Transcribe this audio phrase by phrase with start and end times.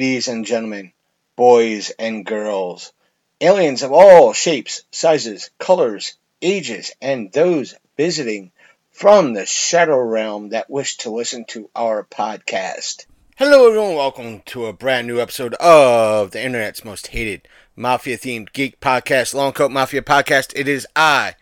[0.00, 0.94] ladies and gentlemen,
[1.36, 2.90] boys and girls,
[3.38, 8.50] aliens of all shapes, sizes, colors, ages, and those visiting
[8.92, 13.04] from the shadow realm that wish to listen to our podcast.
[13.36, 13.94] Hello, everyone.
[13.94, 19.34] Welcome to a brand new episode of the internet's most hated mafia themed geek podcast,
[19.34, 20.54] Long Coat Mafia Podcast.
[20.56, 21.34] It is I,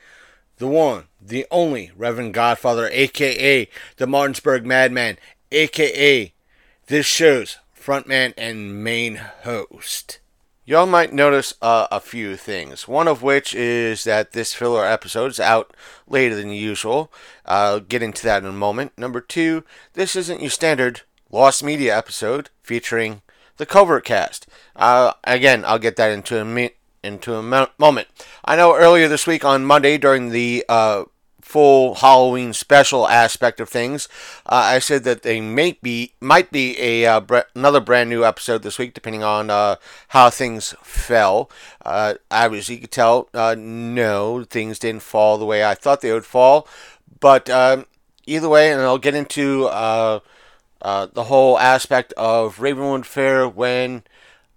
[0.56, 5.16] the one, the only Reverend Godfather, aka the Martinsburg Madman,
[5.52, 6.32] aka
[6.88, 10.18] this show's frontman and main host.
[10.66, 12.86] Y'all might notice uh, a few things.
[12.86, 15.74] One of which is that this filler episode is out
[16.06, 17.10] later than usual.
[17.46, 18.92] I'll get into that in a moment.
[18.98, 23.22] Number two, this isn't your standard Lost Media episode featuring
[23.56, 24.46] the Covert Cast.
[24.76, 28.08] Uh, again, I'll get that into a mi- into a mo- moment.
[28.44, 31.04] I know earlier this week on Monday during the uh,
[31.48, 34.06] full Halloween special aspect of things.
[34.44, 37.22] Uh, I said that they may be might be a uh,
[37.54, 39.76] another brand new episode this week, depending on uh,
[40.08, 41.50] how things fell.
[41.86, 46.12] Uh, as you could tell, uh, no, things didn't fall the way I thought they
[46.12, 46.68] would fall.
[47.18, 47.86] But um,
[48.26, 50.20] either way, and I'll get into uh,
[50.82, 54.02] the whole aspect of Ravenwood Fair when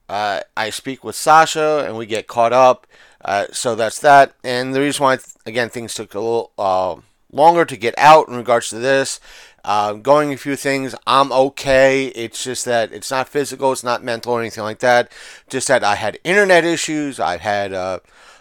[0.09, 2.85] I speak with Sasha and we get caught up.
[3.23, 4.33] Uh, so that's that.
[4.43, 6.95] And the reason why, again, things took a little uh,
[7.31, 9.19] longer to get out in regards to this,
[9.63, 12.07] uh, going a few things, I'm okay.
[12.07, 15.11] It's just that it's not physical, it's not mental or anything like that.
[15.49, 17.19] Just that I had internet issues.
[17.19, 17.99] I had, uh,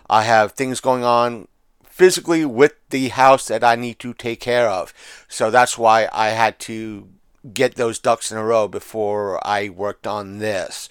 [0.08, 1.46] I have things going on
[1.84, 4.94] physically with the house that I need to take care of.
[5.28, 7.08] So that's why I had to
[7.52, 10.88] get those ducks in a row before I worked on this.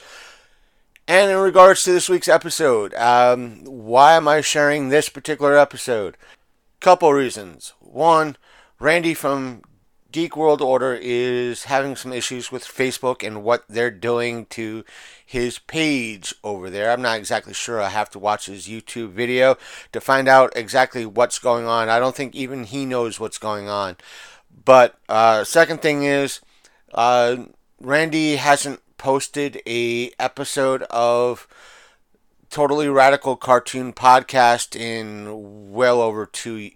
[1.10, 6.16] And in regards to this week's episode, um, why am I sharing this particular episode?
[6.82, 7.74] Couple reasons.
[7.80, 8.38] One,
[8.80, 9.64] Randy from
[10.12, 14.86] Geek World Order is having some issues with Facebook and what they're doing to
[15.26, 16.92] his page over there.
[16.92, 17.82] I'm not exactly sure.
[17.82, 19.58] I have to watch his YouTube video
[19.94, 21.90] to find out exactly what's going on.
[21.90, 23.98] I don't think even he knows what's going on.
[24.64, 26.40] But uh, second thing is,
[26.94, 27.46] uh,
[27.82, 31.48] Randy hasn't posted a episode of
[32.52, 36.70] Totally Radical Cartoon Podcast in well over two.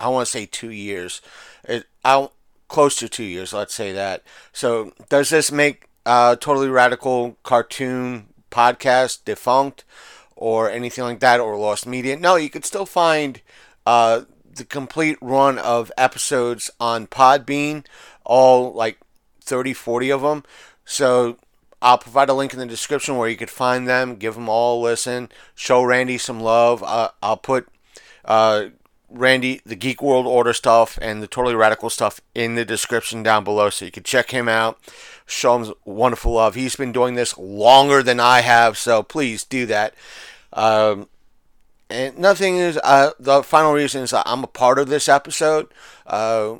[0.00, 1.20] I want to say two years.
[1.62, 2.28] It, I
[2.66, 3.52] close to two years.
[3.52, 4.24] Let's say that.
[4.52, 9.84] So does this make uh, Totally Radical Cartoon Podcast defunct
[10.34, 12.16] or anything like that or lost media?
[12.16, 13.40] No, you could still find
[13.84, 17.84] uh, the complete run of episodes on Podbean,
[18.24, 18.98] all like
[19.42, 20.42] 30, 40 of them.
[20.84, 21.36] So
[21.82, 24.80] I'll provide a link in the description where you could find them, give them all
[24.80, 26.82] a listen, show Randy some love.
[26.82, 27.68] Uh, I'll put
[28.24, 28.66] uh,
[29.10, 33.44] Randy, the Geek World Order stuff and the Totally Radical stuff in the description down
[33.44, 34.78] below so you can check him out,
[35.26, 36.54] show him wonderful love.
[36.54, 39.94] He's been doing this longer than I have, so please do that.
[40.52, 41.08] Um,
[41.88, 45.72] and nothing is, uh, the final reason is I'm a part of this episode.
[46.06, 46.56] Uh,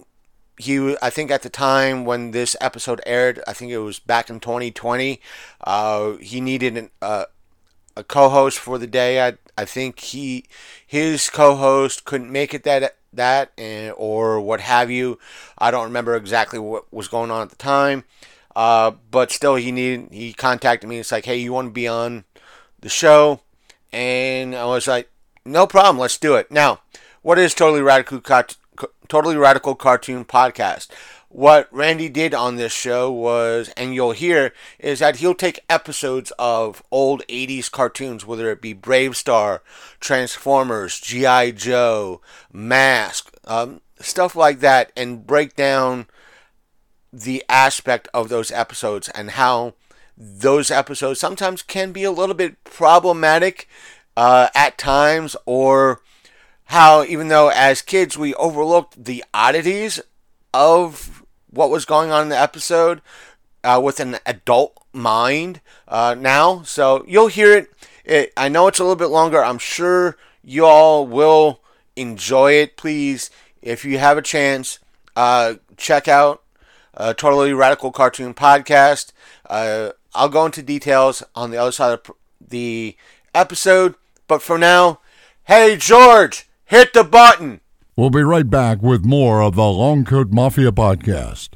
[0.58, 4.30] he I think at the time when this episode aired, I think it was back
[4.30, 5.20] in 2020.
[5.62, 7.26] Uh, he needed an, uh,
[7.96, 9.26] a co-host for the day.
[9.26, 10.44] I I think he
[10.86, 15.18] his co-host couldn't make it that that and, or what have you.
[15.58, 18.04] I don't remember exactly what was going on at the time.
[18.54, 20.98] Uh, but still, he needed he contacted me.
[20.98, 22.24] It's like, hey, you want to be on
[22.80, 23.40] the show?
[23.92, 25.10] And I was like,
[25.44, 26.50] no problem, let's do it.
[26.50, 26.80] Now,
[27.22, 28.20] what is totally radical?
[29.08, 30.88] Totally Radical Cartoon Podcast.
[31.28, 36.32] What Randy did on this show was, and you'll hear, is that he'll take episodes
[36.38, 39.60] of old 80s cartoons, whether it be BraveStarr,
[40.00, 41.50] Transformers, G.I.
[41.50, 42.20] Joe,
[42.52, 46.06] Mask, um, stuff like that, and break down
[47.12, 49.74] the aspect of those episodes and how
[50.16, 53.68] those episodes sometimes can be a little bit problematic
[54.16, 56.00] uh, at times or
[56.66, 60.00] how even though as kids we overlooked the oddities
[60.52, 63.00] of what was going on in the episode
[63.64, 66.62] uh, with an adult mind uh, now.
[66.62, 67.70] So you'll hear it.
[68.04, 68.32] it.
[68.36, 69.42] I know it's a little bit longer.
[69.42, 71.60] I'm sure you all will
[71.96, 72.76] enjoy it.
[72.76, 73.30] Please,
[73.62, 74.78] if you have a chance,
[75.14, 76.42] uh, check out
[76.96, 79.12] uh, Totally Radical Cartoon Podcast.
[79.48, 82.10] Uh, I'll go into details on the other side of
[82.40, 82.96] the
[83.34, 83.94] episode.
[84.28, 85.00] But for now,
[85.44, 87.60] hey George, Hit the button.
[87.94, 91.50] We'll be right back with more of the Long Coat Mafia podcast.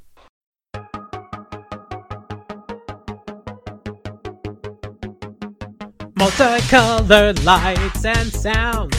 [6.15, 8.97] Multicolored lights and sounds.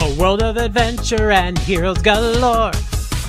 [0.00, 2.72] A world of adventure and heroes galore.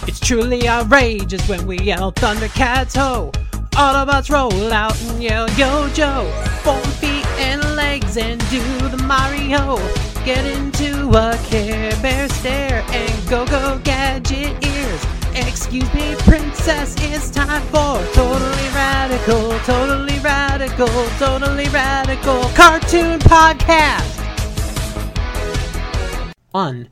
[0.06, 3.32] It's truly outrageous when we yell Thundercats ho!
[3.76, 6.30] Autobots roll out and yell, Yo Joe!
[6.62, 8.60] Four feet and legs and do
[8.90, 9.78] the Mario.
[10.24, 15.06] Get into a Care Bear stare and go go gadget ears.
[15.34, 20.88] Excuse me, princess, it's time for totally radical, totally radical,
[21.18, 24.20] totally radical cartoon podcast.
[26.52, 26.90] One.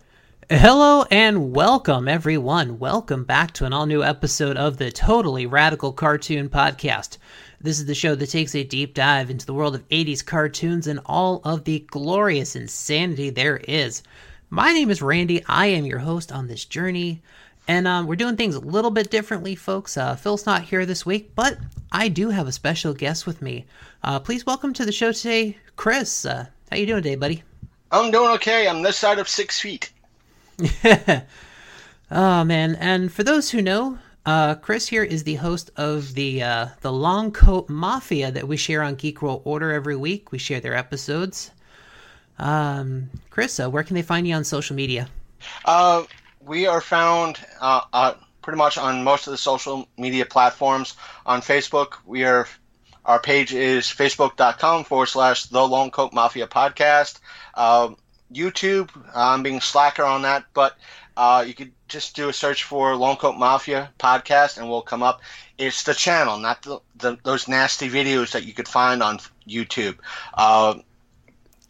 [0.49, 2.79] Hello and welcome, everyone.
[2.79, 7.19] Welcome back to an all new episode of the Totally Radical Cartoon Podcast.
[7.61, 10.87] This is the show that takes a deep dive into the world of 80s cartoons
[10.87, 14.01] and all of the glorious insanity there is.
[14.49, 15.43] My name is Randy.
[15.45, 17.21] I am your host on this journey.
[17.67, 19.97] And um, we're doing things a little bit differently, folks.
[19.97, 21.57] Uh, Phil's not here this week, but
[21.91, 23.65] I do have a special guest with me.
[24.05, 26.25] Uh, please welcome to the show today, Chris.
[26.25, 27.43] Uh, how you doing today, buddy?
[27.91, 28.69] I'm doing okay.
[28.69, 29.91] I'm this side of six feet.
[32.09, 32.75] oh man!
[32.75, 36.91] And for those who know, uh, Chris here is the host of the uh, the
[36.91, 40.31] Long Coat Mafia that we share on Geek World Order every week.
[40.31, 41.51] We share their episodes.
[42.37, 45.09] Um, Chris, uh, where can they find you on social media?
[45.65, 46.03] Uh,
[46.41, 50.95] we are found uh, uh, pretty much on most of the social media platforms.
[51.25, 52.47] On Facebook, we are
[53.05, 57.19] our page is facebook.com forward slash the Long Coat Mafia podcast.
[57.55, 57.89] Uh,
[58.31, 58.89] YouTube.
[59.15, 60.77] I'm being slacker on that, but
[61.19, 65.03] uh, you could just do a search for Long Coat Mafia podcast and we'll come
[65.03, 65.19] up.
[65.57, 69.97] It's the channel, not the, the those nasty videos that you could find on YouTube.
[70.33, 70.75] Uh,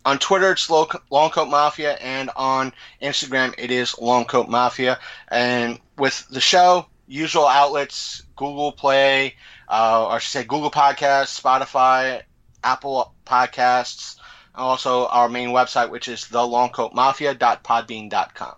[0.06, 5.00] on Twitter, it's Long Coat Mafia, and on Instagram, it is Long Coat Mafia.
[5.30, 9.34] And with the show, usual outlets Google Play,
[9.68, 12.22] uh, or I should say Google Podcasts, Spotify,
[12.64, 14.18] Apple Podcasts,
[14.54, 18.56] and also our main website, which is thelongcoatmafia.podbean.com.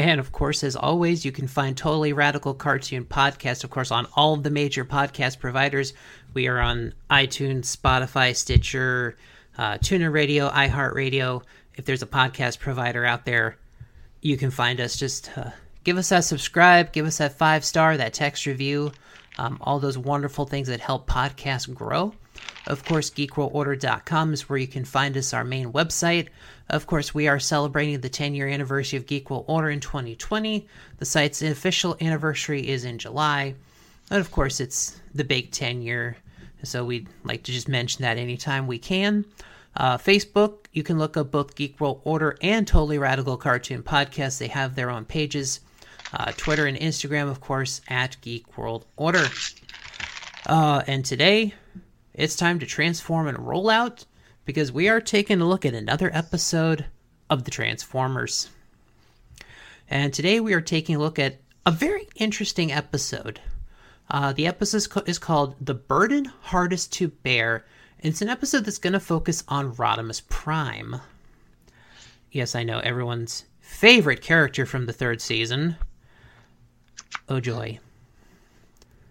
[0.00, 4.06] And of course, as always, you can find Totally Radical Cartoon Podcast, of course, on
[4.16, 5.92] all the major podcast providers.
[6.32, 9.18] We are on iTunes, Spotify, Stitcher,
[9.58, 11.42] uh, TuneIn Radio, iHeartRadio.
[11.74, 13.58] If there's a podcast provider out there,
[14.22, 14.96] you can find us.
[14.96, 15.50] Just uh,
[15.84, 18.92] give us that subscribe, give us that five star, that text review,
[19.36, 22.14] um, all those wonderful things that help podcasts grow.
[22.66, 26.28] Of course, geekworldorder.com is where you can find us, our main website.
[26.70, 30.68] Of course, we are celebrating the 10 year anniversary of Geek World Order in 2020.
[30.98, 33.56] The site's official anniversary is in July.
[34.08, 36.16] And of course, it's the big 10 year,
[36.62, 39.24] so we'd like to just mention that anytime we can.
[39.76, 44.38] Uh, Facebook, you can look up both Geek World Order and Totally Radical Cartoon Podcast.
[44.38, 45.60] They have their own pages.
[46.12, 49.26] Uh, Twitter and Instagram, of course, at Geek World Order.
[50.46, 51.54] Uh, and today,
[52.14, 54.04] it's time to transform and roll out
[54.50, 56.84] because we are taking a look at another episode
[57.30, 58.48] of the Transformers.
[59.88, 63.40] And today we are taking a look at a very interesting episode.
[64.10, 67.64] Uh, the episode is called The Burden Hardest to Bear.
[68.00, 70.96] And It's an episode that's going to focus on Rodimus Prime.
[72.32, 75.76] Yes, I know everyone's favorite character from the third season.
[77.28, 77.78] Oh joy!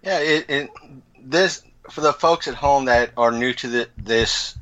[0.03, 0.69] Yeah, it, it
[1.23, 4.58] this for the folks at home that are new to the, this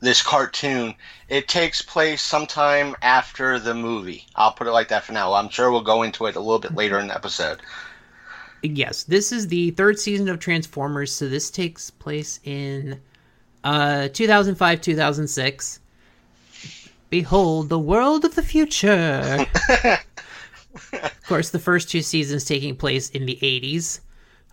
[0.00, 0.94] this cartoon,
[1.28, 4.26] it takes place sometime after the movie.
[4.34, 5.34] I'll put it like that for now.
[5.34, 7.60] I'm sure we'll go into it a little bit later in the episode.
[8.62, 13.00] Yes, this is the third season of Transformers, so this takes place in
[13.62, 15.80] uh 2005 2006.
[17.10, 19.46] Behold the world of the future.
[20.92, 24.00] of course, the first two seasons taking place in the 80s.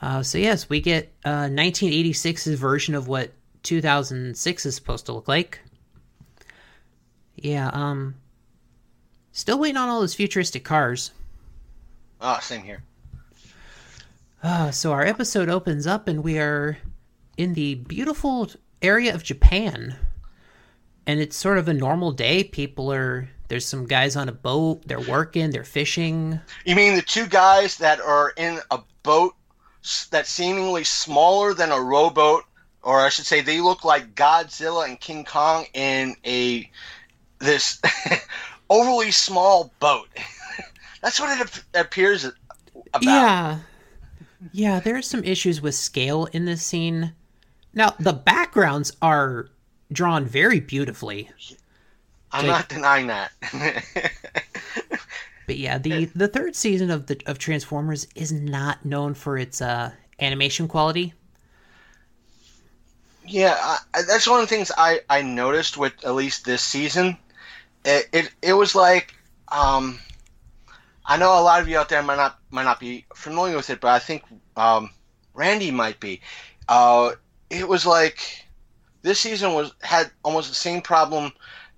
[0.01, 3.31] Uh, so yes, we get uh, 1986's version of what
[3.63, 5.59] 2006 is supposed to look like.
[7.35, 8.15] Yeah, um,
[9.31, 11.11] still waiting on all those futuristic cars.
[12.19, 12.83] Ah, oh, same here.
[14.41, 16.77] Uh, so our episode opens up, and we are
[17.37, 18.49] in the beautiful
[18.81, 19.95] area of Japan,
[21.05, 22.43] and it's sort of a normal day.
[22.43, 24.81] People are there's some guys on a boat.
[24.85, 25.51] They're working.
[25.51, 26.39] They're fishing.
[26.65, 29.35] You mean the two guys that are in a boat
[30.11, 32.43] that's seemingly smaller than a rowboat,
[32.87, 36.71] or I should say, they look like Godzilla and King Kong in a
[37.39, 37.81] this
[38.69, 40.07] overly small boat.
[41.01, 42.23] that's what it appears
[42.93, 43.03] about.
[43.03, 43.59] Yeah,
[44.53, 44.79] yeah.
[44.79, 47.11] There are some issues with scale in this scene.
[47.73, 49.49] Now the backgrounds are
[49.91, 51.29] drawn very beautifully.
[52.31, 53.31] I'm like, not denying that.
[55.47, 59.61] But yeah, the the third season of the of Transformers is not known for its
[59.61, 61.13] uh, animation quality.
[63.27, 67.17] Yeah, I, that's one of the things I, I noticed with at least this season.
[67.85, 69.13] It it, it was like
[69.49, 69.99] um,
[71.05, 73.69] I know a lot of you out there might not might not be familiar with
[73.69, 74.23] it, but I think
[74.55, 74.91] um,
[75.33, 76.21] Randy might be.
[76.69, 77.13] Uh,
[77.49, 78.45] it was like
[79.01, 81.33] this season was had almost the same problem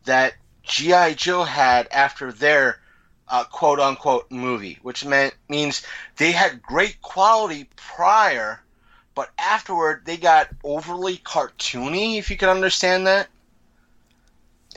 [0.05, 2.81] that GI Joe had after their
[3.27, 5.83] uh, quote unquote movie, which meant means
[6.17, 8.61] they had great quality prior,
[9.15, 12.17] but afterward they got overly cartoony.
[12.17, 13.27] If you can understand that,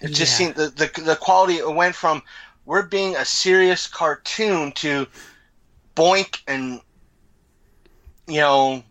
[0.02, 2.22] it just seemed the, the the quality it went from
[2.64, 5.06] we're being a serious cartoon to
[5.96, 6.80] boink and
[8.26, 8.82] you know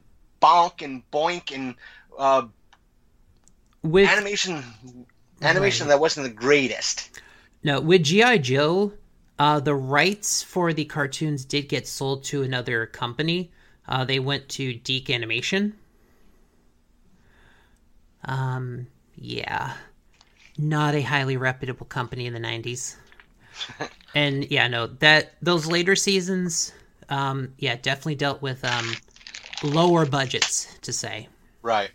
[0.41, 1.75] bonk and boink and
[2.17, 2.43] uh,
[3.83, 4.63] With animation
[5.41, 5.93] animation Right.
[5.93, 7.21] that wasn't the greatest.
[7.63, 8.93] no, with GI Joe,
[9.39, 13.51] uh, the rights for the cartoons did get sold to another company.
[13.91, 15.73] Uh, they went to DIC Animation.
[18.23, 19.73] Um, yeah,
[20.57, 22.95] not a highly reputable company in the '90s.
[24.15, 26.71] and yeah, no, that those later seasons,
[27.09, 28.95] um, yeah, definitely dealt with um,
[29.61, 31.27] lower budgets to say.
[31.61, 31.91] Right.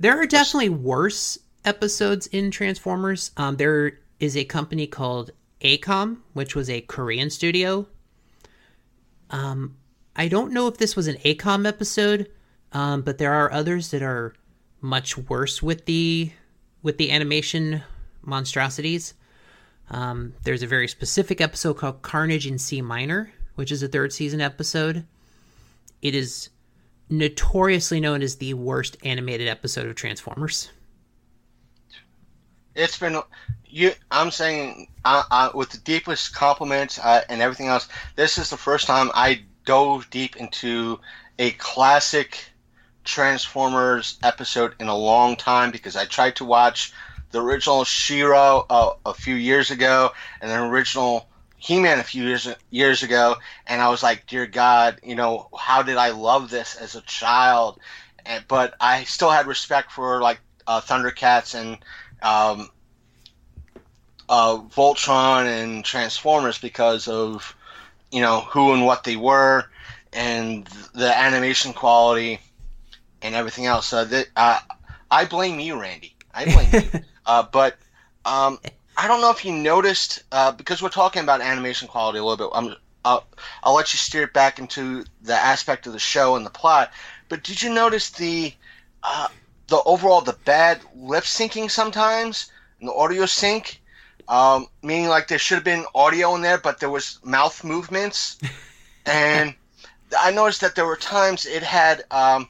[0.00, 3.30] There are definitely worse episodes in Transformers.
[3.36, 7.86] Um, there is a company called AKOM, which was a Korean studio.
[9.30, 9.76] Um,
[10.20, 12.30] I don't know if this was an AKOM episode,
[12.74, 14.34] um, but there are others that are
[14.82, 16.30] much worse with the
[16.82, 17.80] with the animation
[18.20, 19.14] monstrosities.
[19.88, 24.12] Um, there's a very specific episode called Carnage in C minor, which is a third
[24.12, 25.06] season episode.
[26.02, 26.50] It is
[27.08, 30.68] notoriously known as the worst animated episode of Transformers.
[32.74, 33.22] It's been
[33.64, 33.92] you.
[34.10, 34.88] I'm saying
[35.54, 37.88] with the deepest compliments uh, and everything else.
[38.16, 40.98] This is the first time I dove deep into
[41.38, 42.44] a classic
[43.04, 46.92] Transformers episode in a long time because I tried to watch
[47.30, 50.10] the original She-Ra uh, a few years ago
[50.40, 54.98] and the original He-Man a few years years ago, and I was like, "Dear God,
[55.04, 57.78] you know, how did I love this as a child?"
[58.26, 61.78] And, but I still had respect for like uh, Thundercats and
[62.22, 62.70] um,
[64.28, 67.54] uh, Voltron and Transformers because of
[68.10, 69.64] you know who and what they were
[70.12, 72.40] and the animation quality
[73.22, 73.86] and everything else.
[73.86, 74.58] So that uh,
[75.10, 76.14] I blame you, Randy.
[76.34, 76.90] I blame you.
[77.26, 77.76] Uh, but
[78.24, 78.58] um,
[78.96, 82.48] I don't know if you noticed uh, because we're talking about animation quality a little
[82.48, 82.56] bit.
[82.56, 82.74] I'm,
[83.04, 83.24] I'll,
[83.62, 86.90] I'll let you steer it back into the aspect of the show and the plot.
[87.28, 88.52] But did you notice the
[89.02, 89.28] uh,
[89.68, 92.50] the overall the bad lip syncing sometimes
[92.80, 93.79] and the audio sync?
[94.30, 98.38] Um, meaning like there should have been audio in there, but there was mouth movements,
[99.06, 99.54] and
[100.16, 102.48] I noticed that there were times it had um,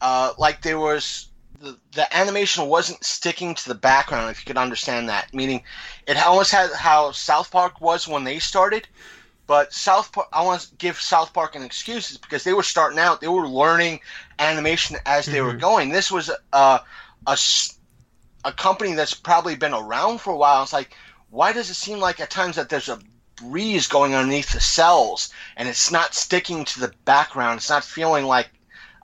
[0.00, 1.28] uh, like there was
[1.60, 4.30] the, the animation wasn't sticking to the background.
[4.30, 5.64] If you could understand that, meaning
[6.06, 8.86] it almost had how South Park was when they started.
[9.46, 12.98] But South Park, I want to give South Park an excuse because they were starting
[12.98, 13.20] out.
[13.20, 14.00] They were learning
[14.38, 15.90] animation as they were going.
[15.90, 16.80] This was a,
[17.26, 17.78] a s-
[18.44, 20.62] a company that's probably been around for a while.
[20.62, 20.94] It's like,
[21.30, 23.00] why does it seem like at times that there's a
[23.36, 27.58] breeze going underneath the cells and it's not sticking to the background?
[27.58, 28.48] It's not feeling like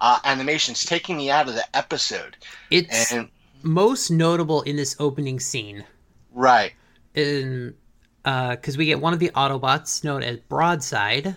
[0.01, 0.73] uh, animation.
[0.73, 2.37] It's taking me out of the episode.
[2.71, 3.29] It's And
[3.63, 5.85] most notable in this opening scene,
[6.33, 6.73] right,
[7.15, 7.75] in
[8.23, 11.37] because we get one of the Autobots known as Broadside.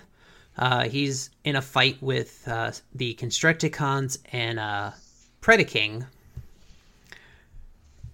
[0.57, 4.91] Uh, he's in a fight with uh, the Constructicons and uh,
[5.41, 6.05] Predaking,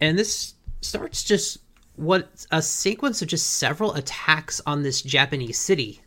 [0.02, 1.60] and this starts just
[1.96, 6.02] what a sequence of just several attacks on this Japanese city,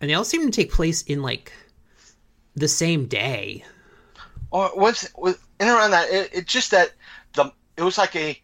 [0.00, 1.52] and they all seem to take place in like
[2.54, 3.64] the same day.
[4.50, 6.10] or what's with in around that?
[6.10, 6.92] It, it just that
[7.34, 8.40] the it was like a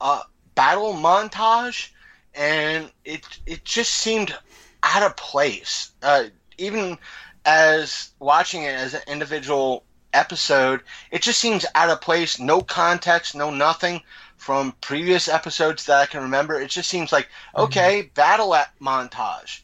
[0.00, 0.22] uh,
[0.54, 1.90] battle montage,
[2.34, 4.36] and it it just seemed
[4.82, 5.92] out of place.
[6.02, 6.24] Uh,
[6.58, 6.98] even
[7.44, 12.38] as watching it as an individual episode, it just seems out of place.
[12.38, 14.02] No context, no nothing
[14.36, 16.60] from previous episodes that I can remember.
[16.60, 19.60] It just seems like okay, battle at montage,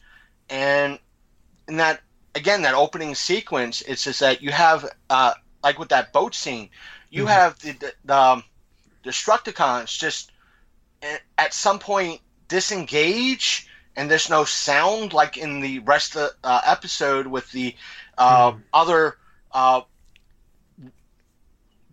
[0.49, 0.99] and
[1.67, 2.01] in that
[2.35, 6.69] again that opening sequence, it's just that you have uh, like with that boat scene,
[7.09, 8.43] you have the the, the um,
[9.03, 10.31] Destructicons just
[11.37, 16.61] at some point disengage and there's no sound like in the rest of the uh,
[16.65, 17.75] episode with the
[18.17, 19.17] uh, other
[19.51, 19.81] uh,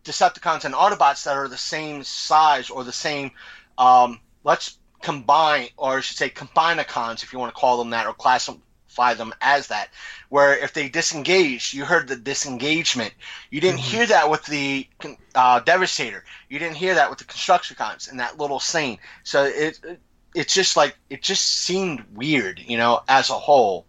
[0.04, 3.30] Decepticons and Autobots that are the same size or the same.
[3.78, 8.06] Um, let's combine, or I should say, combinacons, if you want to call them that,
[8.06, 9.88] or classify them as that.
[10.28, 13.14] Where if they disengage, you heard the disengagement.
[13.50, 14.86] You didn't hear that with the
[15.34, 16.24] uh, Devastator.
[16.48, 18.98] You didn't hear that with the Constructicons in that little scene.
[19.22, 20.00] So it, it
[20.34, 23.86] it's just like it just seemed weird, you know, as a whole.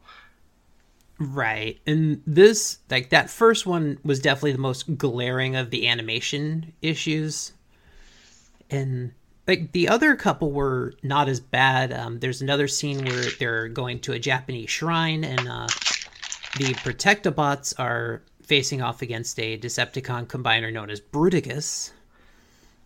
[1.18, 1.80] Right.
[1.88, 7.54] And this, like, that first one was definitely the most glaring of the animation issues.
[8.70, 9.14] And,
[9.48, 11.94] like, the other couple were not as bad.
[11.94, 15.68] Um, there's another scene where they're going to a Japanese shrine, and uh,
[16.58, 21.92] the Protectobots are facing off against a Decepticon combiner known as Bruticus.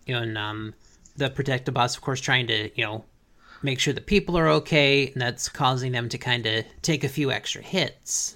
[0.08, 0.76] And um,
[1.18, 3.06] the Protectobots, of course, trying to, you know,
[3.62, 7.10] make sure the people are okay, and that's causing them to kind of take a
[7.10, 8.36] few extra hits.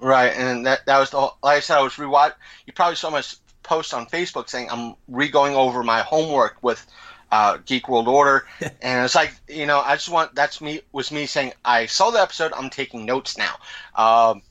[0.00, 2.34] Right, and that that was the whole, like I said, I was rewatch.
[2.66, 3.22] You probably saw my
[3.62, 6.86] post on Facebook saying I'm re-going over my homework with
[7.30, 8.46] uh, Geek World Order,
[8.82, 12.10] and it's like you know I just want that's me was me saying I saw
[12.10, 13.56] the episode, I'm taking notes now,
[13.96, 14.42] um,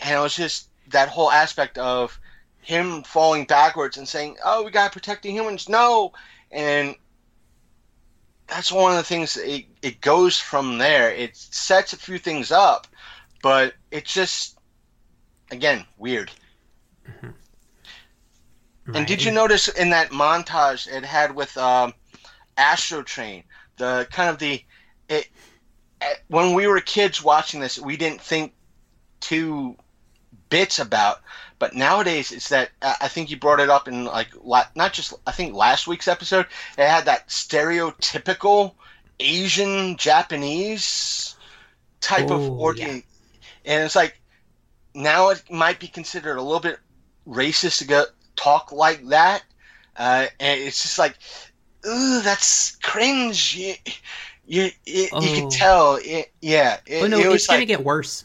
[0.00, 2.18] and it was just that whole aspect of
[2.60, 6.12] him falling backwards and saying, "Oh, we got to protect the humans," no,
[6.50, 6.94] and
[8.52, 9.36] that's one of the things.
[9.38, 11.10] It, it goes from there.
[11.10, 12.86] It sets a few things up,
[13.42, 14.58] but it just
[15.50, 16.30] again weird.
[17.08, 17.26] Mm-hmm.
[18.86, 18.96] Right.
[18.96, 21.94] And did you notice in that montage it had with um,
[22.58, 23.44] Astrotrain
[23.78, 24.62] the kind of the
[25.08, 25.28] it,
[26.02, 28.52] it, when we were kids watching this we didn't think
[29.20, 29.76] two
[30.50, 31.22] bits about
[31.62, 34.30] but nowadays it's that I think you brought it up in like
[34.74, 38.74] not just I think last week's episode it had that stereotypical
[39.20, 41.36] Asian Japanese
[42.00, 43.04] type of organ,
[43.64, 43.74] yeah.
[43.74, 44.20] and it's like
[44.92, 46.80] now it might be considered a little bit
[47.28, 49.44] racist to go talk like that,
[49.96, 51.16] uh, and it's just like,
[51.86, 53.54] ooh, that's cringe.
[53.54, 53.74] You,
[54.48, 55.22] you, you, oh.
[55.22, 56.00] you can tell.
[56.02, 56.78] It, yeah.
[56.86, 58.24] It, no, it it's like, gonna get worse.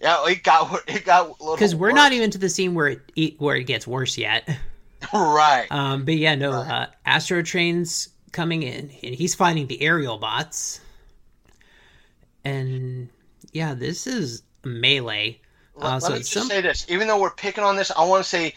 [0.00, 1.94] Yeah, it got it got because we're worse.
[1.94, 4.48] not even to the scene where it where it gets worse yet.
[5.12, 5.66] right.
[5.70, 6.52] Um, but yeah, no.
[6.52, 6.70] Right.
[6.70, 10.80] Uh, Astrotrain's coming in, and he's fighting the Aerialbots.
[12.44, 13.10] And
[13.52, 15.40] yeah, this is melee.
[15.78, 16.48] Uh, let, so me just some...
[16.48, 18.54] say this: even though we're picking on this, I want to say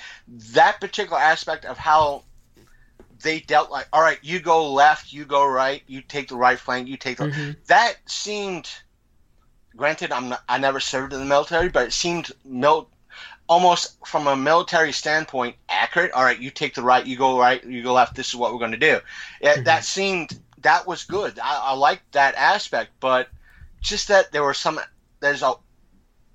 [0.54, 2.24] that particular aspect of how
[3.22, 6.60] they dealt like, all right, you go left, you go right, you take the right
[6.60, 7.26] flank, you take the.
[7.26, 7.52] Mm-hmm.
[7.67, 8.70] That seemed
[9.76, 12.90] granted, I'm not, I never served in the military, but it seemed mil-
[13.48, 16.12] almost from a military standpoint accurate.
[16.12, 18.16] All right, you take the right, you go right, you go left.
[18.16, 19.00] This is what we're going to do.
[19.44, 19.64] Mm-hmm.
[19.64, 21.40] That seemed that was good.
[21.40, 23.30] I, I liked that aspect, but
[23.82, 24.80] just that there were some
[25.20, 25.54] there's a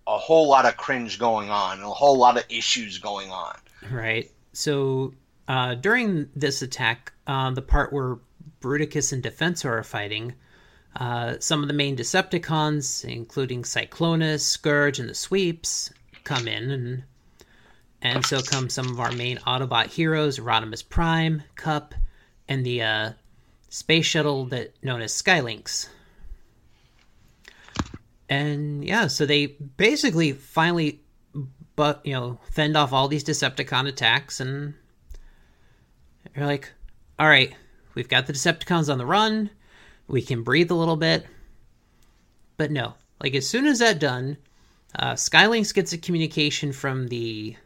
[0.07, 3.57] a whole lot of cringe going on, a whole lot of issues going on.
[3.90, 4.31] Right.
[4.53, 5.12] So
[5.46, 8.16] uh, during this attack, uh, the part where
[8.61, 10.35] Bruticus and Defensor are fighting,
[10.98, 15.92] uh, some of the main Decepticons, including Cyclonus, Scourge, and the Sweeps,
[16.24, 17.04] come in, and
[18.02, 21.94] and so come some of our main Autobot heroes: Rodimus Prime, Kup,
[22.48, 23.12] and the uh,
[23.68, 25.88] space shuttle that known as Skylynx.
[28.28, 31.00] And yeah, so they basically finally,
[31.76, 34.74] but you know, fend off all these Decepticon attacks, and
[36.34, 36.72] they're like,
[37.20, 37.54] "All right,
[37.94, 39.50] we've got the Decepticons on the run
[40.08, 41.26] we can breathe a little bit.
[42.56, 44.36] But no, like as soon as that done,
[44.98, 47.56] uh, Skylynx gets a communication from the,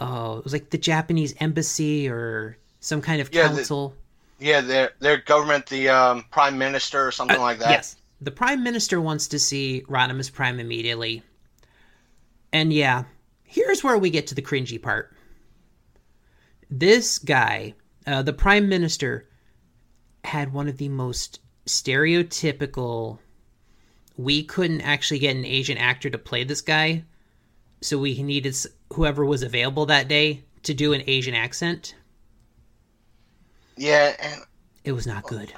[0.00, 3.94] oh, it was like the Japanese embassy or some kind of yeah, council.
[4.38, 7.70] The, yeah, their their government, the um, prime minister or something uh, like that.
[7.70, 11.22] Yes, the prime minister wants to see Rodimus Prime immediately.
[12.52, 13.04] And yeah,
[13.44, 15.14] here's where we get to the cringy part.
[16.70, 17.74] This guy,
[18.06, 19.28] uh, the prime minister,
[20.24, 21.40] had one of the most
[21.70, 23.18] stereotypical
[24.20, 27.04] we couldn't actually get an Asian actor to play this guy,
[27.80, 28.54] so we needed
[28.92, 31.94] whoever was available that day to do an Asian accent.
[33.76, 34.42] Yeah, and
[34.84, 35.54] it was not good.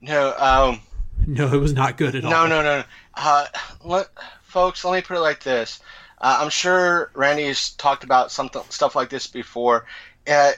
[0.00, 0.80] No, um,
[1.26, 2.30] no, it was not good at all.
[2.30, 2.84] No, no, no.
[3.14, 3.46] Uh,
[3.84, 4.08] let,
[4.42, 5.80] folks, let me put it like this.
[6.22, 9.84] Uh, I'm sure Randy's talked about something stuff like this before.
[10.26, 10.52] Uh,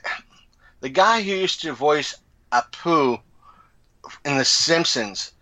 [0.80, 2.14] the guy who used to voice
[2.52, 3.20] Apu
[4.24, 5.32] in The Simpsons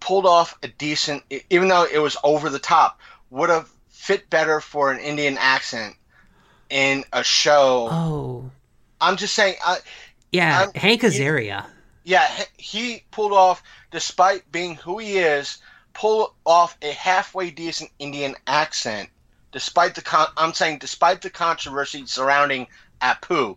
[0.00, 4.60] pulled off a decent, even though it was over the top, would have fit better
[4.60, 5.96] for an Indian accent
[6.68, 7.88] in a show.
[7.90, 8.50] Oh,
[9.00, 9.56] I'm just saying.
[9.64, 9.78] I,
[10.30, 11.64] yeah, I'm, Hank Azaria.
[12.02, 15.58] He, yeah, he pulled off, despite being who he is,
[15.94, 19.08] pull off a halfway decent Indian accent,
[19.52, 22.66] despite the con- I'm saying despite the controversy surrounding
[23.00, 23.56] Apu,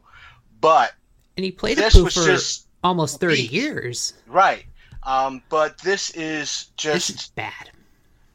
[0.62, 0.94] but
[1.36, 4.14] and he played Apu for just almost 30 years.
[4.28, 4.66] Right.
[5.04, 7.72] Um, but this is just this is bad.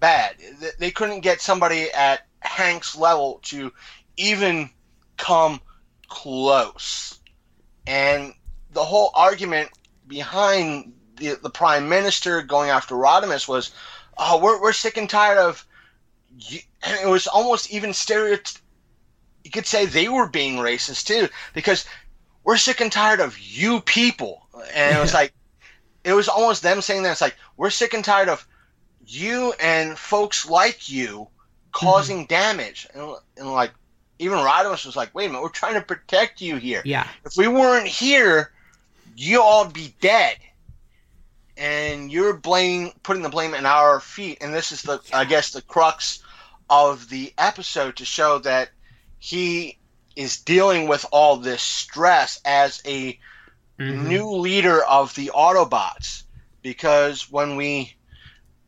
[0.01, 0.37] Bad.
[0.79, 3.73] They couldn't get somebody at Hank's level to
[4.17, 4.71] even
[5.17, 5.61] come
[6.09, 7.19] close.
[7.87, 8.35] And
[8.73, 9.71] the whole argument
[10.07, 13.71] behind the, the prime minister going after Rodimus was,
[14.17, 15.67] oh, we're, we're sick and tired of
[16.83, 18.59] and it was almost even stereotypical.
[19.45, 21.85] You could say they were being racist too, because
[22.45, 24.42] we're sick and tired of you people,
[24.75, 25.33] and it was like,
[26.05, 28.47] it was almost them saying that it's like we're sick and tired of
[29.07, 31.29] you and folks like you
[31.73, 32.27] causing mm-hmm.
[32.27, 33.73] damage, and, and like
[34.19, 36.83] even Rodimus was like, wait a minute, we're trying to protect you here.
[36.85, 37.07] Yeah.
[37.25, 38.53] If we weren't here,
[39.17, 40.37] you all be dead.
[41.57, 45.51] And you're blaming putting the blame in our feet, and this is the I guess
[45.51, 46.23] the crux
[46.71, 48.71] of the episode to show that
[49.19, 49.79] he
[50.17, 53.19] is dealing with all this stress as a
[53.89, 53.91] Mhm.
[53.91, 56.25] new leader of the Autobots.
[56.63, 57.97] Because when we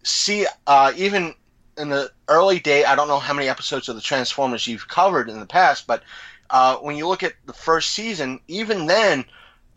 [0.04, 1.34] see, uh, even
[1.76, 5.28] in the early day, I don't know how many episodes of the Transformers you've covered
[5.30, 6.02] in the past, but
[6.50, 9.24] uh, when you look at the first season, even then,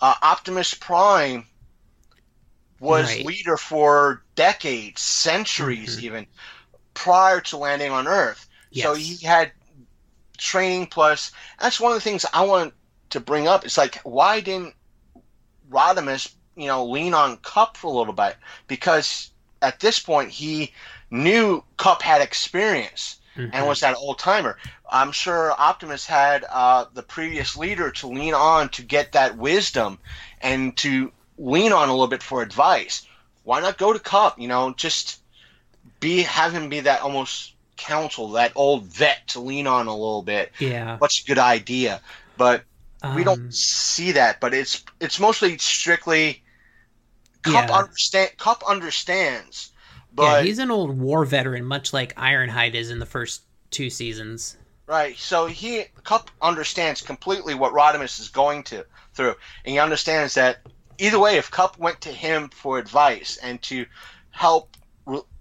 [0.02, 1.48] uh, Optimus Prime
[2.80, 3.20] was Right.
[3.20, 6.04] leader for decades, centuries Mhm.
[6.04, 6.28] even,
[6.94, 8.48] prior to landing on Earth.
[8.72, 9.54] So he had
[10.38, 11.32] training plus.
[11.60, 12.74] That's one of the things I want
[13.12, 13.66] to bring up.
[13.66, 14.76] It's like why didn't
[15.70, 18.36] Rodimus, you know, lean on Kup for a little bit?
[18.68, 20.74] Because at this point he
[21.10, 23.52] knew Kup had experience Mhm.
[23.54, 24.58] and was that old timer.
[24.92, 30.00] I'm sure Optimus had uh, the previous leader to lean on to get that wisdom
[30.42, 33.04] and to lean on a little bit for advice.
[33.44, 34.40] Why not go to Kup?
[34.40, 35.20] You know, just
[36.00, 40.24] be have him be that almost counsel, that old vet to lean on a little
[40.24, 40.52] bit.
[40.60, 40.98] yeah.
[40.98, 42.02] What's a good idea?
[42.38, 42.64] But
[43.14, 44.40] we Um, don't see that.
[44.40, 46.44] But it's it's mostly strictly
[47.44, 47.72] Kup Yeah.
[47.72, 48.32] understand.
[48.38, 49.72] Kup understands,
[50.16, 53.90] yeah, but he's an old war veteran, much like Ironhide is in the first two
[53.90, 54.58] seasons.
[54.88, 55.18] Right.
[55.18, 60.62] So he Kup understands completely what Rodimus is going to through, and he understands that
[60.98, 63.86] either way, if Kup went to him for advice and to
[64.32, 64.78] help,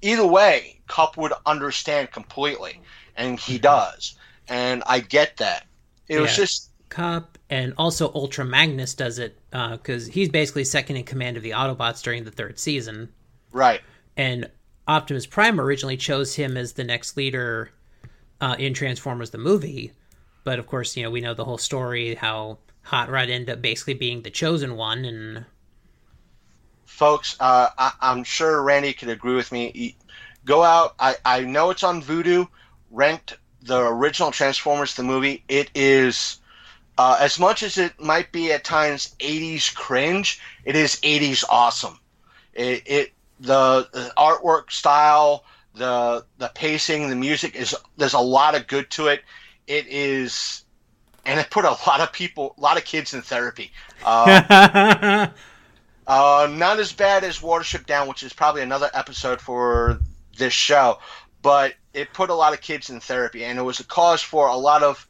[0.03, 2.81] either way, Kup would understand completely,
[3.17, 4.17] and he does.
[4.49, 5.67] And I get that.
[6.09, 11.05] It was just Kup and also Ultra Magnus does it because he's basically second in
[11.05, 13.11] command of the Autobots during the third season.
[13.53, 13.81] right.
[14.17, 14.51] And
[14.89, 17.71] Optimus Prime originally chose him as the next leader
[18.41, 19.93] uh, in Transformers the movie,
[20.45, 23.63] but of course, you know we know the whole story how Hot Rod ended up
[23.63, 25.45] basically being the chosen one, and
[26.85, 29.97] folks, uh, I, I'm sure Randy could agree with me.
[30.45, 30.95] Go out.
[31.01, 32.49] I, I know it's on Vudu.
[32.93, 35.43] Rent the original Transformers the movie.
[35.49, 36.39] It is
[36.99, 40.41] uh, as much as it might be at times 80s cringe.
[40.65, 41.99] It is 80s awesome.
[42.55, 48.55] It, it the, the artwork style, the the pacing, the music is there's a lot
[48.55, 49.23] of good to it.
[49.67, 50.65] It is,
[51.25, 53.73] and it put a lot of people, a lot of kids in therapy.
[54.03, 55.29] Uh,
[56.07, 59.99] uh, not as bad as Watership Down, which is probably another episode for
[60.39, 60.99] this show,
[61.43, 64.49] but it put a lot of kids in therapy, and it was a cause for
[64.49, 65.07] a lot of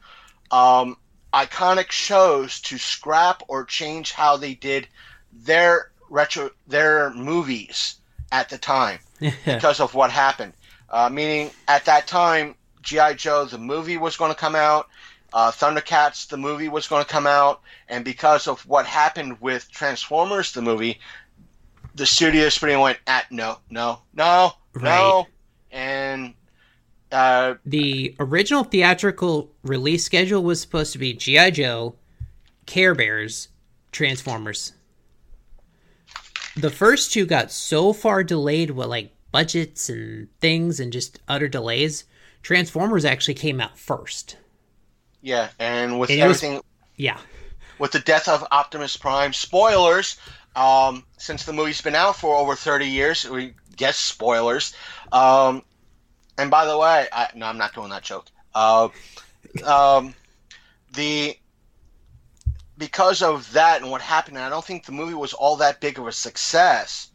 [0.51, 0.97] um,
[1.37, 4.89] iconic shows to scrap or change how they did
[5.31, 7.97] their retro their movies
[8.33, 8.99] at the time
[9.45, 10.55] because of what happened.
[10.89, 14.89] Uh, meaning, at that time, GI Joe the movie was going to come out.
[15.33, 19.71] Uh, Thundercats the movie was going to come out, and because of what happened with
[19.71, 20.99] Transformers the movie,
[21.95, 25.25] the studios pretty went at no, no, no, no, Right.
[25.25, 25.27] and
[27.13, 31.95] uh, the original theatrical release schedule was supposed to be GI Joe,
[32.67, 33.49] Care Bears,
[33.93, 34.73] Transformers.
[36.57, 41.49] The first two got so far delayed with like budgets and things and just utter
[41.49, 42.05] delays.
[42.43, 44.37] Transformers actually came out first.
[45.21, 46.63] yeah, and with And it was- everything
[46.97, 47.19] Yeah.
[47.79, 49.33] with the death of Optimus Prime.
[49.33, 50.17] Spoilers.
[50.55, 54.73] Um, since the movie's been out for over 30 years, we guess spoilers.
[55.13, 55.63] Um,
[56.39, 58.27] and by the way, I, no, I'm not doing that joke.
[58.55, 58.89] Uh,
[59.65, 60.15] um,
[60.95, 61.37] the
[62.79, 65.99] because of that and what happened, I don't think the movie was all that big
[65.99, 67.11] of a success.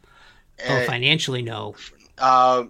[0.68, 1.76] Oh, Uh, financially, no.
[2.18, 2.64] uh,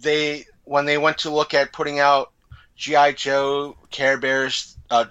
[0.00, 2.32] they when they went to look at putting out
[2.76, 5.06] GI Joe, Care Bears, uh,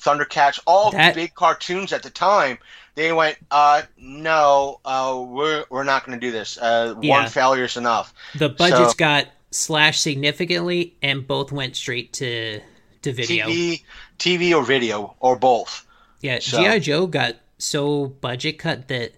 [0.00, 2.58] Thundercats, all That- big cartoons at the time,
[2.96, 6.58] they went, uh, "No, uh, we're we're not going to do this.
[6.58, 7.20] Uh, Yeah.
[7.20, 12.60] One failure's enough." The budgets So- got slashed significantly, and both went straight to
[13.02, 13.46] to video.
[13.46, 13.82] TV,
[14.18, 15.86] TV or video or both.
[16.20, 19.12] Yeah, So- GI Joe got so budget cut that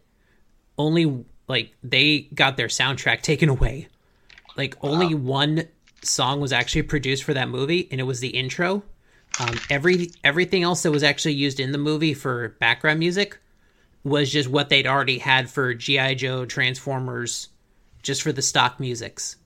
[0.77, 3.89] only like they got their soundtrack taken away.
[4.57, 5.65] Like only one
[6.03, 8.83] song was actually produced for that movie, and it was the intro.
[9.41, 13.39] Um, every everything else that was actually used in the movie for background music
[14.05, 17.49] was just what they'd already had for GI Joe, Transformers,
[18.03, 19.37] just for the stock musics.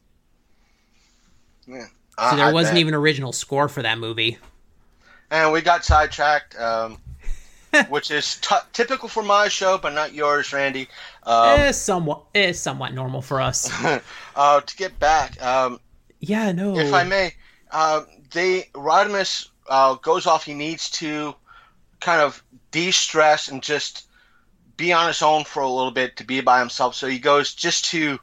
[2.31, 2.81] So there I wasn't bet.
[2.81, 4.39] even original score for that movie.
[5.31, 6.99] And we got sidetracked, um,
[7.89, 10.89] which is t- typical for my show, but not yours, Randy.
[11.23, 13.71] Um, eh, somewhat, eh, somewhat normal for us.
[14.37, 15.81] uh, to get back, um,
[16.21, 16.77] yeah, no.
[16.79, 17.35] if I may,
[17.71, 20.45] uh, they Rodimus uh, goes off.
[20.45, 21.35] He needs to
[22.01, 24.07] kind of de-stress and just
[24.77, 26.95] be on his own for a little bit to be by himself.
[26.95, 28.19] So he goes just to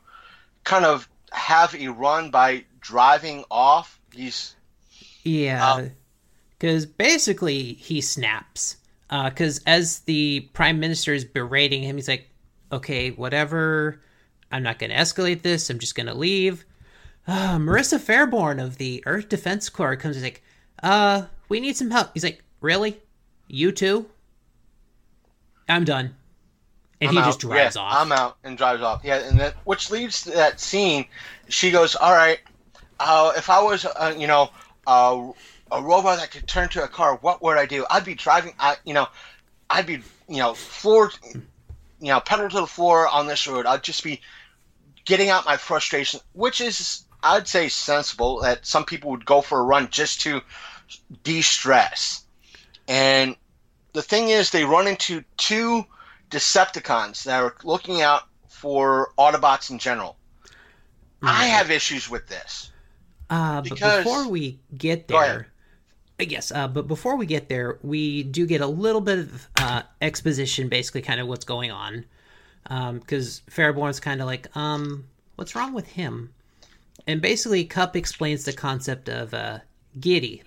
[0.64, 4.00] kind of have a run by driving off.
[4.14, 4.56] He's
[5.24, 5.92] Yeah, Um,
[6.58, 8.78] because basically he snaps.
[9.10, 12.30] Because as the prime minister is berating him, he's like,
[12.72, 14.02] "Okay, whatever.
[14.52, 15.70] I'm not going to escalate this.
[15.70, 16.64] I'm just going to leave."
[17.28, 20.44] Uh, Marissa Fairborn of the Earth Defense Corps comes and like,
[20.84, 23.00] "Uh, we need some help." He's like, "Really?
[23.48, 24.08] You too?"
[25.68, 26.16] I'm done.
[27.02, 27.26] And I'm he out.
[27.26, 27.96] just drives Yeah, off.
[27.98, 29.02] I'm out and drives off.
[29.04, 31.06] Yeah, and that which leads to that scene.
[31.48, 32.40] She goes, "All right,
[33.00, 34.50] uh, if I was, uh, you know,
[34.88, 35.32] uh,
[35.72, 37.86] a robot that could turn to a car, what would I do?
[37.90, 38.54] I'd be driving.
[38.60, 39.08] I, you know,
[39.70, 43.66] I'd be, you know, floor, you know, pedal to the floor on this road.
[43.66, 44.22] I'd just be
[45.06, 48.42] getting out my frustration, which is, I'd say, sensible.
[48.42, 50.42] That some people would go for a run just to
[51.24, 52.24] de-stress.
[52.88, 53.36] And
[53.94, 55.86] the thing is, they run into two
[56.32, 60.16] Decepticons that are looking out for Autobots in general.
[61.22, 62.72] I have issues with this.
[63.30, 65.48] Uh, but before we get there,
[66.20, 69.48] uh, yes, uh, but before we get there, we do get a little bit of
[69.58, 72.06] uh, exposition, basically, kind of what's going on.
[72.68, 76.34] Because Fairborn's kind of like, um, what's wrong with him?
[77.08, 79.60] And basically, Kup explains the concept of uh,
[80.00, 80.44] giddy,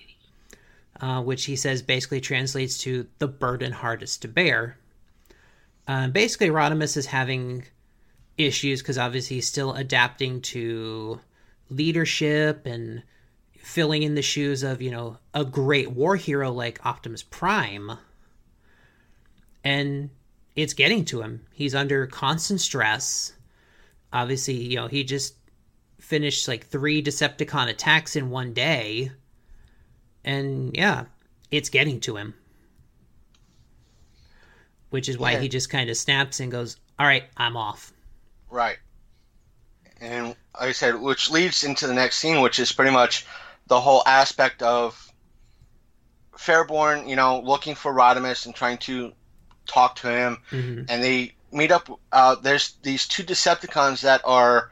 [1.00, 4.76] uh, which he says basically translates to the burden hardest to bear.
[5.88, 7.64] Uh, basically, Rodimus is having
[8.38, 11.18] issues because obviously he's still adapting to
[11.72, 13.02] leadership and
[13.58, 17.92] filling in the shoes of you know a great war hero like Optimus Prime.
[19.64, 20.10] And
[20.56, 21.46] it's getting to him.
[21.52, 23.32] He's under constant stress.
[24.12, 25.34] Obviously, you know, he just
[26.00, 29.12] finished like three Decepticon attacks in one day.
[30.24, 31.04] And yeah,
[31.50, 32.34] it's getting to him.
[34.90, 35.40] Which is why Yeah.
[35.40, 37.92] he just kind of snaps and goes, All right, I'm off.
[38.50, 38.78] Right.
[40.02, 40.36] And like
[40.70, 43.24] I said, which leads into the next scene, which is pretty much
[43.68, 45.12] the whole aspect of
[46.36, 49.12] Fairborn, you know, looking for Rodimus and trying to
[49.66, 50.38] talk to him.
[50.50, 50.86] Mhm.
[50.88, 51.88] And they meet up.
[52.10, 54.70] Uh, there's these two Decepticons that are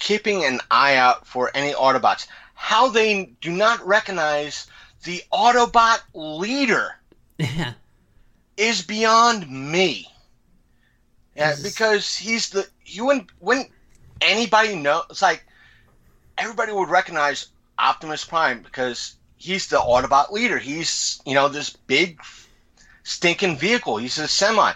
[0.00, 2.26] keeping an eye out for any Autobots.
[2.54, 4.66] How they do not recognize
[5.04, 6.96] the Autobot leader
[7.38, 7.74] Yeah.
[8.56, 10.08] is beyond me.
[11.36, 13.70] Yeah, because he's the you wouldn't wouldn't
[14.22, 15.02] anybody know?
[15.10, 15.44] It's like
[16.38, 20.58] everybody would recognize Optimus Prime because he's the Autobot leader.
[20.58, 22.20] He's you know this big
[23.04, 23.96] stinking vehicle.
[23.98, 24.72] He's a semi.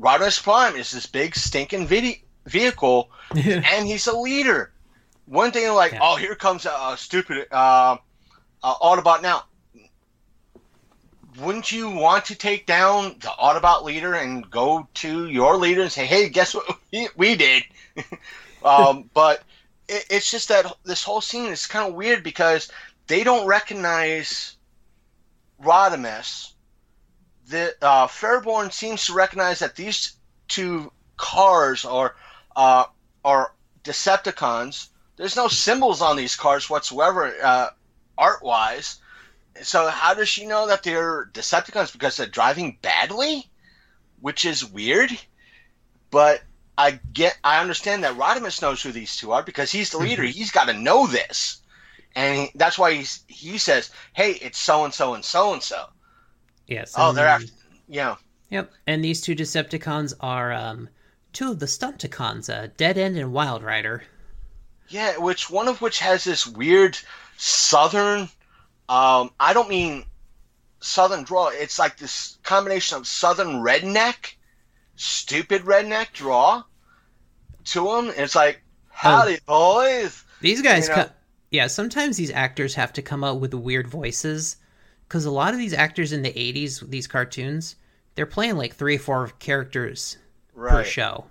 [0.00, 4.72] Rodimus Prime is this big stinking vidi- vehicle, and he's a leader.
[5.26, 6.00] One thing like, Yeah.
[6.02, 7.96] oh, here comes a, a stupid uh,
[8.62, 9.44] uh, Autobot now
[11.38, 15.92] wouldn't you want to take down the Autobot leader and go to your leader and
[15.92, 17.62] say, "Hey, guess what we, we did?"
[18.64, 19.42] um, but
[19.88, 22.70] it, it's just that this whole scene is kind of weird because
[23.06, 24.56] they don't recognize
[25.62, 26.52] Rodimus.
[27.48, 30.14] The uh, Fairborn seems to recognize that these
[30.48, 32.14] two cars are
[32.54, 32.84] uh,
[33.24, 33.52] are
[33.84, 34.88] Decepticons.
[35.16, 37.70] There's no symbols on these cars whatsoever, uh,
[38.16, 39.00] art wise.
[39.62, 43.50] So how does she know that they're Decepticons because they're driving badly?
[44.20, 45.10] Which is weird.
[46.10, 46.42] But
[46.78, 50.22] I get I understand that Rodimus knows who these two are because he's the leader.
[50.22, 51.60] He's got to know this.
[52.16, 55.62] And he, that's why he's, he says, "Hey, it's so and so and so and
[55.62, 55.86] so."
[56.66, 56.94] yes.
[56.96, 57.52] Oh, they're after
[57.88, 58.16] yeah.
[58.50, 58.72] Yep.
[58.86, 60.88] And these two Decepticons are um,
[61.32, 64.02] two of the Stunticons, uh, Dead End and Wildrider.
[64.88, 66.98] Yeah, which one of which has this weird
[67.36, 68.28] southern
[68.88, 70.04] um I don't mean
[70.80, 71.48] southern draw.
[71.48, 74.34] It's like this combination of southern redneck,
[75.00, 76.62] stupid redneck draw
[77.64, 78.12] to him.
[78.16, 80.24] It's like, howdy boys.
[80.40, 81.10] These guys, You know- co-
[81.50, 84.56] yeah, sometimes these actors have to come up with weird voices
[85.08, 87.76] because a lot of these actors in the 80s, these cartoons,
[88.14, 90.18] they're playing like three or four characters
[90.54, 91.24] per show.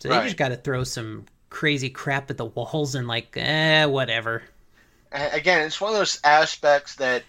[0.00, 3.84] So they just got to throw some crazy crap at the walls and like, eh,
[3.84, 4.42] whatever.
[5.12, 7.22] Again, it's one of those aspects that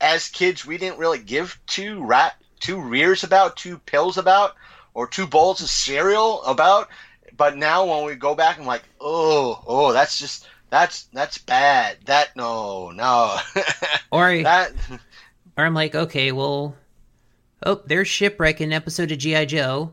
[0.00, 4.54] as kids we didn't really give two rat two rears about, two pills about,
[4.94, 6.88] or two bowls of cereal about.
[7.36, 11.98] But now when we go back and like, oh, oh, that's just That's that's bad.
[12.06, 13.36] That no no.
[14.10, 14.72] Or I, that
[15.58, 16.74] or I'm like, okay, well,
[17.66, 19.92] oh, there's shipwreck in an episode of GI Joe.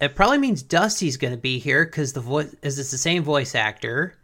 [0.00, 3.24] It probably means Dusty's going to be here because the voice is it's the same
[3.24, 4.14] voice actor.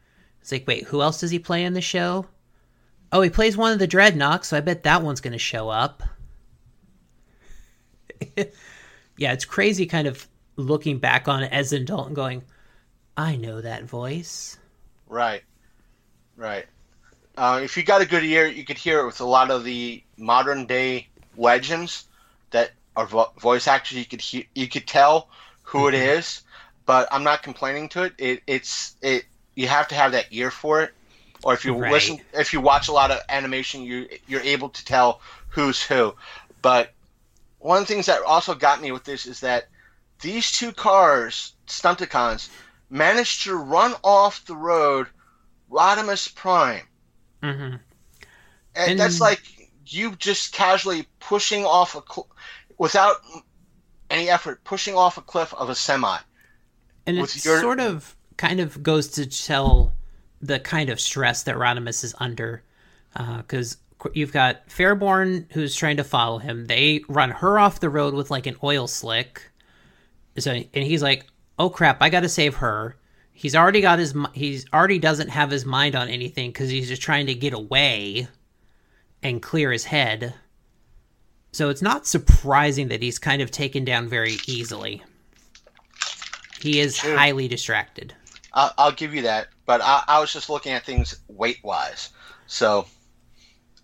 [0.40, 2.27] It's like, wait, who else does he play in the show?
[3.11, 5.70] Oh, he plays one of the Dreadnoks, so I bet that one's going to show
[5.70, 6.05] up.
[9.16, 12.44] yeah, it's crazy, kind of looking back on it as an adult and going,
[13.16, 14.59] I know that voice.
[15.09, 15.42] right,
[16.37, 16.66] right.
[17.37, 19.64] Uh, if you got a good ear, you could hear it with a lot of
[19.64, 22.07] the modern day legends
[22.50, 23.98] that are vo- voice actors.
[23.98, 25.29] You could hear, you could tell
[25.64, 26.42] who it is,
[26.87, 28.14] but I'm not complaining to it.
[28.18, 29.24] It it's it.
[29.57, 30.92] You have to have that ear for it,
[31.42, 31.90] or if you Right.
[31.90, 36.14] listen, if you watch a lot of animation, you you're able to tell who's who.
[36.62, 36.93] But
[37.64, 39.68] one of the things that also got me with this is that
[40.20, 42.50] these two cars, Stunticons,
[42.90, 45.07] managed to run off the road
[45.70, 46.83] Rodimus Prime.
[47.42, 47.81] hmm And,
[48.77, 49.40] And- that's like
[49.87, 52.29] you just casually pushing off a cl-
[52.77, 53.16] without
[54.11, 56.18] any effort, pushing off a cliff of a semi.
[57.07, 59.94] And it your- sort of kind of goes to tell
[60.42, 62.62] the kind of stress that Rodimus is under.
[63.38, 63.79] Because
[64.12, 66.67] you've got Fairborn who's trying to follow him.
[66.67, 69.51] They run her off the road with like an oil slick.
[70.38, 71.27] So, and he's like,
[71.59, 72.97] oh crap, I got to save her.
[73.33, 77.03] He's already got his, he's already doesn't have his mind on anything because he's just
[77.03, 78.29] trying to get away
[79.23, 80.35] and clear his head.
[81.53, 85.03] So it's not surprising that he's kind of taken down very easily.
[86.61, 87.17] He is True.
[87.17, 88.14] highly distracted.
[88.53, 92.11] I'll, I'll give you that, but I, I was just looking at things weight wise.
[92.47, 92.87] So,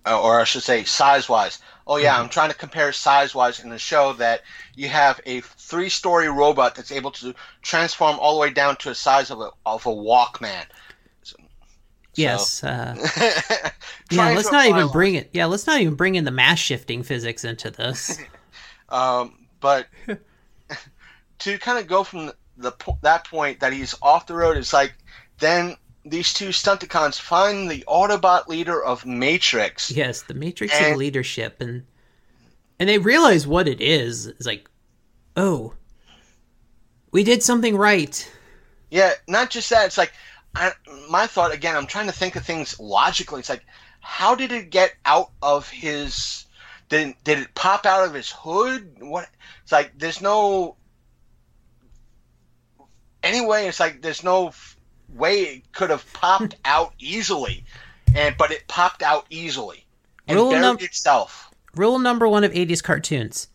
[0.07, 1.59] or I should say size wise.
[1.87, 4.43] Oh yeah, I'm trying to compare size wise in the show that
[4.77, 8.91] you have a three story robot that's able to transform all the way down to
[8.91, 10.65] a size of a of a Walkman.
[11.23, 11.37] So-
[12.15, 12.63] Yes.
[12.65, 12.95] Uh,
[14.11, 14.29] yeah.
[14.37, 15.31] Let's not even bring it.
[15.33, 15.47] Yeah.
[15.47, 18.19] Let's not even bring in the mass shifting physics into this.
[18.93, 19.87] Um, but
[21.39, 24.95] to kind of go from the that point that he's off the road, it's like
[25.39, 29.91] then these two Stunticons find the Autobot leader of Matrix.
[29.91, 31.85] yes, the matrix And- of leadership, and
[32.79, 34.27] and they realize what it is.
[34.27, 34.69] It's like,
[35.37, 35.75] oh,
[37.13, 38.31] we did something right.
[38.91, 39.87] Yeah, not just that.
[39.87, 40.13] It's like
[40.55, 40.73] I,
[41.11, 41.77] my thought again.
[41.77, 43.41] I'm trying to think of things logically.
[43.41, 43.65] It's like,
[44.01, 46.47] how did it get out of his?
[46.89, 48.97] Did did it pop out of his hood?
[49.01, 49.29] What?
[49.63, 50.77] It's like there's no.
[53.23, 54.53] Anyway, it's like there's no
[55.15, 57.65] way it could have popped out easily,
[58.15, 59.85] and but it popped out easily
[60.27, 61.51] and Rule buried num- itself.
[61.75, 63.49] Rule number one of '80s cartoons: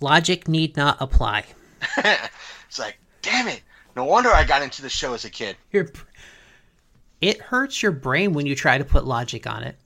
[0.00, 1.44] logic need not apply.
[1.96, 3.62] it's like, damn it!
[3.96, 5.56] No wonder I got into the show as a kid.
[5.72, 5.90] Your,
[7.20, 9.76] it hurts your brain when you try to put logic on it.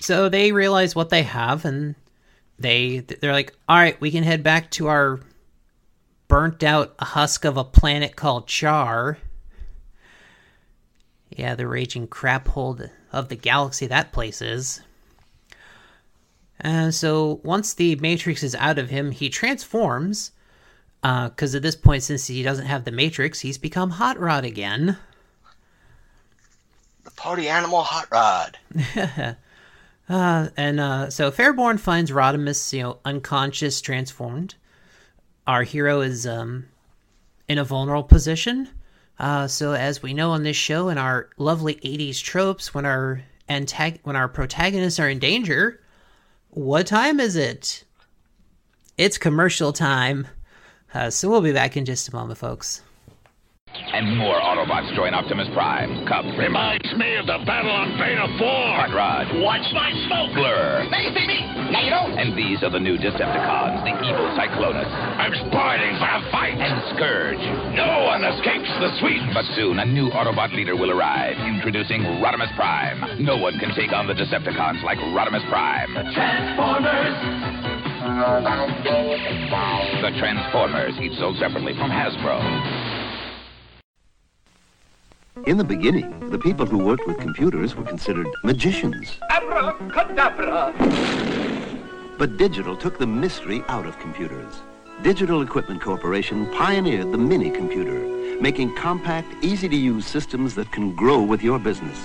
[0.00, 1.94] So they realize what they have, and
[2.58, 5.20] they they're like, "All right, we can head back to our
[6.30, 9.18] burnt out a husk of a planet called Char."
[11.28, 12.78] Yeah, the raging crap hole
[13.12, 14.80] of the galaxy that place is.
[16.60, 20.32] And so once the Matrix is out of him, he transforms.
[21.02, 24.44] Uh, because at this point, since he doesn't have the Matrix, he's become Hot Rod
[24.44, 24.98] again.
[27.04, 29.36] The party animal hot rod.
[30.10, 34.56] Uh, and uh, so Fairborn finds Rodimus, you know, unconscious, transformed.
[35.50, 36.66] Our hero is um,
[37.48, 38.68] in a vulnerable position.
[39.18, 43.22] Uh, so as we know on this show, in our lovely '80s tropes, when our
[43.48, 45.80] antag- when our protagonists are in danger,
[46.50, 47.82] what time is it?
[48.96, 50.28] It's commercial time.
[50.94, 52.82] Uh, so we'll be back in just a moment, folks.
[53.74, 56.06] And more Autobots join Optimus Prime.
[56.06, 58.46] Kup, Reminds me of the battle on Beta 4.
[58.46, 60.32] Hot Rod, Watch my smoke.
[60.32, 60.86] Blur.
[60.88, 61.59] Now see me.
[61.70, 62.18] Now you don't.
[62.18, 66.58] And these are the new Decepticons, the evil Cyclonus I'm spoiling for a fight.
[66.58, 67.38] and Scourge.
[67.74, 69.22] No one escapes the Sweeps.
[69.32, 73.24] But soon, a new Autobot leader will arrive, introducing Rodimus Prime.
[73.24, 75.94] No one can take on the Decepticons like Rodimus Prime.
[75.94, 77.14] The Transformers.
[80.02, 82.40] The Transformers, each sold separately from Hasbro.
[85.46, 89.18] In the beginning, the people who worked with computers were considered magicians.
[89.30, 90.74] Abracadabra.
[92.20, 94.60] But digital took the mystery out of computers.
[95.00, 97.98] Digital Equipment Corporation pioneered the mini computer,
[98.42, 101.98] making compact, easy-to-use systems that can grow with your business.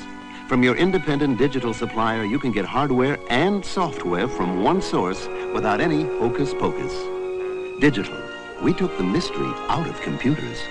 [0.47, 5.81] From your independent digital supplier, you can get hardware and software from one source without
[5.81, 6.93] any hocus pocus.
[7.81, 8.17] Digital.
[8.63, 10.61] We took the mystery out of computers.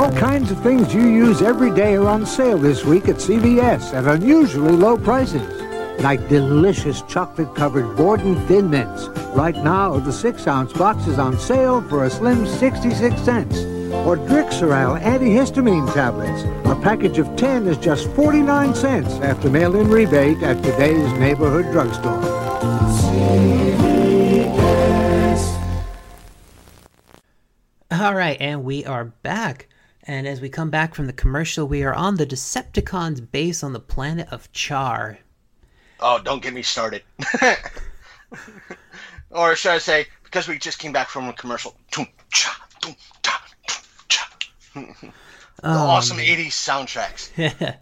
[0.00, 3.92] The kinds of things you use every day are on sale this week at CVS
[3.92, 5.60] at unusually low prices.
[6.02, 9.08] Like delicious chocolate-covered Borden Thin Mints.
[9.36, 13.58] Right now, the 6-ounce box is on sale for a slim 66 cents.
[13.92, 16.44] Or Drixoral antihistamine tablets.
[16.64, 22.24] A package of 10 is just 49 cents after mail-in rebate at today's neighborhood drugstore.
[27.90, 29.68] All right, and we are back.
[30.10, 33.72] And as we come back from the commercial, we are on the Decepticons base on
[33.72, 35.20] the planet of Char.
[36.00, 37.04] Oh, don't get me started.
[39.30, 41.76] or should I say, because we just came back from a commercial.
[41.92, 44.38] Toom, cha, toom, ta, toom, cha.
[44.74, 45.12] the
[45.62, 47.76] oh, awesome 80s soundtracks.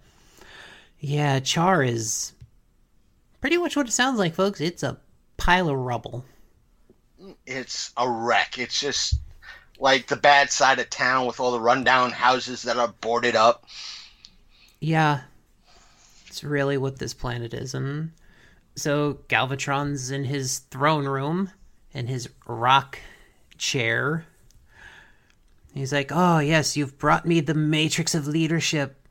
[1.01, 2.35] yeah, Char is
[3.41, 4.61] pretty much what it sounds like, folks.
[4.61, 4.99] It's a
[5.39, 6.27] pile of rubble.
[7.47, 8.59] It's a wreck.
[8.59, 9.15] It's just
[9.79, 13.65] like the bad side of town with all the rundown houses that are boarded up.
[14.81, 15.23] Yeah,
[16.27, 17.75] it's really what this planet is.
[17.75, 18.13] And
[18.75, 21.51] so Galvatron's in his throne room
[21.93, 22.99] in his rock
[23.57, 24.25] chair.
[25.75, 29.07] He's like, "Oh yes, you've brought me the matrix of leadership.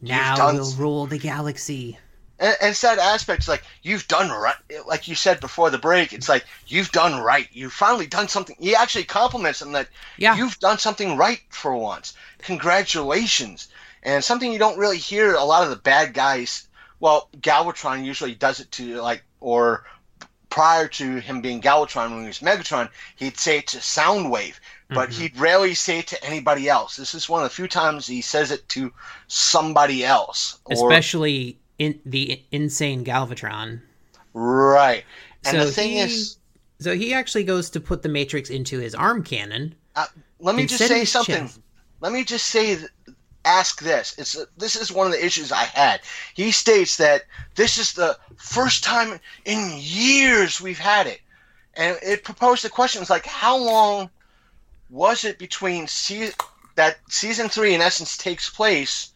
[0.00, 1.98] Now we'll rule the galaxy."
[2.38, 4.56] And, and it's that aspect, it's like you've done right,
[4.86, 6.12] like you said before the break.
[6.12, 7.48] It's like you've done right.
[7.52, 8.56] You've finally done something.
[8.58, 10.36] He actually compliments him that Yeah.
[10.36, 12.14] you've done something right for once.
[12.38, 13.68] Congratulations.
[14.02, 16.68] And something you don't really hear a lot of the bad guys.
[17.00, 19.84] Well, Galvatron usually does it to like, or
[20.48, 24.54] prior to him being Galvatron when he was Megatron, he'd say it to Soundwave,
[24.88, 25.20] but mm-hmm.
[25.20, 26.96] he'd rarely say it to anybody else.
[26.96, 28.92] This is one of the few times he says it to
[29.26, 30.58] somebody else.
[30.64, 33.80] Or, Especially in the insane Galvatron.
[34.34, 35.04] right.
[35.44, 36.38] And So the thing he- is,
[36.80, 39.74] So he actually goes to put the matrix into his arm cannon.
[39.94, 40.06] Uh,
[40.40, 41.46] let me just say something.
[41.46, 41.60] chest.
[42.00, 42.88] Let me just say, th-
[43.46, 44.14] ask this.
[44.18, 46.00] It's this is one of the issues I had.
[46.34, 47.22] He states that
[47.54, 51.20] this is the first time in years we've had it,
[51.74, 54.10] and it proposed the question: it's like how long
[54.90, 56.32] was it between se-
[56.74, 59.12] that season three in essence takes place,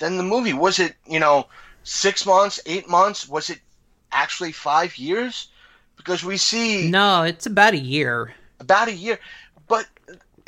[0.00, 0.54] then the movie?
[0.54, 1.46] Was it you know
[1.84, 3.28] six months, eight months?
[3.28, 3.60] Was it
[4.12, 5.48] actually five years?
[5.96, 8.34] Because we see No, it's about a year.
[8.60, 9.18] about a year.
[9.66, 9.86] But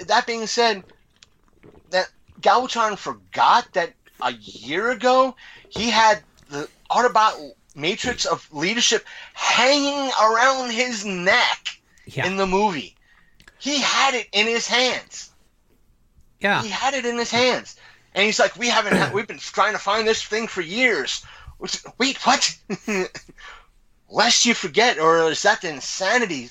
[0.07, 0.83] that being said,
[1.91, 2.09] that
[2.41, 5.35] Galvatron forgot that a year ago
[5.69, 9.05] he had the Autobot Matrix of Leadership
[9.35, 11.69] hanging around his neck
[12.07, 12.27] Yeah.
[12.27, 12.97] in the movie.
[13.59, 15.31] He had it in his hands.
[16.41, 16.63] yeah.
[16.63, 17.77] He had it in his hands,
[18.15, 18.95] and he's like, "We haven't.
[18.97, 21.25] Had, we've been trying to find this thing for years."
[21.99, 22.57] Wait, what?
[24.09, 26.51] Lest you forget, or is that the insanity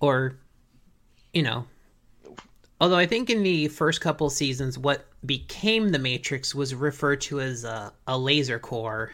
[0.00, 0.36] or
[1.34, 1.66] you know
[2.80, 7.38] although i think in the first couple seasons what became the matrix was referred to
[7.40, 9.12] as a, a laser core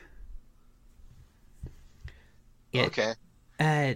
[2.73, 3.15] It- Okay.
[3.59, 3.95] uh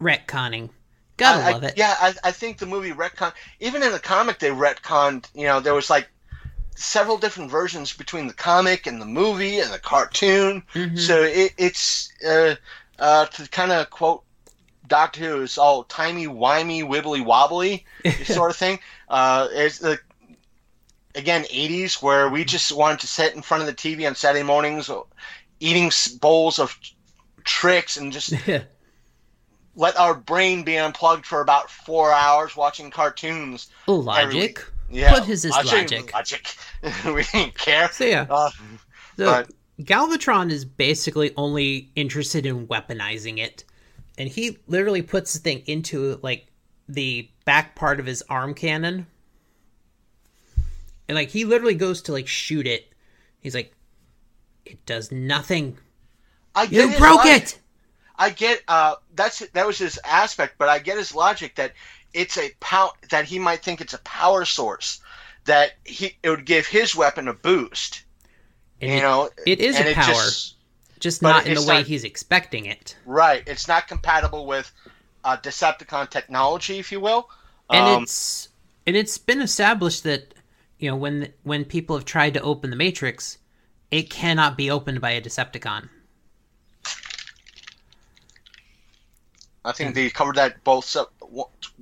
[0.00, 0.70] retconning
[1.16, 3.32] gotta I- I- love it Yeah, I, I think the movie retcon.
[3.60, 5.26] Even in the comic, they retconned.
[5.34, 6.08] You know, there was like
[6.74, 10.62] several different versions between the comic and the movie and the cartoon.
[10.74, 10.98] Mhm.
[10.98, 12.56] So it, it's uh,
[12.98, 14.22] uh, to kind of quote
[14.86, 17.84] Doctor Who, it's all timey wimey, wibbly wobbly
[18.24, 18.78] sort of thing.
[19.08, 19.98] Uh, it's the
[21.14, 24.42] again 80s where we just wanted to sit in front of the TV on Saturday
[24.42, 24.90] mornings,
[25.60, 26.76] eating bowls of
[27.44, 28.34] Trix and just
[29.76, 33.68] let our brain be unplugged for about four hours watching cartoons.
[33.86, 36.12] logic Yeah, what is this logic.
[36.12, 36.56] Logic.
[37.06, 37.90] we didn't care.
[37.90, 38.26] so yeah.
[38.28, 38.50] Uh,
[39.16, 43.64] so but- galvatron is basically only interested in weaponizing it.
[44.16, 46.46] And he literally puts the thing into like
[46.88, 49.06] the back part of his arm cannon.
[51.08, 52.92] And like he literally goes to like shoot it.
[53.40, 53.74] He's like
[54.64, 55.78] it does nothing.
[56.54, 57.42] I you get his broke logic.
[57.42, 57.58] it!
[58.16, 61.72] I get uh, that's that was his aspect, but I get his logic that
[62.14, 65.00] it's a pow that he might think it's a power source
[65.44, 68.02] that he it would give his weapon a boost.
[68.80, 70.54] And you it- know, it is a it power just-
[71.00, 73.42] just not in the way not- he's expecting it right.
[73.46, 74.72] It's not compatible with
[75.24, 77.28] uh, Decepticon technology, if you will.
[77.70, 78.48] and Um, it's
[78.86, 80.34] and it's been established that
[80.78, 83.38] you know when when people have tried to open the matrix
[83.90, 85.88] it cannot be opened by a decepticon
[89.64, 91.04] I think they covered that both se-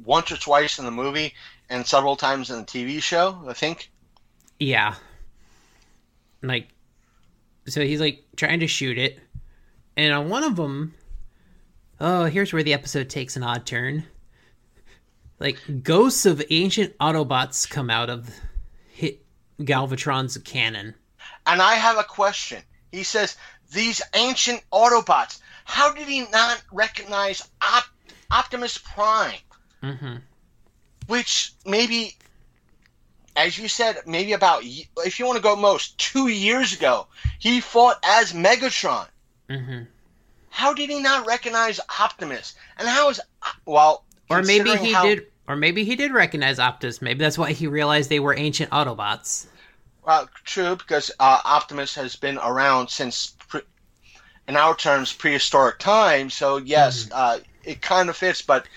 [0.04, 1.34] once or twice in the movie
[1.68, 3.42] and several times in the TV show.
[3.48, 3.90] I think.
[4.58, 4.94] yeah
[6.42, 6.68] like
[7.66, 9.20] so he's like trying to shoot it
[9.96, 10.94] and on one of them
[12.00, 14.04] oh here's where the episode takes an odd turn
[15.38, 18.28] like ghosts of ancient autobots come out of
[18.92, 19.24] hit
[19.60, 20.94] Galvatron's cannon.
[21.46, 22.62] And I have a question.
[22.92, 23.36] He says,
[23.72, 27.84] These ancient Autobots, how did he not recognize Op-
[28.30, 29.38] Optimus Prime?
[29.82, 30.16] hmm
[31.06, 32.16] Which maybe,
[33.36, 37.06] as you said, maybe about, if you want to go most, two years ago,
[37.38, 39.06] he fought as Megatron.
[39.50, 39.80] hmm
[40.50, 42.54] How did he not recognize Optimus?
[42.78, 43.20] And how is,
[43.66, 45.26] well, Or maybe he how- did.
[45.48, 47.02] Or maybe he did recognize Optimus.
[47.02, 49.46] Maybe that's why he realized they were ancient Autobots.
[50.06, 53.36] Well, true, because uh, Optimus has been around since,
[54.48, 56.34] in our terms, prehistoric times.
[56.34, 58.68] So yes, uh, it kind of fits, but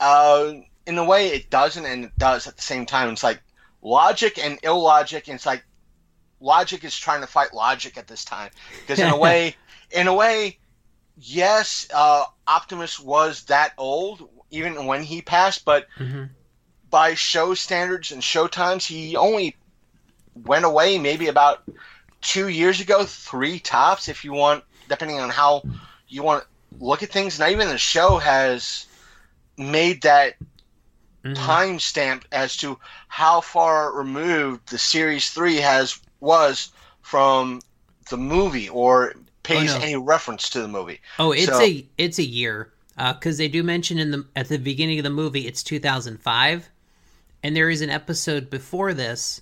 [0.00, 0.52] uh,
[0.86, 3.10] in a way, it doesn't, and it does at the same time.
[3.10, 3.42] It's like
[3.82, 5.64] logic and illogic, and it's like
[6.40, 8.50] logic is trying to fight logic at this time.
[8.86, 9.56] Because in a way,
[9.90, 10.58] in a way,
[11.16, 16.24] yes, uh, Optimus was that old even when he passed, but hmm
[16.90, 19.56] by show standards and show times, he only
[20.34, 21.58] went away maybe about
[22.22, 25.62] two years ago, three tops, if you want, depending on how
[26.08, 27.38] you want to look at things.
[27.38, 28.86] Not even the show has
[29.56, 30.36] made that
[31.24, 31.34] Mhm.
[31.36, 32.78] time stamp as to
[33.08, 36.70] how far removed the series three has was
[37.02, 37.60] from
[38.10, 39.84] the movie or pays Oh, no.
[39.84, 41.00] any reference to the movie.
[41.18, 44.58] Oh, it's So- a it's a year because they do mention in the at the
[44.58, 46.68] beginning of the movie it's 2005,
[47.42, 49.40] and there is an episode before this,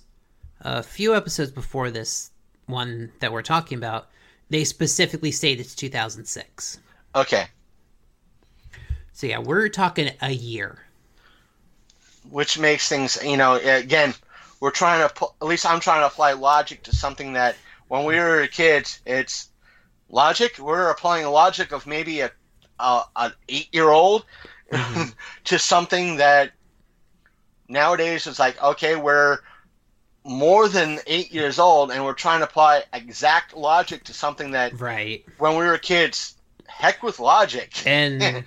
[0.61, 2.31] a few episodes before this
[2.65, 4.09] one that we're talking about.
[4.49, 6.79] They specifically state it's 2006.
[7.15, 7.47] Okay,
[9.13, 10.79] So yeah, we're talking a year.
[12.29, 14.13] which makes things you know again
[14.59, 17.55] we're trying to at least i'm trying to apply logic to something that
[17.87, 19.49] when we were kids it's
[20.09, 22.31] logic we're applying logic of maybe a,
[22.79, 24.25] a an eight year old
[24.71, 25.09] mm-hmm.
[25.45, 26.51] to something that
[27.69, 29.39] nowadays it's like okay we're
[30.27, 34.79] more than eight years old and we're trying to apply exact logic to something that
[34.79, 35.25] Right.
[35.37, 36.35] when we were kids
[36.67, 38.43] heck with logic And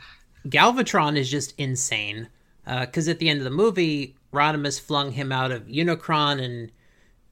[0.46, 2.28] Galvatron is just insane.
[2.66, 6.70] Uh, because at the end of the movie, Rodimus flung him out of Unicron, and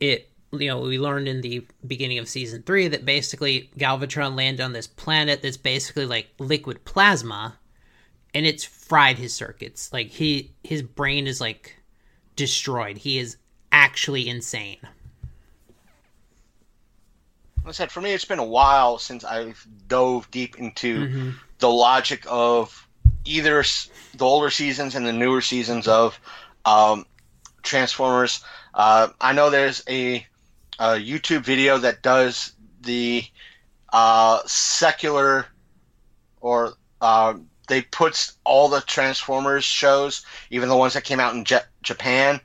[0.00, 4.62] it, you know, we learned in the beginning of season three that basically Galvatron landed
[4.64, 7.56] on this planet that's basically like liquid plasma,
[8.34, 9.92] and it's fried his circuits.
[9.92, 11.76] Like he, his brain is like
[12.34, 12.98] destroyed.
[12.98, 13.36] He is
[13.72, 14.78] actually insane.
[17.58, 21.08] Like I said, for me, it's been a while since I've dove deep into
[21.58, 22.86] the logic of
[23.24, 23.62] either
[24.16, 26.18] the older seasons and the newer seasons of
[26.64, 27.04] um,
[27.62, 28.42] Transformers.
[28.74, 30.26] Uh, I know there's a,
[30.78, 33.24] a YouTube video that does the
[33.92, 35.46] uh, secular
[36.40, 37.34] or uh,
[37.68, 42.40] they put all the Transformers shows, even the ones that came out in Ja- Japan,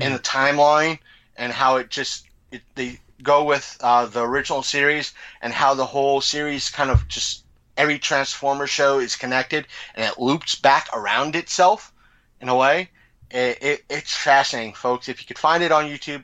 [0.00, 0.98] in the timeline
[1.36, 5.86] and how it just it, they go with uh, the original series and how the
[5.86, 7.44] whole series kind of just
[7.76, 11.92] every Transformer show is connected and it loops back around itself
[12.40, 12.90] in a way.
[13.30, 15.08] It, it, it's fascinating, folks.
[15.08, 16.22] If you could find it on YouTube,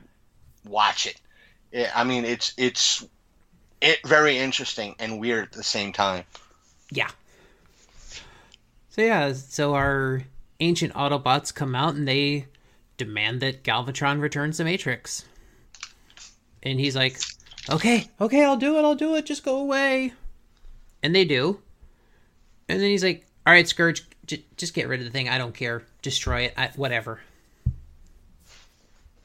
[0.65, 1.19] watch it.
[1.71, 3.05] it I mean, it's it's
[3.81, 6.23] it very interesting and weird at the same time.
[6.91, 7.09] Yeah.
[8.89, 10.23] So yeah, so our
[10.59, 12.45] ancient Autobots come out and they
[13.03, 15.25] demand that Galvatron returns the Matrix.
[16.61, 17.19] And he's like,
[17.69, 18.83] "Okay, okay, I'll do it.
[18.83, 19.25] I'll do it.
[19.25, 20.13] Just go away."
[21.01, 21.59] And they do.
[22.69, 25.27] And then he's like, "All right, Scourge, j- just get rid of the thing.
[25.29, 25.83] I don't care.
[26.01, 26.53] Destroy it.
[26.57, 27.21] I- whatever."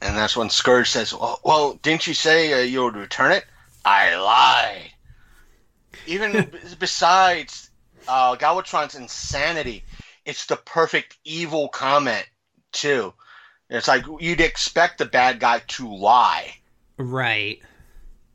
[0.01, 3.45] And that's when Scourge says, "Well, well didn't you say uh, you would return it?"
[3.85, 4.91] I lied.
[6.07, 7.71] Even b- besides
[8.07, 9.85] uh, Galvatron's insanity,
[10.25, 12.27] it's the perfect evil comment
[12.73, 13.13] too.
[13.71, 16.57] It's like you'd expect the bad guy to lie
[16.97, 17.61] Right.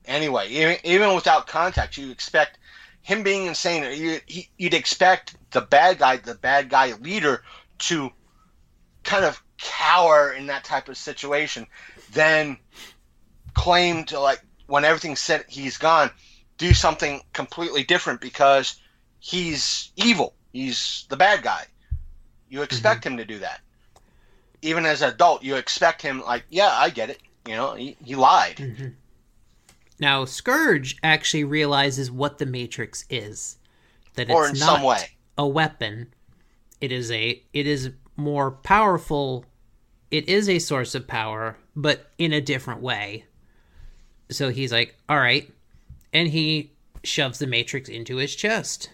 [0.06, 0.50] anyway.
[0.50, 2.60] Even, even without context, you expect
[3.02, 3.84] him being insane.
[4.00, 7.44] You, he, you'd expect the bad guy, the bad guy leader,
[7.80, 8.12] to
[9.04, 11.68] kind of cower in that type of situation,
[12.12, 12.58] then
[13.54, 16.10] claim to like when everything's said he's gone,
[16.58, 18.80] do something completely different because
[19.20, 20.34] he's evil.
[20.52, 21.66] He's the bad guy.
[22.50, 23.14] You expect mm-hmm.
[23.14, 23.62] him to do that.
[24.64, 27.22] Even as an adult, you expect him like, yeah, I get it.
[27.46, 28.56] You know, he, he lied.
[28.58, 28.88] Mm-hmm.
[30.00, 33.58] Now Scourge actually realizes what the Matrix is.
[34.16, 35.10] That Or it's in not some way.
[35.38, 36.14] a weapon.
[36.82, 39.46] It is a it is more powerful.
[40.12, 43.26] It is a source of power, but in a different way.
[44.30, 45.52] So he's like, "All right,"
[46.12, 48.90] and he shoves the Matrix into his chest.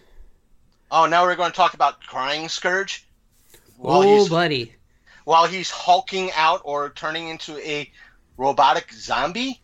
[0.90, 3.06] Oh, now we're going to talk about crying Scourge.
[3.76, 4.74] While oh, he's buddy!
[5.30, 7.88] While he's hulking out or turning into a
[8.36, 9.60] robotic zombie.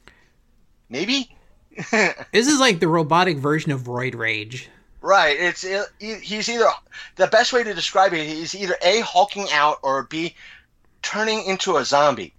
[0.89, 1.37] Maybe.
[2.33, 4.71] This is like the robotic version of Roid Rage.
[5.01, 5.37] Right.
[5.39, 6.67] It's it, he's either
[7.17, 10.37] the best way to describe it is either a hulking out or b
[11.03, 12.33] turning into a zombie.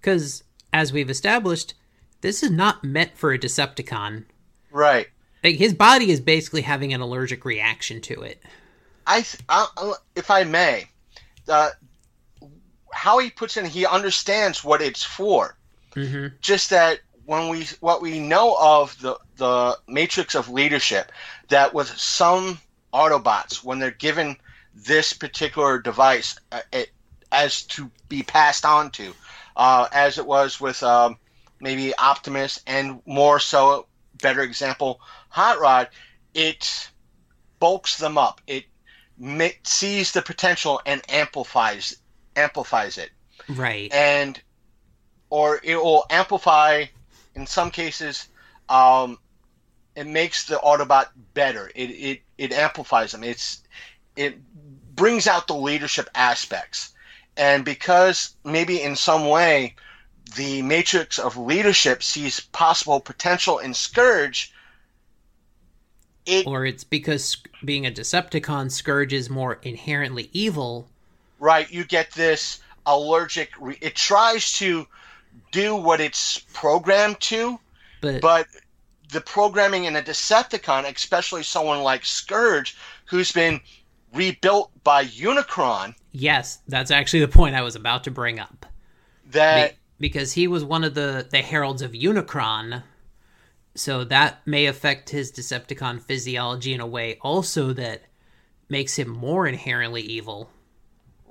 [0.00, 0.42] Because,
[0.72, 1.74] as we've established,
[2.22, 4.24] this is not meant for a Decepticon.
[4.72, 5.08] Right.
[5.44, 8.42] Like, his body is basically having an allergic reaction to it.
[9.06, 10.88] I, I I- if I may,
[11.46, 11.70] uh,
[12.94, 15.56] how he puts in, he understands what it's for.
[15.94, 16.36] Mm-hmm.
[16.40, 21.10] Just that when we what we know of the the matrix of leadership,
[21.48, 22.58] that with some
[22.92, 24.36] Autobots, when they're given
[24.74, 26.90] this particular device, uh, it,
[27.32, 29.12] as to be passed on to,
[29.56, 31.16] uh, as it was with um,
[31.60, 33.86] maybe Optimus, and more so,
[34.22, 35.88] better example, Hot Rod,
[36.34, 36.88] it
[37.58, 38.40] bulks them up.
[38.46, 38.66] It
[39.64, 41.96] sees the potential and amplifies
[42.36, 43.10] amplifies it,
[43.48, 43.92] Right.
[43.92, 44.40] and
[45.30, 46.84] or it will amplify.
[47.34, 48.28] In some cases,
[48.68, 49.18] um,
[49.96, 51.70] it makes the Autobot better.
[51.74, 53.24] It, it it amplifies them.
[53.24, 53.62] It's
[54.16, 54.38] it
[54.94, 56.92] brings out the leadership aspects,
[57.36, 59.74] and because maybe in some way
[60.36, 64.52] the matrix of leadership sees possible potential in Scourge,
[66.26, 70.88] it or it's because being a Decepticon, Scourge is more inherently evil.
[71.44, 73.50] Right you get this allergic.
[73.60, 74.86] Re- it tries to
[75.52, 77.60] do what it's programmed to,
[78.00, 78.46] But, but
[79.12, 82.76] the programming in a Decepticon, especially someone like Scourge,
[83.06, 83.60] who's been
[84.12, 88.66] rebuilt by Unicron, yes, that's actually the point I was about to bring up.
[89.30, 92.82] that Be- because he was one of the, the heralds of Unicron.
[93.76, 98.02] So that may affect his Decepticon physiology in a way also that
[98.68, 100.50] makes him more inherently evil.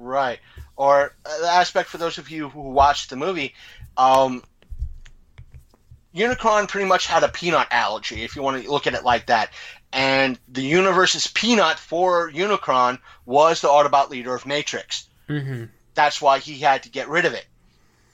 [0.04, 0.40] Right.
[0.76, 3.54] Or uh, the aspect for those of you who watched the movie,
[3.96, 4.44] um,
[6.14, 9.28] Unicron pretty much had a peanut allergy, if you want to look at it like
[9.28, 9.52] that.
[9.92, 15.08] And the universe's peanut for Unicron was the Autobot leader of Matrix.
[15.30, 15.66] Mm-hmm.
[15.94, 17.46] That's why he had to get rid of it.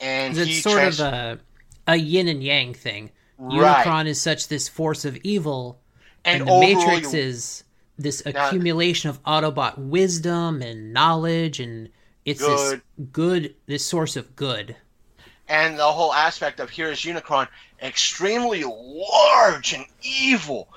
[0.02, 1.40] And It's he sort trans- of a,
[1.88, 3.12] a yin and yang thing.
[3.38, 3.86] Right.
[3.86, 5.80] Unicron is such this force of evil,
[6.26, 7.64] and, and, the Matrix is
[8.00, 11.90] this accumulation of Autobot wisdom and knowledge, and
[12.26, 12.82] it's Good.
[12.98, 14.76] this good, this source of good.
[15.48, 17.48] and the whole aspect of here is Unicron
[17.82, 20.70] extremely large and evil.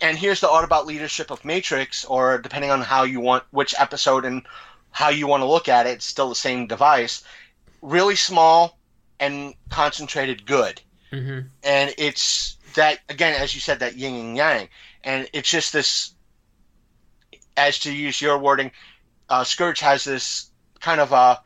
[0.00, 4.24] And here's the Autobot leadership of Matrix, or depending on how you want, which episode
[4.24, 4.42] and
[4.90, 7.22] how you want to look at it, it's still the same device.
[7.82, 8.78] Really small
[9.20, 10.80] and concentrated good.
[11.10, 14.68] hmm And it's that, again, as you said, that yin and yang.
[15.04, 16.12] And it's just this,
[17.56, 18.70] as to use your wording,
[19.28, 20.50] uh, Scourge has this
[20.80, 21.40] kind of a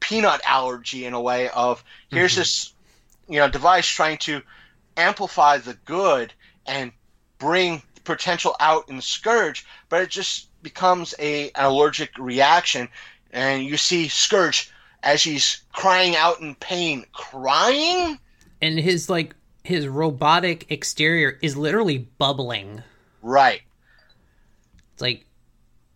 [0.00, 2.72] peanut allergy in a way of here's this
[3.28, 4.42] you know device trying to
[4.96, 6.32] amplify the good
[6.66, 6.92] and
[7.38, 12.88] bring potential out in Scourge, but it just becomes a an allergic reaction,
[13.32, 14.70] and you see Scourge
[15.02, 18.18] as he's crying out in pain, crying.
[18.60, 19.34] And his like
[19.64, 22.82] his robotic exterior is literally bubbling.
[23.22, 23.62] Right.
[24.92, 25.26] It's like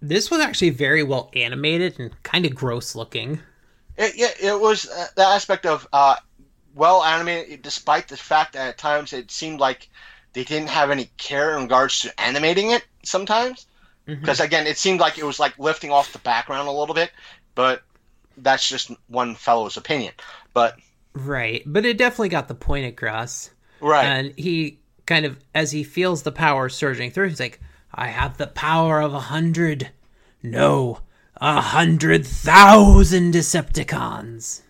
[0.08, 3.40] this was actually very well animated and kind of gross looking.
[3.96, 6.16] It, yeah, it was uh, the aspect of uh,
[6.74, 9.88] well animated, despite the fact that at times it seemed like
[10.32, 12.84] they didn't have any care in regards to animating it.
[13.04, 13.66] Sometimes,
[14.06, 17.12] because again, it seemed like it was like lifting off the background a little bit,
[17.54, 17.82] but
[18.36, 20.12] that's just one fellow's opinion.
[20.52, 20.76] But
[21.14, 23.50] Right, but it definitely got the point across.
[23.80, 27.60] right, And he kind of, as he feels the power surging through, he's like,
[27.94, 29.90] I have the power of a hundred.
[30.44, 31.00] No,
[31.38, 34.60] a hundred thousand Decepticons.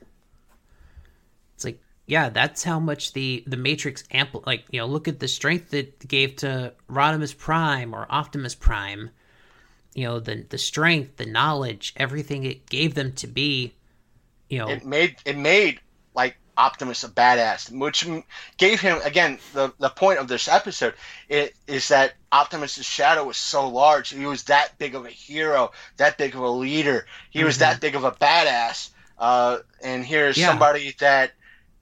[1.56, 5.18] It's like, yeah, that's how much the, the Matrix ampl like, you know, look at
[5.18, 9.10] the strength it gave to Rodimus Prime or Optimus Prime.
[9.94, 13.74] You know, the the strength, the knowledge, everything it gave them to be,
[14.48, 15.80] you know, it made it made
[16.56, 18.06] Optimus a badass, which
[18.56, 20.94] gave him again the the point of this episode.
[21.28, 24.10] It is that Optimus's shadow was so large.
[24.10, 27.06] He was that big of a hero, that big of a leader.
[27.30, 28.90] He was that big of a badass.
[29.18, 30.48] Uh, and here's Yeah.
[30.48, 31.32] somebody that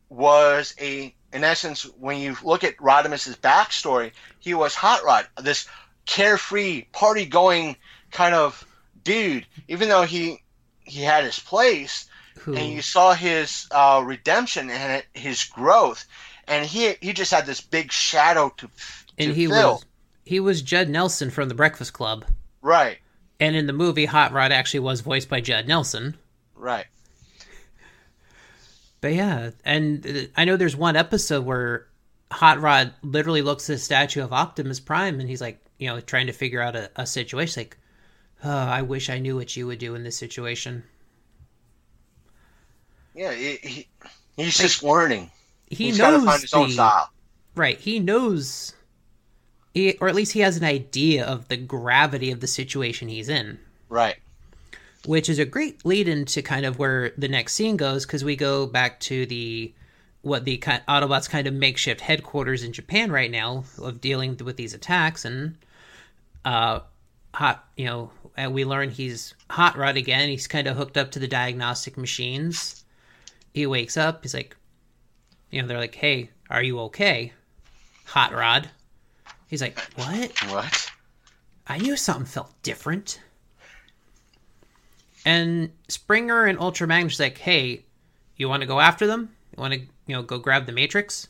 [0.08, 5.66] was a in essence when you look at Rodimus's backstory, he was Hot Rod, this
[6.04, 7.76] carefree, party going
[8.10, 8.66] kind of
[9.02, 9.46] dude.
[9.68, 10.42] Even though he
[10.84, 12.06] he had his place,
[12.40, 16.06] who, and you saw his uh, redemption and his growth,
[16.46, 18.72] and he he just had this big shadow to, to
[19.18, 19.72] and he fill.
[19.74, 19.84] was
[20.24, 22.24] he was Judd Nelson from the Breakfast Club.
[22.60, 22.98] right,
[23.40, 26.16] And in the movie, Hot Rod actually was voiced by Judd Nelson.
[26.54, 26.86] right.
[29.00, 31.88] But yeah, and uh, I know there's one episode where
[32.30, 36.00] Hot Rod literally looks at the statue of Optimus Prime and he's like, you know,
[36.00, 37.62] trying to figure out a, a situation.
[37.62, 37.78] Like,
[38.44, 40.84] oh, I wish I knew what you would do in this situation.
[43.14, 43.88] Yeah, he, he
[44.36, 45.30] he's just learning.
[45.66, 47.10] He He's knows to find his own style.
[47.54, 47.78] Right.
[47.78, 48.74] He knows,
[49.74, 53.28] he, or at least he has an idea of the gravity of the situation he's
[53.28, 53.58] in,
[53.88, 54.16] Right.
[55.06, 58.36] which is a great lead into kind of where the next scene goes because we
[58.36, 59.72] go back to the
[60.22, 64.74] what the Autobots kind of makeshift headquarters in Japan right now of dealing with these
[64.74, 65.56] attacks and
[66.44, 66.80] uh
[67.34, 71.10] hot you know and we learn he's hot rod again he's kind of hooked up
[71.12, 72.81] to the diagnostic machines
[73.52, 74.56] he wakes up he's like
[75.50, 77.32] you know they're like hey are you okay
[78.04, 78.68] hot rod
[79.48, 80.92] he's like what What?
[81.66, 83.20] I knew something felt different.
[85.24, 87.84] And Springer and Ultra Magnus like, hey,
[88.36, 89.30] you want to go after them?
[89.56, 91.28] You want to, you know, go grab the Matrix?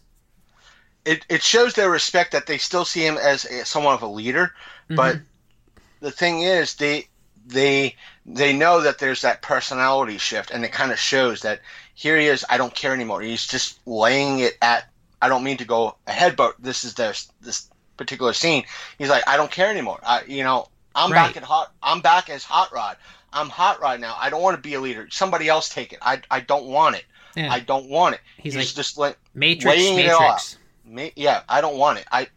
[1.04, 4.06] It it shows their respect that they still see him as a, somewhat of a
[4.06, 4.54] leader,
[4.88, 5.80] but mm-hmm.
[6.00, 7.08] the thing is they
[7.46, 11.60] they they know that there's that personality shift, and it kind of shows that
[11.94, 12.44] here he is.
[12.48, 13.20] I don't care anymore.
[13.20, 14.88] He's just laying it at.
[15.20, 18.64] I don't mean to go ahead, but this is this this particular scene.
[18.98, 20.00] He's like, I don't care anymore.
[20.02, 21.26] I you know I'm Right.
[21.26, 21.72] back at hot.
[21.82, 22.96] I'm back as Hot Rod.
[23.32, 24.16] I'm Hot Rod now.
[24.20, 25.08] I don't want to be a leader.
[25.10, 25.98] Somebody else take it.
[26.02, 27.04] I I don't want it.
[27.36, 27.50] Yeah.
[27.52, 28.20] I don't want it.
[28.36, 30.58] He's He's, like, just like Matrix, laying it all Matrix.
[30.84, 32.06] Ma- yeah, I don't want it.
[32.12, 32.28] I,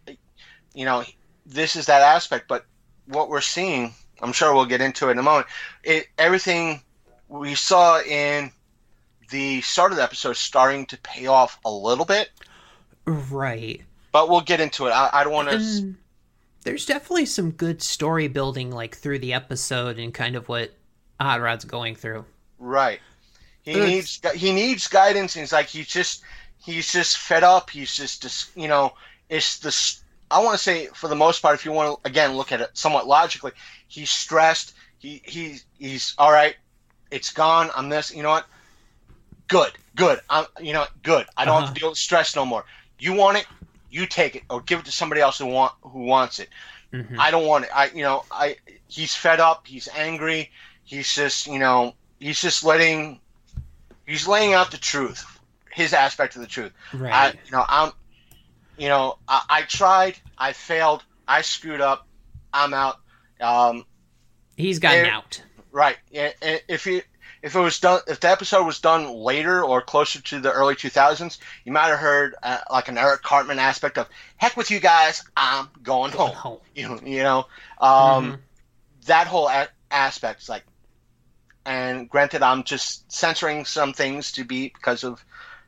[0.74, 1.04] you know,
[1.46, 2.48] this is that aspect.
[2.48, 2.66] But
[3.08, 5.48] what we're seeing, I'm sure we'll get into it in a moment.
[5.84, 6.82] It everything
[7.28, 8.52] we saw in
[9.32, 12.30] the start of the episode starting to pay off a little bit,
[13.06, 13.82] Right.
[14.12, 14.92] but we'll get into it.
[14.92, 15.94] I, I don't want to.
[16.64, 20.74] There's definitely some good story building, like through the episode and kind of what
[21.20, 22.26] Hot Rod's going through.
[22.58, 23.00] Right.
[23.62, 25.36] He It's- needs he needs guidance.
[25.36, 26.24] And he's like he's just
[26.58, 27.70] he's just fed up.
[27.70, 28.94] He's just you know
[29.30, 30.02] it's this.
[30.32, 32.62] I want to say for the most part, if you want to again look at
[32.62, 33.52] it somewhat logically,
[33.88, 34.74] he's stressed.
[34.98, 36.56] He he he's all right.
[37.12, 37.70] It's gone.
[37.76, 38.14] I'm this.
[38.14, 38.46] You know what?
[39.48, 39.72] Good.
[39.96, 40.20] Good.
[40.30, 41.26] I'm you know good.
[41.38, 41.74] I don't have Uh-huh.
[41.74, 42.66] to deal with stress no more.
[43.00, 43.46] You want it?
[43.90, 46.50] You take it or give it to somebody else who want who wants it.
[46.92, 47.18] Mhm.
[47.20, 47.72] I don't want it.
[47.74, 48.58] I you know I
[48.88, 49.68] he's fed up.
[49.68, 50.52] He's angry.
[50.84, 53.20] He's just you know he's just letting
[54.08, 55.24] he's laying out the truth,
[55.72, 56.72] his aspect of the truth.
[56.94, 57.14] Right.
[57.14, 57.92] I you know I'm
[58.78, 60.18] you know I, I tried.
[60.38, 61.04] I failed.
[61.28, 62.08] I screwed up.
[62.54, 62.98] I'm out.
[63.42, 63.86] Um,
[64.56, 65.42] He's gotten there- out.
[65.72, 65.98] right.
[66.12, 67.02] If you
[67.42, 70.76] if it was done if the episode was done later or closer to the early
[70.76, 74.08] 2000s, you might have heard uh, like an Eric Cartman aspect of
[74.38, 75.24] heck with you guys.
[75.38, 76.32] I'm going home.
[76.32, 76.60] home.
[76.76, 77.48] You you know.
[77.80, 78.40] Um, Mhm.
[79.08, 80.64] that whole a- aspect is like
[81.68, 85.24] and granted i'm just censoring some things to be because of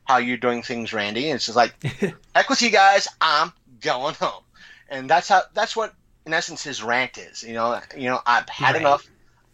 [0.08, 1.30] how you're doing things randy.
[1.30, 1.74] It's just like
[2.34, 3.06] heck with you guys.
[3.20, 4.42] I'm going home.
[4.88, 5.94] And that's how that's what
[6.26, 7.42] in essence his rant is.
[7.42, 8.80] You know you know i've had Right.
[8.82, 9.06] enough.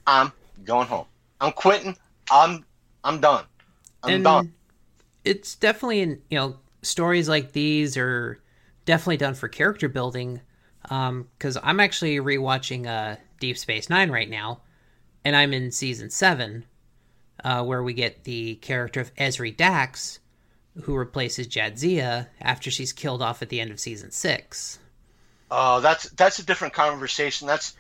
[0.07, 0.33] I'm
[0.65, 1.07] going home.
[1.41, 1.97] I'm quitting.
[2.31, 2.65] I'm
[3.03, 3.45] i'm done.
[4.05, 4.53] I'm done.
[5.25, 8.39] it's definitely in you know stories like these are
[8.85, 10.41] definitely done for character building
[10.91, 14.61] Um, because i'm actually rewatching uh deep space nine right now
[15.25, 16.65] and i'm in season seven
[17.43, 20.19] uh, where we get the character of Ezri Dax
[20.83, 24.79] who replaces jadzia after she's killed off at the end of season six
[25.51, 27.47] Oh, that's that's a different conversation.
[27.47, 27.77] That's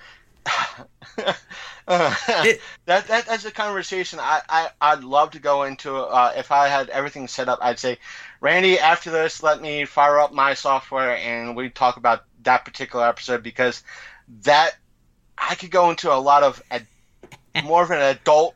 [0.47, 5.97] Uh, It- that, that that's a conversation I, I I'd love to go into.
[5.97, 7.99] Uh, if I had everything set up, I'd say,
[8.40, 13.07] Randy, after this, let me fire up my software and we talk about that particular
[13.09, 13.82] episode because
[14.42, 14.76] that
[15.36, 16.86] I could go into a lot of ad,
[17.64, 18.55] more of an adult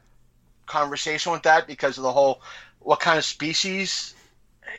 [0.67, 2.41] conversation with that because of the whole
[2.81, 4.15] what kind of species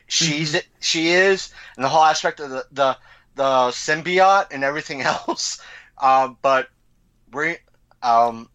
[0.06, 2.96] she's she is and the whole aspect of the the,
[3.34, 5.60] the symbiote and everything else.
[5.98, 6.68] Uh, but
[7.32, 7.56] we
[8.02, 8.48] um,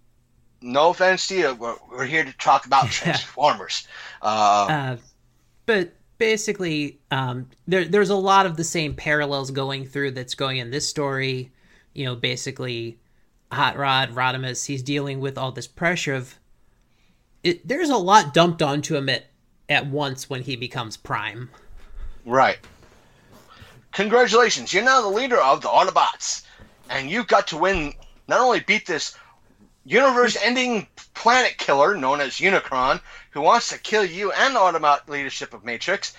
[0.62, 3.88] no offense to you, we're, we're here to talk about Transformers.
[4.22, 4.98] Uh, Uh,
[5.66, 10.58] but basically, um, there, there's a lot of the same parallels going through that's going
[10.58, 11.52] in this story.
[11.94, 12.98] You know, basically,
[13.52, 16.36] Hot Rod, Rodimus, he's dealing with all this pressure of.
[17.44, 19.26] It, there's a lot dumped onto him at,
[19.70, 21.50] at once when he becomes Prime.
[22.26, 22.58] Right.
[23.94, 26.44] Congratulations, you're now the leader of the Autobots,
[26.90, 27.94] and you've got to win.
[28.28, 29.16] Not only beat this
[29.86, 33.00] universe-ending planet killer known as Unicron,
[33.32, 36.14] who wants to kill you and the Autobot leadership of Matrix.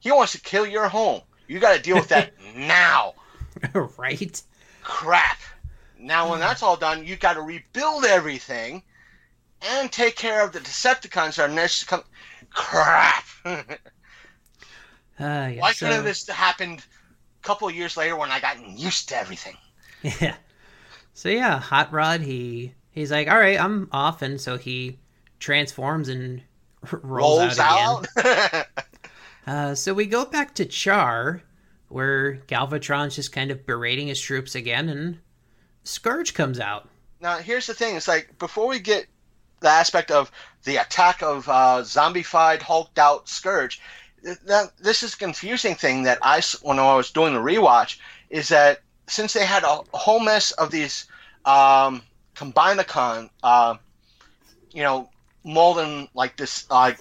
[0.00, 1.22] He wants to kill your home.
[1.46, 3.14] You got to deal with that now.
[3.96, 4.42] right?
[4.82, 5.38] Crap.
[5.98, 8.82] Now, when that's all done, you've got to rebuild everything
[9.60, 12.02] and take care of the Decepticons that are necessary.
[12.50, 13.24] Crap.
[15.20, 19.08] Uh, yeah, Why so, couldn't this happened a couple years later when I gotten used
[19.08, 19.56] to everything?
[20.02, 20.36] Yeah.
[21.12, 25.00] So yeah, Hot Rod, he he's like, all right, I'm off, and so he
[25.40, 26.42] transforms and
[26.92, 28.66] rolls, Rolls out, out.
[29.48, 31.42] Uh, so we go back to Char,
[31.88, 35.18] where Galvatron's just kind of berating his troops again, and
[35.82, 36.88] Scourge comes out.
[37.20, 39.06] now here's the thing: it's like before we get
[39.60, 40.30] the aspect of
[40.64, 43.80] the attack of uh, zombified, hulked out Scourge.
[44.46, 47.98] That this is a confusing thing that I, when I was doing the rewatch
[48.30, 51.06] is that since they had a whole mess of these
[51.44, 52.02] um,
[52.34, 53.76] Combinacon, uh,
[54.72, 55.08] you know,
[55.44, 56.92] molding like this uh,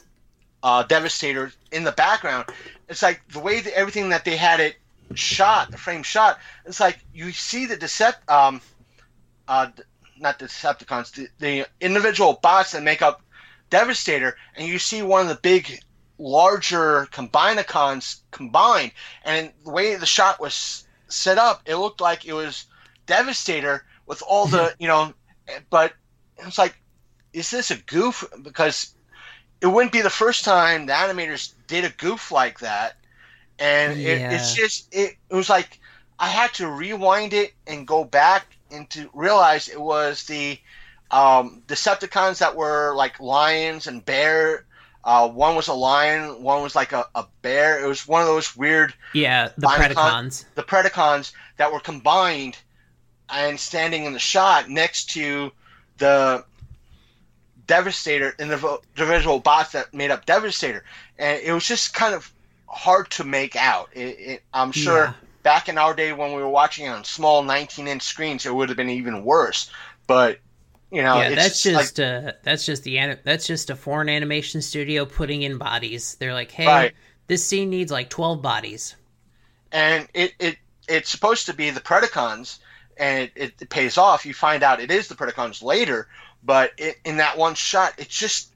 [0.64, 2.45] uh, Devastator in the background,
[2.88, 4.76] it's like the way that everything that they had it
[5.16, 8.62] shot, the frame shot, it's like you see the Decept, um,
[9.47, 9.68] uh,
[10.20, 13.22] not the Decepticons, the, the individual bots that make up
[13.70, 15.80] Devastator, and you see one of the big,
[16.18, 18.91] larger Combinacons combined,
[19.24, 22.65] and the way the shot was set up, it looked like it was
[23.05, 25.13] Devastator with all the, you know,
[25.70, 25.93] but
[26.38, 26.76] it's like,
[27.34, 28.24] is this a goof?
[28.41, 28.95] Because
[29.61, 32.97] it wouldn't be the first time the animators did a goof like that,
[33.59, 35.80] and it, it's just it, it was like
[36.20, 40.59] I had to rewind it and go back and to realize it was the
[41.11, 44.65] um, Decepticons that were like lions and bear.
[45.03, 47.84] Uh, one was a lion, one was like a, a bear.
[47.84, 50.45] It was one of those weird Yeah, the Predacons.
[50.55, 52.57] the Predacons that were combined
[53.30, 55.51] and standing in the shot next to
[55.97, 56.43] the
[57.68, 60.84] Devastator and the individual bots that made up Devastator,
[61.18, 62.32] and it was just kind of
[62.68, 63.89] hard to make out.
[63.93, 65.13] It, it, I'm sure Yeah.
[65.48, 68.68] Back in our day when we were watching it on small 19-inch screens, it would
[68.68, 69.72] have been even worse.
[70.06, 70.39] But
[70.91, 74.10] you know, yeah, it's that's like- just uh, that's just the that's just a foreign
[74.10, 76.16] animation studio putting in bodies.
[76.20, 76.93] They're like, hey, Right.
[77.28, 78.95] this scene needs like twelve bodies.
[79.72, 80.58] and it, it
[80.89, 82.60] it's supposed to be the Predacons,
[82.98, 84.26] and it, it pays off.
[84.26, 86.10] You find out it is the Predacons later,
[86.43, 88.54] but it, in that one shot, it just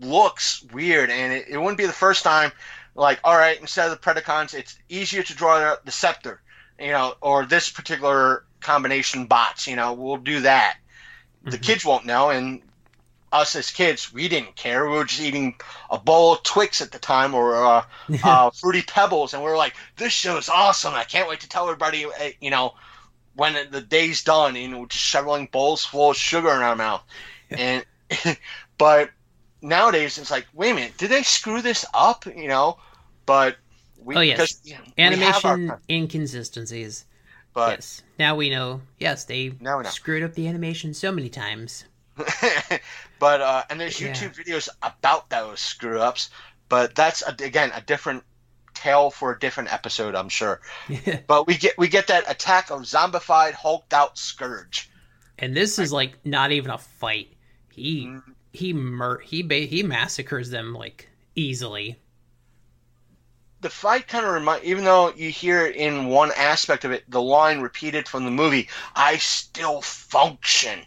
[0.00, 2.50] looks weird, and it, it wouldn't be the first time.
[2.94, 6.40] Like, all right, instead of the Predacons, it's easier to draw the, Scepter,
[6.78, 9.66] you know, or this particular combination bots.
[9.66, 10.76] You know, we'll do that.
[11.44, 12.62] The kids won't know, and
[13.34, 14.88] us as kids, we didn't care.
[14.88, 15.56] We were just eating
[15.90, 17.84] a bowl of Twix at the time, or uh,
[18.24, 20.94] uh, Fruity Pebbles, and we were like, "This show is awesome!
[20.94, 22.74] I can't wait to tell everybody." uh, You know,
[23.34, 27.02] when the day's done, you know, just shoveling bowls full of sugar in our mouth,
[27.50, 27.84] and
[28.78, 29.10] but
[29.64, 32.26] nowadays it's like, wait a minute, did they screw this up?
[32.26, 32.78] You know,
[33.26, 33.56] but
[33.98, 34.36] we, Oh, yes.
[34.36, 37.04] because, you know, Animation our- inconsistencies.
[37.54, 38.02] but yes.
[38.18, 38.82] Now we know.
[38.98, 41.84] Yes, they Now screwed up the animation so many times.
[43.18, 44.12] but uh, and there's Yeah.
[44.12, 46.30] YouTube videos about those screw ups,
[46.68, 48.22] but that's a, again a different
[48.74, 50.60] tale for a different episode, I'm sure.
[51.26, 54.90] but we get we get that attack of zombified, hulked out scourge.
[55.38, 57.28] and this is like not even a fight.
[57.70, 58.30] He Mm-hmm.
[58.54, 61.98] He mur- he ba- he massacres them like easily.
[63.60, 67.10] The fight kind of remind, even though you hear it in one aspect of it,
[67.10, 70.86] the line repeated from the movie, "I still function,"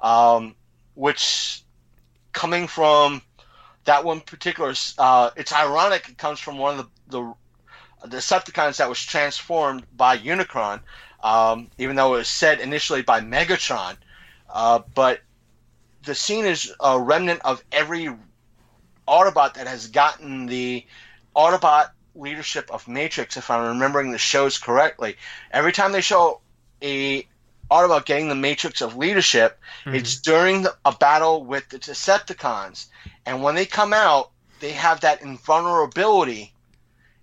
[0.00, 0.54] um,
[0.94, 1.64] which
[2.32, 3.22] coming from
[3.84, 6.08] that one particular, uh, it's ironic.
[6.08, 7.34] It comes from one of the
[8.04, 10.80] the Decepticons that was transformed by Unicron,
[11.24, 13.96] um, even though it was said initially by Megatron.
[14.48, 15.20] Uh, but
[16.08, 18.08] the scene is a remnant of every
[19.06, 20.84] Autobot that has gotten the
[21.36, 25.16] Autobot leadership of Matrix, if I'm remembering the shows correctly.
[25.50, 26.40] Every time they show
[26.82, 27.28] a
[27.70, 29.96] Autobot getting the Matrix of leadership, mm-hmm.
[29.96, 32.86] it's during the, a battle with the Decepticons,
[33.26, 34.30] and when they come out,
[34.60, 36.54] they have that invulnerability.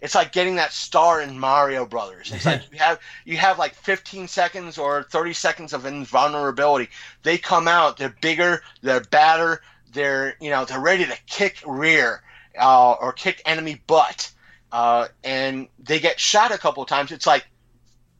[0.01, 2.31] It's like getting that star in Mario Brothers.
[2.31, 6.89] It's like you have you have like 15 seconds or 30 seconds of invulnerability.
[7.23, 9.61] They come out, they're bigger, they're badder,
[9.93, 12.21] they're you know they're ready to kick rear
[12.59, 14.31] uh, or kick enemy butt,
[14.71, 17.11] uh, and they get shot a couple of times.
[17.11, 17.45] It's like,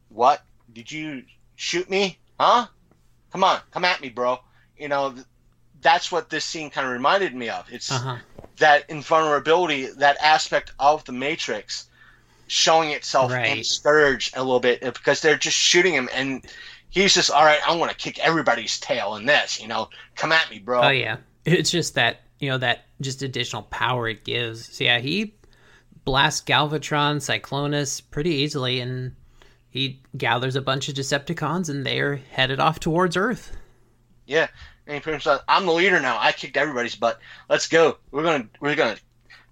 [0.08, 0.42] what?
[0.72, 1.24] Did you
[1.54, 2.18] shoot me?
[2.38, 2.66] Huh?
[3.32, 4.38] Come on, come at me, bro.
[4.78, 5.14] You know,
[5.82, 7.70] that's what this scene kind of reminded me of.
[7.72, 8.16] It's Uh huh.
[8.58, 11.86] that invulnerability, that aspect of the Matrix
[12.48, 13.66] showing itself in Right.
[13.66, 16.44] Scourge a little bit because they're just shooting him and
[16.88, 20.32] he's just, all right, I'm going to kick everybody's tail in this, you know, come
[20.32, 20.82] at me, bro.
[20.84, 24.76] Oh yeah, it's just that you know that just additional power it gives.
[24.76, 25.34] So yeah, he
[26.04, 29.14] blasts Galvatron, Cyclonus pretty easily, and
[29.68, 33.56] he gathers a bunch of Decepticons, and they're headed off towards Earth.
[34.26, 34.46] Yeah.
[34.86, 36.16] And he pretty much said, I'm the leader now.
[36.20, 37.18] I kicked everybody's butt.
[37.48, 37.98] Let's go.
[38.10, 38.96] We're gonna we're gonna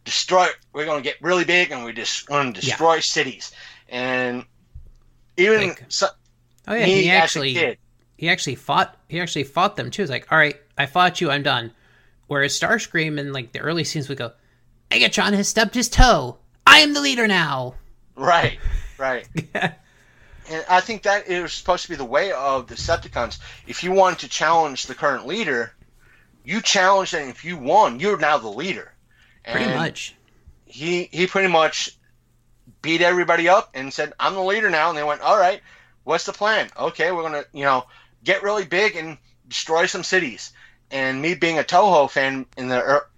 [0.04, 0.46] destroy.
[0.72, 3.52] We're gonna get really big, and we're just gonna destroy cities.
[3.88, 4.44] And
[5.36, 6.06] even Like- so,
[6.66, 7.78] Oh yeah, he actually
[8.16, 10.02] he actually fought he actually fought them too.
[10.02, 11.72] It's like, all right, I fought you, I'm done.
[12.26, 14.32] Whereas Starscream in like the early scenes would go,
[14.90, 16.38] Megatron has stubbed his toe.
[16.66, 17.74] I am the leader now.
[18.16, 18.58] Right,
[18.96, 19.28] right.
[20.48, 23.38] and I think that is supposed to be the way of the Decepticons.
[23.66, 25.72] If you wanted to challenge the current leader,
[26.44, 28.92] you challenged, and if you won, you're now the leader.
[29.44, 30.14] Pretty much.
[30.64, 31.96] He he pretty much
[32.82, 35.62] beat everybody up and said, "I'm the leader now." And they went, "All right,
[36.04, 36.70] what's the plan?
[36.76, 37.86] Okay, we're gonna you know
[38.22, 39.18] get really big and
[39.48, 40.52] destroy some cities."
[40.90, 43.08] And me being a Toho fan in the er,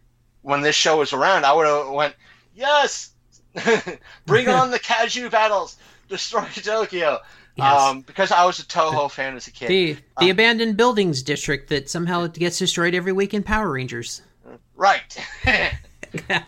[0.43, 2.14] when this show was around, I would have went,
[2.55, 3.11] "Yes,
[4.27, 5.77] bring on the Kaiju battles,
[6.09, 7.20] destroy Tokyo."
[7.57, 7.80] Yes.
[7.80, 9.68] Um, because I was a Toho fan as a kid.
[9.68, 14.22] The the abandoned buildings district that somehow gets destroyed every week in Power Rangers.
[14.76, 15.16] right.
[16.30, 16.40] uh,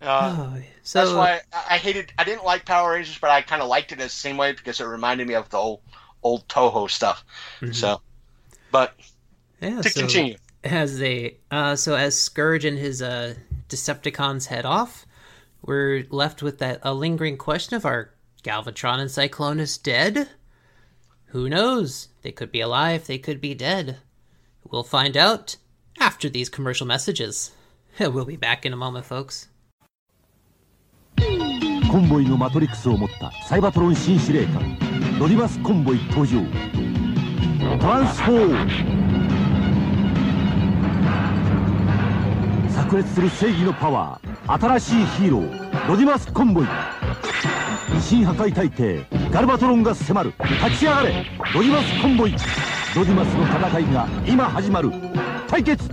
[0.00, 2.12] Oh, so That's why I I hated.
[2.18, 4.80] I didn't like Power Rangers, but I kind of liked it the same way because
[4.80, 5.80] it reminded me of the old
[6.22, 7.24] old Toho stuff.
[7.72, 8.00] So,
[8.70, 8.94] but
[9.60, 13.34] yeah, to so continue, as they uh, so as Scourge and his uh,
[13.68, 15.04] Decepticons head off,
[15.61, 18.11] we're left with that a lingering question of are
[18.43, 20.29] Galvatron and Cyclonus dead?
[21.27, 22.09] Who knows?
[22.21, 23.07] They could be alive.
[23.07, 23.97] They could be dead.
[24.69, 25.55] We'll find out
[25.99, 27.51] after these commercial messages.
[27.99, 29.47] We'll be back in a moment, folks.
[31.93, 34.77] コンボイのマトリックスを持ったサイバトロン新司令官
[35.19, 36.41] ロディマス・コンボイ登場
[37.79, 39.06] トランスフォーム
[42.88, 46.64] 炸裂する正義のパワー新しいヒーローロディマス・コンボイ。
[46.64, 50.32] 維新破壊大帝ガルバトロンが迫る。
[50.64, 52.32] 立ち上がれロディマス・コンボイ。
[52.32, 54.90] ロディマスの戦いが今始まる。
[55.46, 55.86] 対決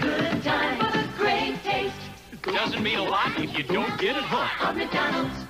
[0.00, 1.94] good time for the great taste
[2.42, 4.62] Doesn't mean a lot if you don't get it hooked.
[4.68, 5.46] of McDonald's.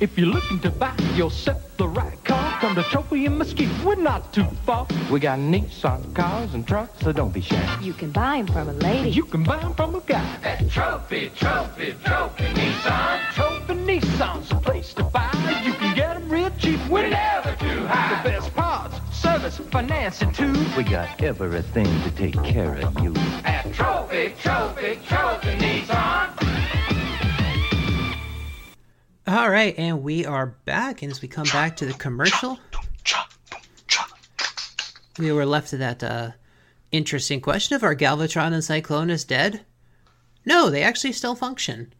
[0.00, 3.68] If you're looking to buy yourself the right car, come to Trophy and Mesquite.
[3.84, 4.86] We're not too far.
[5.10, 7.78] We got Nissan cars and trucks, so don't be shy.
[7.82, 9.10] You can buy 'em from a lady.
[9.10, 10.24] You can buy 'em from a guy.
[10.42, 13.16] At Trophy, Trophy, Trophy Nissan.
[13.34, 15.30] Trophy Nissan's the place to buy.
[15.66, 16.80] You can get 'em real cheap.
[16.88, 18.22] We're never too high.
[18.22, 18.69] The best parts,
[19.40, 20.52] service, financing too.
[20.76, 23.14] We got everything to take care of you.
[23.44, 26.46] At Trophy, Trophy, Trophy Nissan.
[29.26, 31.02] All right, and we are back.
[31.02, 32.58] And as we come back to the commercial,
[35.18, 36.30] we were left to that uh,
[36.90, 39.64] interesting question of are Galvatron and Cyclonus dead?
[40.44, 41.92] No, they actually still function.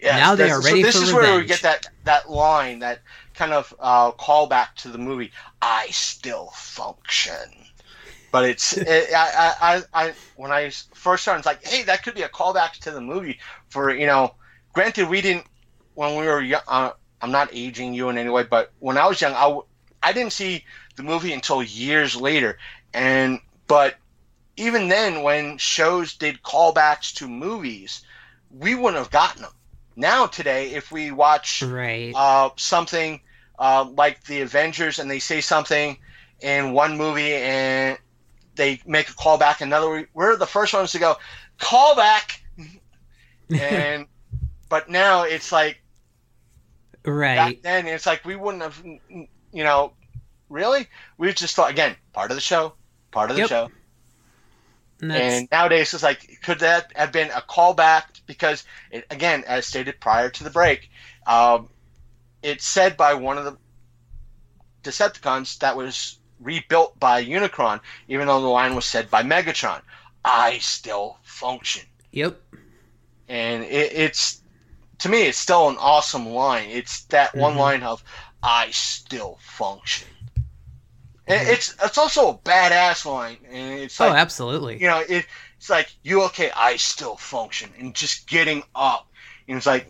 [0.00, 2.80] yeah, now they are ready so this for is where we get that that line,
[2.80, 3.00] that
[3.34, 5.32] kind of uh, callback to the movie.
[5.60, 7.66] I still function.
[8.30, 12.14] But it's it, I, I I when I first started, it's like, hey, that could
[12.14, 13.38] be a callback to the movie.
[13.68, 14.34] For you know,
[14.72, 15.46] granted, we didn't
[15.94, 16.62] when we were young.
[16.68, 19.60] Uh, I'm not aging you in any way, but when I was young, I
[20.08, 20.64] I didn't see
[20.96, 22.58] the movie until years later.
[22.92, 23.96] And but
[24.56, 28.02] even then, when shows did callbacks to movies,
[28.50, 29.52] we wouldn't have gotten them.
[29.96, 32.12] Now today, if we watch Right.
[32.14, 33.20] uh, something
[33.58, 35.96] uh, like the Avengers and they say something
[36.40, 37.98] in one movie and
[38.56, 41.16] they make a callback another, we're the first ones to go
[41.60, 42.38] callback.
[43.52, 44.06] and
[44.68, 45.82] but now it's like
[47.04, 47.34] right.
[47.34, 49.94] back then it's like we wouldn't have you know
[50.48, 50.86] really
[51.18, 52.74] we just thought again part of the show
[53.12, 53.44] part of the Yep.
[53.44, 53.70] show
[55.00, 59.66] And and nowadays it's like could that have been a callback because it, again as
[59.66, 60.88] stated prior to the break
[61.26, 61.68] um,
[62.44, 63.56] it's said by one of the
[64.82, 69.80] decepticons that was rebuilt by unicron even though the line was said by megatron.
[70.24, 71.82] I still function.
[72.12, 72.40] Yep.
[73.28, 74.42] and it, it's
[74.98, 76.68] to me it's still an awesome line.
[76.70, 77.58] It's that one Mhm.
[77.58, 78.04] line of
[78.42, 80.08] i still function.
[81.26, 84.78] And it's it's also a badass line and it's oh, absolutely.
[84.80, 85.26] you know it,
[85.56, 86.50] it's like you okay?
[86.54, 87.70] I still function.
[87.78, 89.08] And just getting up.
[89.48, 89.88] And it's like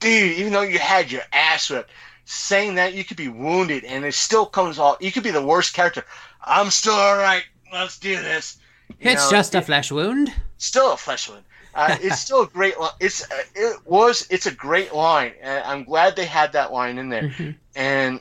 [0.00, 1.90] dude even though you had your ass whipped
[2.24, 5.44] saying that you could be wounded and it still comes off you could be the
[5.44, 6.04] worst character
[6.44, 8.58] i'm still all right let's do this
[9.00, 10.32] You It's know, just a flesh wound.
[10.56, 11.44] still a flesh wound.
[11.74, 12.90] Uh, it's still a great line.
[13.00, 16.96] It's uh, it was it's a great line, and I'm glad they had that line
[16.98, 17.24] in there.
[17.24, 17.50] Mm-hmm.
[17.76, 18.20] And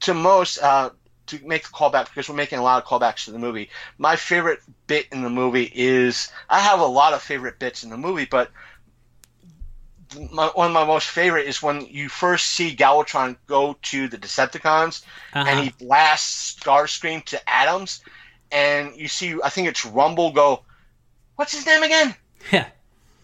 [0.00, 0.90] to most, uh,
[1.28, 3.70] to make a callback because we're making a lot of callbacks to the movie.
[3.98, 7.90] My favorite bit in the movie is I have a lot of favorite bits in
[7.90, 8.50] the movie, but
[10.32, 14.18] my, one of my most favorite is when you first see Galvatron go to the
[14.18, 15.02] Decepticons
[15.32, 15.44] Uh-huh.
[15.48, 18.02] and he blasts Starscream to atoms,
[18.52, 20.62] and you see I think it's Rumble go,
[21.36, 22.14] what's his name again?
[22.52, 22.66] Yeah.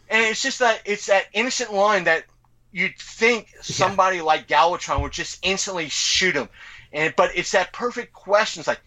[0.09, 2.25] And it's just that it's that innocent line that
[2.73, 6.49] you'd think somebody like Galvatron would just instantly shoot him,
[6.93, 8.61] and but it's that perfect question.
[8.61, 8.81] It's like,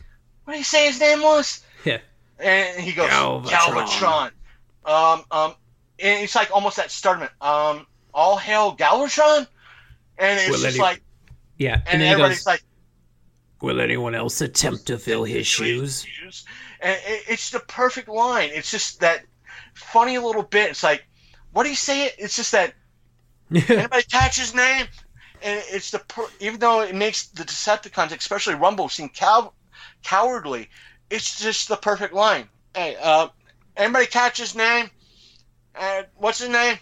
[0.44, 1.64] what did he say his name was?
[1.84, 2.00] Yeah.
[2.38, 3.46] And he goes, Galvatron.
[3.50, 4.32] Galvatron.
[4.86, 5.54] Um, um,
[6.00, 7.32] and it's like almost that startlement.
[7.42, 9.48] Um, all hail Galvatron,
[10.18, 11.02] and it's Will just any- like,
[11.58, 11.76] Yeah.
[11.86, 12.64] and, And, everybody's goes, like,
[13.62, 16.06] Will anyone else attempt to fill his shoes?
[16.82, 18.50] and it, it's the perfect line.
[18.54, 19.24] It's just that
[19.74, 20.70] funny little bit.
[20.72, 21.06] It's like,
[21.52, 22.12] what do you say?
[22.18, 22.74] It's just that
[23.54, 24.86] anybody catch his name,
[25.42, 29.54] and it's the per- even though it makes the Decepticons, especially Rumble, seem cow-
[30.04, 30.70] cowardly.
[31.10, 32.50] It's just the perfect line.
[32.76, 33.30] Hey, uh,
[33.78, 34.90] anybody catch his name?
[35.78, 36.78] Uh, what's his name?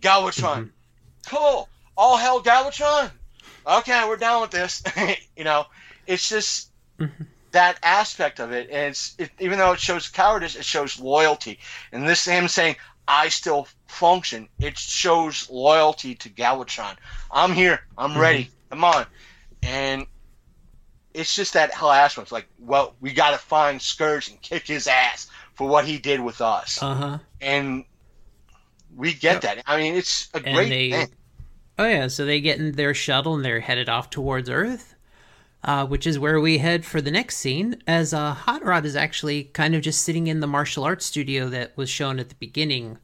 [0.00, 0.70] Galvatron.
[1.26, 1.68] Cool.
[1.96, 3.10] All hell Galvatron.
[3.66, 4.82] Okay, we're down with this.
[5.36, 5.66] you know,
[6.06, 6.70] it's just
[7.52, 11.58] that aspect of it, and it's it, even though it shows cowardice, it shows loyalty.
[11.92, 16.96] And this him saying, "I still function," it shows loyalty to Galvatron.
[17.30, 17.80] I'm here.
[17.96, 18.50] I'm ready.
[18.70, 19.06] Come on.
[19.62, 20.06] And
[21.12, 22.26] it's just that whole aspect.
[22.26, 25.98] It's like, well, we got to find Scourge and kick his ass for what he
[25.98, 27.18] did with us, Uh huh.
[27.40, 27.84] and
[28.98, 29.62] we get that.
[29.66, 31.08] I mean, it's a And great they- thing.
[31.78, 34.96] Oh yeah, so they get in their shuttle and they're headed off towards Earth,
[35.62, 37.80] uh, which is where we head for the next scene.
[37.86, 41.48] As uh, Hot Rod is actually kind of just sitting in the martial arts studio
[41.50, 42.98] that was shown at the beginning,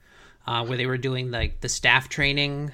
[0.49, 2.73] uh, where they were doing like the staff training.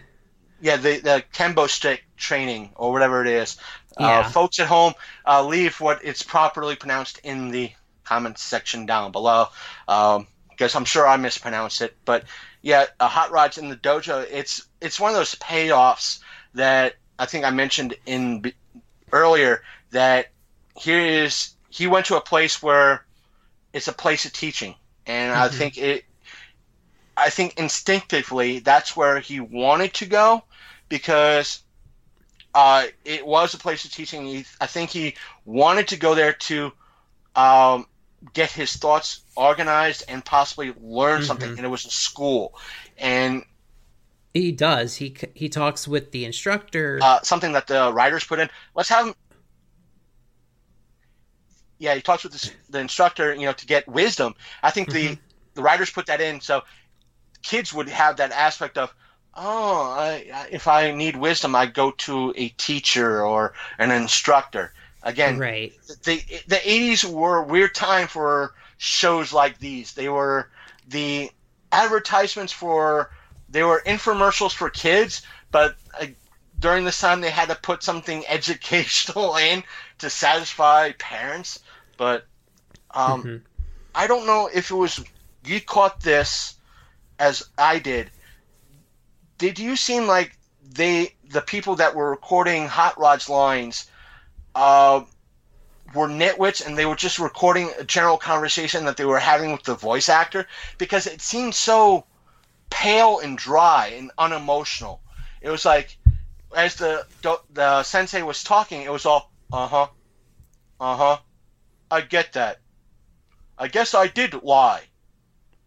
[0.63, 3.59] Yeah, the the Kembo stick training or whatever it is.
[3.99, 4.21] Yeah.
[4.21, 4.95] Uh, folks at home,
[5.27, 7.73] uh, leave what it's properly pronounced in the
[8.05, 9.49] comments section down below,
[9.87, 11.95] because I'm sure I mispronounced it.
[12.07, 12.25] But
[12.63, 14.27] yeah, uh, Hot Rod's in the dojo.
[14.31, 16.21] It's it's one of those payoffs
[16.55, 18.55] that I think I mentioned in b-
[19.13, 19.63] earlier.
[19.93, 20.27] That
[20.79, 23.05] here is he went to a place where
[23.73, 24.75] it's a place of teaching,
[25.07, 25.51] and I Mhm.
[25.51, 26.05] think it
[27.17, 30.45] I think instinctively that's where he wanted to go
[30.89, 31.61] because
[32.55, 34.25] uh, it was a place of teaching.
[34.27, 36.73] He, I think he wanted to go there to
[37.37, 37.87] um,
[38.35, 41.49] get his thoughts organized and possibly learn something.
[41.51, 42.55] And it was a school,
[42.99, 43.45] and
[44.35, 44.95] He does.
[44.97, 46.99] He he talks with the instructor.
[47.03, 48.49] uh, something that the writers put in.
[48.75, 49.15] Let's have him.
[51.79, 54.35] Yeah, he talks with the, the instructor, you know, to get wisdom.
[54.63, 55.19] I think the
[55.55, 56.63] the writers put that in so
[57.43, 58.95] kids would have that aspect of,
[59.35, 64.75] oh, I, I- if I need wisdom, I go to a teacher or an instructor.
[65.03, 65.73] Again, right.
[66.05, 69.95] the the 80s were a weird time for shows like these.
[69.95, 70.51] They were
[70.89, 71.31] the
[71.73, 73.11] advertisements for
[73.49, 76.07] they were infomercials for kids, but uh,
[76.59, 79.65] during this time they had to put something educational in
[79.99, 81.61] to satisfy parents.
[81.97, 82.27] But
[82.91, 83.43] um,
[83.95, 85.03] I don't know if it was
[85.45, 86.57] you caught this
[87.19, 88.11] as I did.
[89.39, 93.90] Did you seem like they the people that were recording Hot Rod's lines
[94.61, 95.05] uh,
[95.95, 99.63] were nitwits and they were just recording a general conversation that they were having with
[99.63, 100.47] the voice actor
[100.77, 102.05] because it seemed so
[102.69, 105.01] pale and dry and unemotional.
[105.41, 105.97] It was like
[106.55, 107.07] as the
[107.53, 109.87] the sensei was talking, it was all uh huh,
[110.79, 111.19] uh huh.
[111.91, 112.59] I get that.
[113.59, 114.83] I guess I did lie.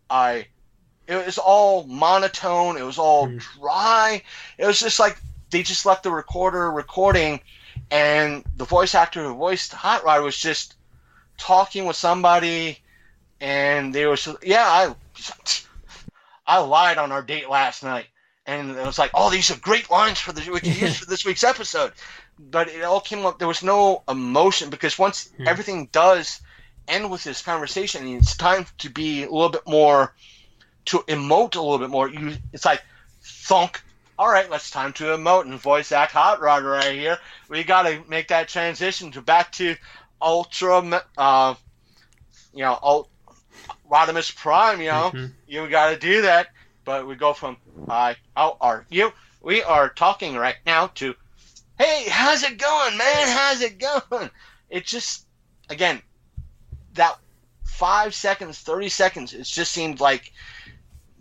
[0.09, 0.47] I.
[1.05, 2.77] It was all monotone.
[2.77, 3.27] It was all
[3.59, 4.23] dry.
[4.57, 5.17] It was just like
[5.49, 7.41] they just left the recorder recording,
[7.91, 10.75] and the voice actor who voiced Hot Rod was just
[11.37, 12.79] talking with somebody,
[13.39, 14.95] and they were so, yeah I
[16.45, 18.07] I lied on our date last night,
[18.45, 21.05] and it was like oh these are great lines for the we can use for
[21.05, 21.93] this week's episode,
[22.39, 25.47] but it all came up there was no emotion because once hmm.
[25.47, 26.41] everything does
[26.87, 30.13] end with this conversation, and it's time to be a little bit more
[30.85, 32.09] to emote a little bit more.
[32.09, 32.83] You it's like
[33.21, 33.81] thunk.
[34.17, 37.17] All right, let's time to emote and voice act Hot Rod right here.
[37.49, 39.75] We got to make that transition to back to
[40.21, 41.55] Ultra, uh,
[42.53, 43.09] you know, Ult-
[43.89, 44.79] Rodimus Prime.
[44.81, 45.11] You know,
[45.47, 46.49] you got to do that.
[46.85, 47.57] But we go from
[47.87, 49.11] Hi, how are you?
[49.41, 51.15] We are talking right now to
[51.79, 53.27] Hey, how's it going, man?
[53.27, 54.29] How's it going?
[54.69, 55.25] It just
[55.69, 56.01] again
[56.93, 57.17] that
[57.63, 60.31] five seconds, thirty seconds, it just seemed like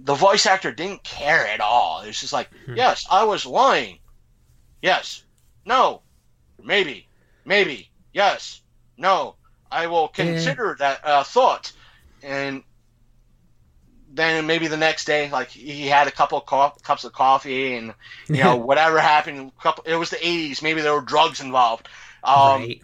[0.05, 2.01] the voice actor didn't care at all.
[2.03, 3.99] It was just like, yes, I was lying.
[4.81, 5.23] Yes,
[5.65, 6.03] no,
[6.63, 7.09] maybe,
[7.45, 8.63] maybe, yes,
[8.97, 9.37] no.
[9.71, 11.73] I will consider that uh, thought,
[12.23, 12.63] and
[14.13, 17.75] then maybe the next day, like he had a couple of co- cups of coffee,
[17.77, 17.95] and
[18.29, 19.51] you know whatever happened.
[19.59, 20.63] Couple, it was the '80s.
[20.63, 21.89] Maybe there were drugs involved.
[22.23, 22.83] Um, right.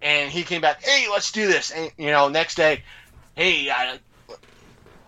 [0.00, 0.82] and he came back.
[0.84, 1.72] Hey, let's do this.
[1.72, 2.84] And you know, next day,
[3.34, 3.98] hey, I,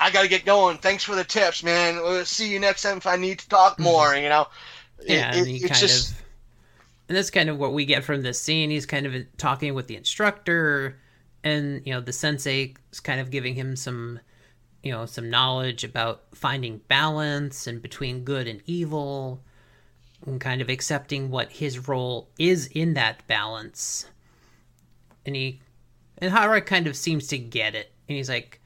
[0.05, 0.77] I got to get going.
[0.77, 1.97] Thanks for the tips, man.
[1.97, 3.85] We'll see you next time if I need to talk mm-hmm.
[3.85, 4.15] more.
[4.15, 4.49] You know,
[4.99, 6.23] It- Yeah, it- and he it's kind just of.
[7.09, 8.69] And that's kind of what we get from this scene.
[8.69, 10.99] He's kind of talking with the instructor,
[11.43, 14.21] and you know the sensei is kind of giving him some,
[14.83, 19.43] you know, some knowledge about finding balance and between good and evil,
[20.27, 24.07] and kind of accepting what his role is in that balance.
[25.27, 25.61] And he,
[26.19, 28.61] and Hot Rod kind of seems to get it, and he's like,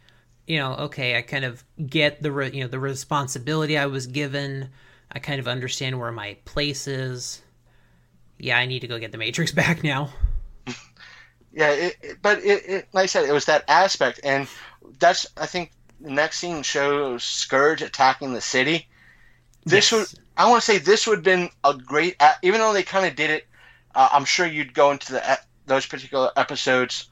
[0.49, 4.07] you know, okay, I kind of get the re- you know the responsibility I was
[4.07, 4.71] given.
[5.13, 7.43] I kind of understand where my place is.
[8.39, 10.11] Yeah, I need to go get the Matrix back now.
[11.53, 11.71] yeah.
[11.71, 14.49] It, it, but it, like I said, it was that aspect, and
[14.99, 18.89] that's I think the next scene shows Scourge attacking the city.
[19.67, 20.07] This would
[20.39, 23.15] I want to say this would have been a great, even though they kind of
[23.15, 23.47] did it.
[23.95, 27.11] Uh, I'm sure you'd go into the those particular episodes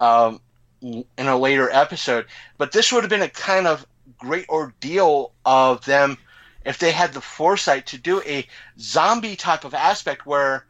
[0.00, 0.40] um,
[0.80, 2.26] in a later episode,
[2.56, 3.86] but this would have been a kind of
[4.18, 6.18] great ordeal of them
[6.64, 8.46] if they had the foresight to do a
[8.78, 10.66] zombie type of aspect where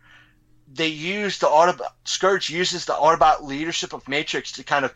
[0.73, 4.95] they use the Autobot Scourge uses the Autobot leadership of Matrix to kind of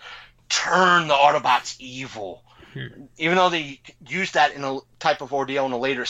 [0.49, 2.45] turn the Autobots evil.
[3.19, 6.07] Even though they use that in a type of ordeal in a later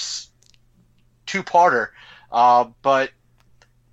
[1.26, 1.88] two-parter,
[2.30, 3.10] uh, but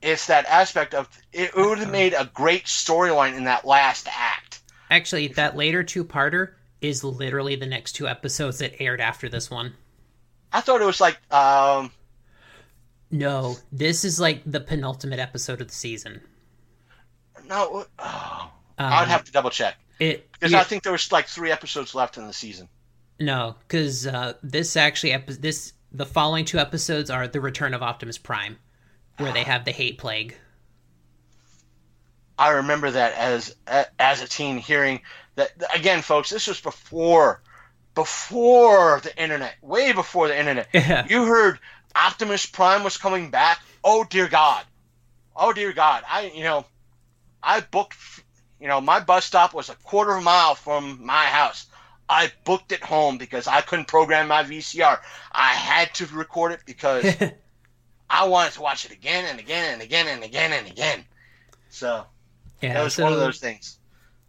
[0.02, 4.49] it's that aspect of it would have made a great storyline in that last act.
[4.90, 9.74] Actually, that later two-parter is literally the next two episodes that aired after this one.
[10.52, 11.92] I thought it was like um,
[13.12, 16.22] No, this is like the penultimate episode of the season.
[17.48, 21.12] no, oh, Um, I'd have to double check It because yeah, I think there was
[21.12, 22.70] like three episodes left in the season.
[23.20, 28.18] no, because uh, this actually this the following two episodes are the Return of Optimus
[28.18, 28.58] Prime,
[29.18, 30.36] where they have the hate plague.
[32.40, 33.54] I remember that as
[34.00, 35.02] as a teen hearing
[35.36, 36.30] that again, folks.
[36.30, 37.42] This was before
[37.96, 40.70] before the internet, way before the internet.
[40.74, 41.06] Yeah.
[41.10, 41.60] You heard
[41.94, 43.60] Optimus Prime was coming back.
[43.84, 44.64] Oh dear God,
[45.36, 46.04] oh dear God.
[46.10, 46.66] I you know,
[47.44, 47.98] I booked.
[48.62, 51.68] You know, my bus stop was a quarter of a mile from my house.
[52.08, 54.98] I booked it home because I couldn't program my VCR.
[55.32, 57.06] I had to record it because
[58.10, 61.06] I wanted to watch it again and again and again and again and again.
[61.70, 62.06] So
[62.62, 63.78] Yeah, that was one of those things.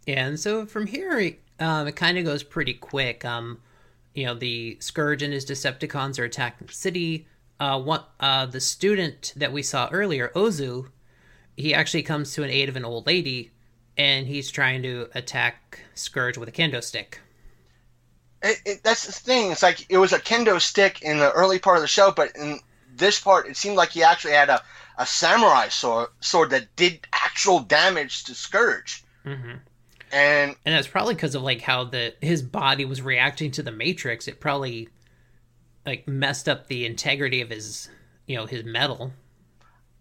[0.05, 3.23] Yeah, and so from here, um, it kind of goes pretty quick.
[3.25, 3.59] Um,
[4.13, 7.27] you know, the Scourge and his Decepticons are attacking the city.
[7.59, 10.87] Uh, one, uh, the student that we saw earlier, Ozu,
[11.55, 13.51] he actually comes to an aid of an old lady,
[13.97, 17.19] and he's trying to attack Scourge with a kendo stick.
[18.41, 19.51] It, it, that's the thing.
[19.51, 22.35] It's like it was a kendo stick in the early part of the show, but
[22.35, 22.59] in
[22.95, 24.63] this part, it seemed like he actually had a,
[25.01, 29.03] a samurai sword, sword that did actual damage to Scourge.
[29.25, 29.55] Mm-hmm.
[30.13, 33.71] And And that's probably because of like how the his body was reacting to the
[33.71, 34.27] Matrix.
[34.27, 34.89] It probably
[35.85, 37.89] like messed up the integrity of his,
[38.27, 39.13] you know, his metal.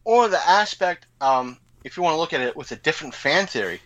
[0.04, 3.46] or the aspect, um, if you want to look at it with a different fan
[3.46, 3.80] theory,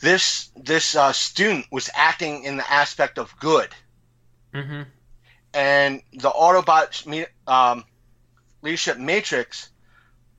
[0.00, 3.70] this this uh, student was acting in the aspect of good,
[4.54, 4.82] Mm-hmm.
[5.54, 7.84] and the Autobot um,
[8.62, 9.69] leadership matrix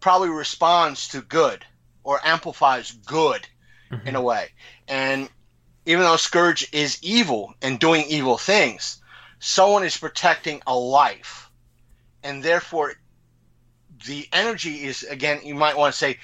[0.02, 1.65] probably responds to good
[2.03, 3.48] or amplifies good
[4.06, 4.49] in a way.
[4.88, 5.30] And
[5.86, 9.02] even though Scourge is evil and doing evil things,
[9.40, 11.49] someone is protecting a life,
[12.23, 12.94] and therefore
[14.06, 16.18] the energy is again you might want to say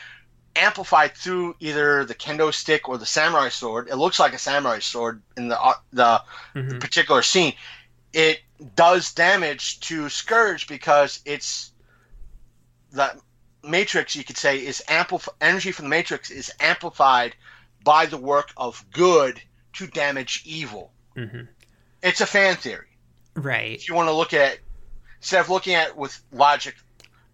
[0.55, 3.87] amplified through either the kendo stick or the samurai sword.
[3.89, 6.21] It looks like a samurai sword in the uh, the
[6.55, 6.79] Mhm.
[6.79, 7.53] particular scene.
[8.13, 8.41] It
[8.75, 11.71] does damage to Scourge because it's
[12.91, 13.21] the
[13.63, 14.15] Matrix.
[14.15, 17.35] You could say is amplif- energy from the Matrix is amplified
[17.83, 19.41] by the work of good
[19.73, 20.91] to damage evil.
[21.15, 21.41] Mm-hmm.
[22.03, 22.87] It's a fan theory.
[23.35, 23.73] Right.
[23.75, 24.59] If you want to look at
[25.19, 26.75] instead of looking at it with logic,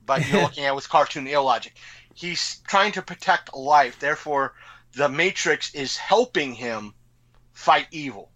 [0.06, 1.74] but you're looking at it with cartoon illogic.
[2.14, 4.54] He's trying to protect life, therefore
[4.95, 6.94] the Matrix is helping him
[7.54, 8.30] fight evil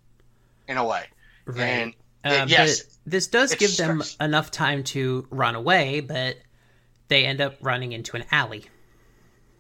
[0.68, 1.06] in a way.
[1.46, 1.60] Right.
[1.60, 1.94] And
[2.24, 6.38] Uh, yes, this does give them enough time to run away, but
[7.08, 8.66] they end up running into an alley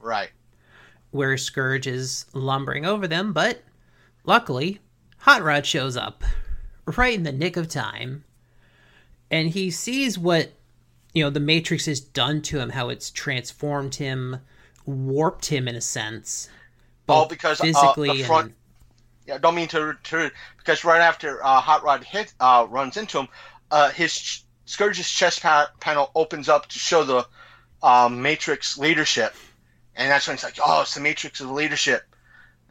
[0.01, 0.29] right.
[1.11, 3.33] where Scourge is lumbering over them.
[3.33, 3.63] But
[4.23, 4.79] luckily,
[5.19, 6.23] Hot Rod shows up
[6.97, 8.23] right in the nick of time,
[9.29, 10.51] and he sees what
[11.13, 14.39] you know the Matrix has done to him, how it's transformed him,
[14.85, 16.49] warped him in a sense.
[17.09, 18.45] All because physically uh, the front.
[18.47, 18.55] and
[19.25, 23.19] Yeah, don't mean to, to because right after uh, Hot Rod hit uh, runs into
[23.19, 23.27] him,
[23.71, 27.25] uh, his ch- Scourge's chest pa- panel opens up to show the
[27.83, 29.35] um, Matrix leadership,
[29.95, 32.03] and that's when it's like, oh, it's the Matrix of leadership,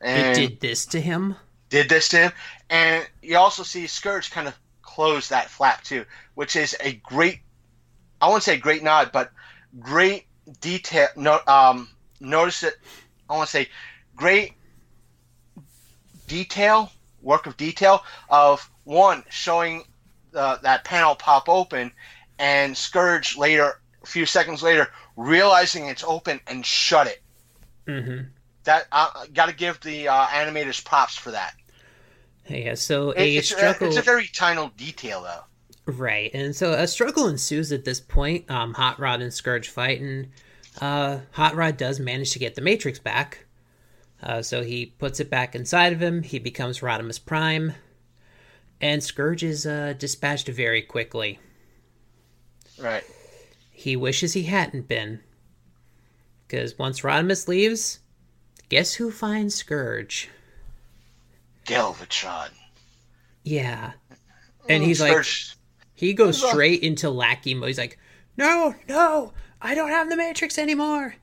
[0.01, 1.37] and did this to him.
[1.69, 2.33] did this to him.
[2.71, 6.05] And you also see Scourge kind of close that flap too,
[6.35, 7.41] which is a great,
[8.21, 9.31] I won't say great nod, but
[9.79, 10.27] great
[10.61, 11.09] detail.
[11.17, 11.89] No, um,
[12.21, 12.75] notice it.
[13.29, 13.69] I want to say
[14.15, 14.53] great
[16.27, 16.91] detail,
[17.23, 19.85] work of detail of one showing
[20.35, 21.93] uh, that panel pop open,
[22.39, 27.23] and Scourge later, a few seconds later, realizing it's open and shut it.
[27.87, 28.29] Mm-hmm.
[28.65, 31.55] That I got to give the uh, animators props for that.
[32.49, 33.89] Yeah, so It- a it's, a, struggle.
[33.89, 35.93] it's a very tiny detail, though.
[35.93, 38.51] Right, and so a struggle ensues at this point.
[38.51, 40.29] Um, Hot Rod and Scourge fight, and
[40.81, 43.47] uh, Hot Rod does manage to get the Matrix back.
[44.23, 46.23] Uh, so he puts it back inside of him.
[46.23, 47.75] He becomes Rodimus Prime,
[48.81, 51.39] and Scourge is uh, dispatched very quickly.
[52.81, 53.05] Right.
[53.87, 55.21] He wishes he hadn't been,
[56.49, 58.01] because once Rodimus leaves,
[58.69, 60.29] guess who finds Scourge?
[61.67, 62.49] Galvatron.
[63.45, 63.93] Yeah,
[64.69, 65.25] and he's like,
[65.95, 67.69] he goes straight into lackey mode.
[67.69, 67.97] He's like,
[68.37, 69.33] "No, no,
[69.63, 71.15] I don't have the Matrix anymore.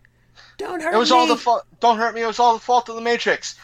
[0.57, 0.95] Don't hurt me.
[0.95, 1.65] It was me." all the fault.
[1.81, 2.21] Don't hurt me.
[2.21, 3.59] It was all the fault of the Matrix.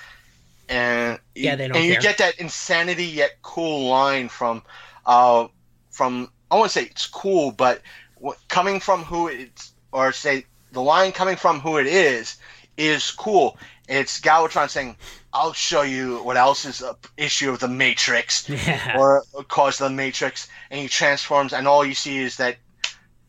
[0.68, 4.62] And Yeah, they don't and you get that insanity yet cool line from,
[5.06, 5.48] uh,
[5.90, 7.82] from I won't say it's cool, but
[8.20, 12.38] what, coming from who it's or say the line coming from who it is
[12.78, 13.58] is cool.
[13.88, 14.96] It's Galvatron saying,
[15.34, 18.98] "I'll show you what else is a issue of the Matrix." Yeah.
[18.98, 22.58] or cause of the Matrix, and he transforms, and all you see is that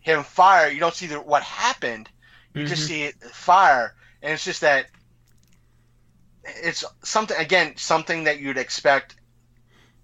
[0.00, 0.70] him fire.
[0.70, 2.08] You don't see the, what happened.
[2.54, 2.86] You just Mhm.
[2.88, 4.86] see it fire, and it's just that
[6.44, 9.16] it's something again, something that you'd expect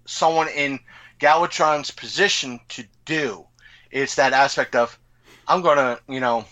[0.05, 0.79] someone in
[1.19, 3.46] Galvatron's position to do.
[3.91, 4.97] It's that aspect of
[5.47, 6.45] I'm gonna, you know,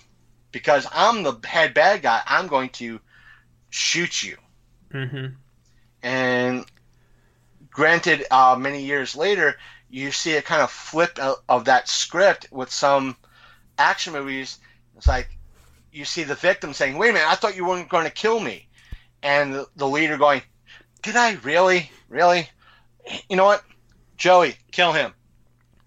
[0.52, 3.00] because I'm the head bad guy, I'm going to
[3.70, 4.38] shoot you.
[4.94, 5.34] Mm-hmm.
[6.02, 6.66] And
[7.70, 9.58] granted, uh, many years later,
[9.90, 13.18] you see a kind of flip of, of that script with some
[13.78, 14.60] action movies.
[14.96, 15.38] It's like
[15.92, 18.40] you see the victim saying, "Wait a minute, I thought you weren't going to kill
[18.40, 18.68] me,"
[19.22, 20.42] and the leader going,
[21.02, 21.92] "Did I really?
[22.08, 22.50] Really?
[23.30, 23.64] You know what,
[24.16, 25.14] Joey, kill him."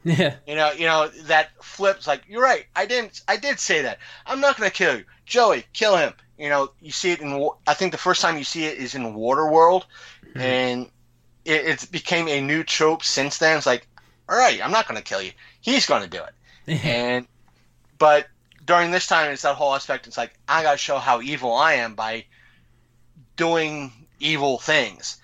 [0.05, 0.37] Yeah.
[0.47, 2.67] You know, you know that flips like you're right.
[2.75, 3.21] I didn't.
[3.27, 3.99] I did say that.
[4.27, 5.65] I'm not going to kill you, Joey.
[5.73, 6.13] Kill him.
[6.39, 7.49] You know, you see it in.
[7.67, 9.85] I think the first time you see it is in Waterworld,
[10.35, 10.89] and
[11.45, 13.57] it, it became a new trope since then.
[13.57, 13.87] It's like,
[14.29, 15.33] all right, I'm not going to kill you.
[15.61, 16.85] He's going to do it.
[16.85, 17.27] and
[17.99, 18.29] but
[18.65, 20.07] during this time, it's that whole aspect.
[20.07, 22.25] It's like I got to show how evil I am by
[23.37, 25.21] doing evil things,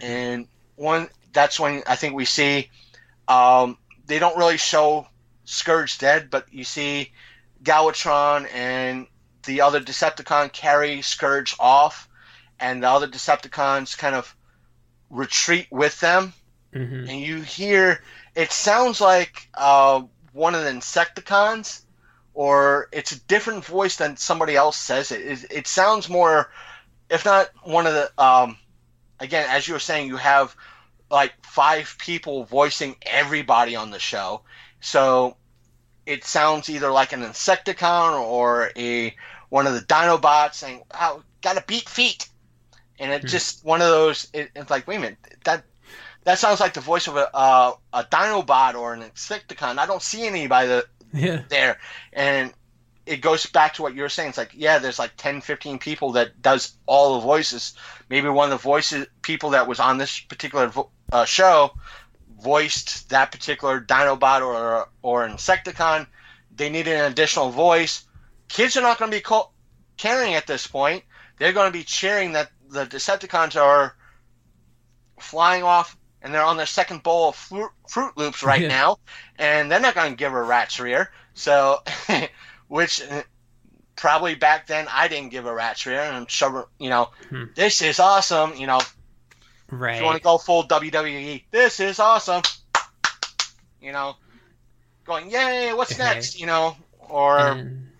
[0.00, 2.70] and one that's when I think we see.
[3.28, 3.76] Um,
[4.06, 5.06] they don't really show
[5.44, 7.12] Scourge dead, but you see
[7.62, 9.06] Galvatron and
[9.44, 12.08] the other Decepticon carry Scourge off,
[12.58, 14.34] and the other Decepticons kind of
[15.10, 16.32] retreat with them,
[16.74, 17.08] Mm-hmm.
[17.08, 18.02] and you hear
[18.34, 20.02] it sounds like uh,
[20.32, 21.82] one of the Insecticons,
[22.34, 25.22] or it's a different voice than somebody else says it.
[25.22, 26.50] It, it sounds more,
[27.08, 28.22] if not one of the.
[28.22, 28.58] Um,
[29.20, 30.54] again, as you were saying, you have
[31.10, 34.42] like five people voicing everybody on the show,
[34.80, 35.36] so
[36.06, 39.14] it sounds either like an Insecticon or a
[39.48, 42.28] one of the Dinobots saying, "Wow, got to beat feet,"
[42.98, 44.28] and it's just one of those.
[44.32, 45.64] It, it's like, wait a minute, that
[46.24, 49.78] that sounds like the voice of a uh, a Dinobot or an Insecticon.
[49.78, 51.42] I don't see anybody that, Yeah.
[51.48, 51.78] there,
[52.12, 52.52] and
[53.06, 54.30] it goes back to what you were saying.
[54.30, 57.74] It's like, yeah, there's like 10, 15 people that does all the voices.
[58.10, 61.72] Maybe one of the voices people that was on this particular vo- uh, show
[62.40, 66.06] voiced that particular Dinobot or or Insecticon.
[66.54, 68.04] They needed an additional voice.
[68.48, 69.50] Kids are not going to be co-
[69.96, 71.04] caring at this point.
[71.38, 73.94] They're going to be cheering that the Decepticons are
[75.20, 78.68] flying off and they're on their second bowl of Fruit, fruit Loops right Yeah.
[78.68, 78.98] now,
[79.38, 81.10] and they're not going to give a rat's rear.
[81.34, 81.82] So,
[82.68, 83.22] which uh,
[83.94, 87.44] probably back then I didn't give a rat's rear, and I'm sure you know Hmm.
[87.54, 88.56] this is awesome.
[88.56, 88.80] You know,
[89.70, 89.94] Right.
[89.94, 92.42] if you want to go full WWE, this is awesome.
[93.80, 94.16] You know,
[95.04, 96.02] going yay, what's Okay.
[96.04, 96.38] next?
[96.40, 97.90] You know, or And-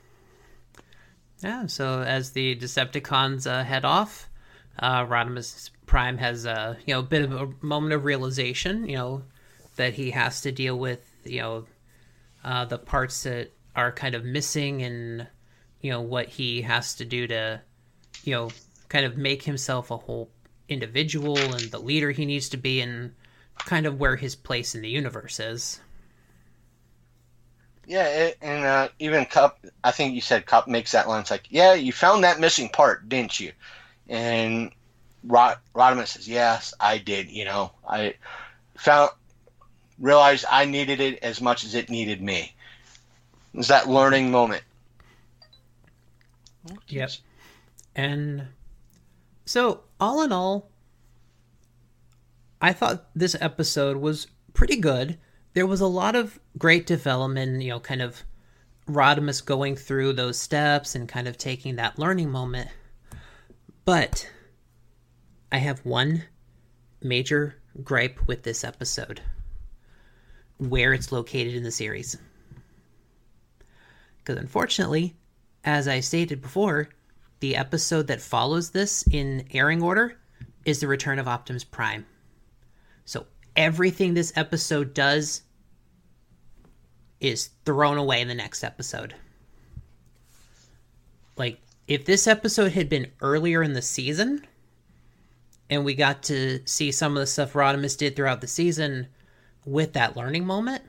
[1.43, 4.29] yeah, so as the Decepticons uh, head off,
[4.79, 8.97] uh, Rodimus Prime has a you know a bit of a moment of realization, you
[8.97, 9.23] know,
[9.77, 11.67] that he has to deal with you know
[12.45, 15.27] uh, the parts that are kind of missing and
[15.81, 17.61] you know what he has to do to
[18.25, 18.51] you know
[18.89, 20.31] kind of make himself a whole
[20.69, 23.15] individual and the leader he needs to be and
[23.59, 25.81] kind of where his place in the universe is.
[27.87, 31.21] Yeah, it, and uh, even Kup, I think you said Kup makes that line.
[31.21, 33.53] It's like, yeah, you found that missing part, didn't you?
[34.09, 34.73] And
[35.23, 37.31] Rod, Rodimus says, yes, I did.
[37.31, 38.15] You know, I
[38.77, 39.11] found,
[39.99, 42.55] realized I needed it as much as it needed me.
[43.55, 44.63] It's that learning moment.
[46.89, 47.11] Yep.
[47.95, 48.49] And
[49.45, 50.71] so, all in all,
[52.61, 55.19] I thought this episode was pretty good.
[55.55, 58.23] There was a lot of great development, you know, kind of
[58.89, 62.69] Rodimus going through those steps and kind of taking that learning moment.
[63.85, 64.31] But
[65.51, 66.25] I have one
[67.03, 69.21] major gripe with this episode
[70.59, 72.17] where it's located in the series.
[74.19, 75.15] Because unfortunately,
[75.65, 76.89] as I stated before,
[77.41, 80.19] the episode that follows this in airing order
[80.65, 82.07] is The Return of Optimus Prime.
[83.05, 85.43] So everything this episode does
[87.21, 89.15] is thrown away in the next episode.
[91.37, 94.45] Like, if this episode had been earlier in the season,
[95.71, 99.09] and we got to see some of the stuff Rodimus did throughout the season
[99.65, 100.83] with that learning moment,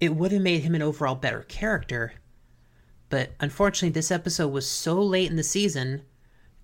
[0.00, 2.14] it would have made him an overall better character.
[3.10, 6.02] But unfortunately, this episode was so late in the season,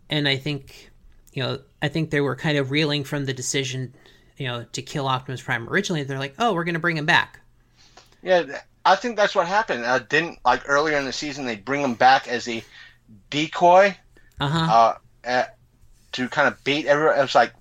[0.09, 0.91] and I think,
[1.33, 3.95] you know, I think they were kind of reeling from the decision,
[4.39, 6.05] you know, to kill Optimus Prime originally.
[6.05, 7.41] They're like, oh, we're going to bring him back.
[8.23, 9.85] Yeah, I think that's what happened.
[9.85, 12.65] Uh, didn't like earlier in the season they bring him back as a
[13.31, 13.97] decoy
[14.41, 14.59] Uh-huh.
[14.73, 14.95] uh,
[15.25, 15.57] at,
[16.13, 17.19] to kind of bait everyone.
[17.19, 17.53] It was like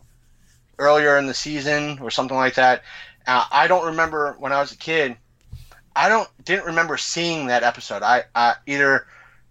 [0.78, 2.84] earlier in the season or something like that.
[3.28, 5.18] Uh, I don't remember when I was a kid.
[5.96, 8.04] I don't didn't remember seeing that episode.
[8.04, 9.08] I, I either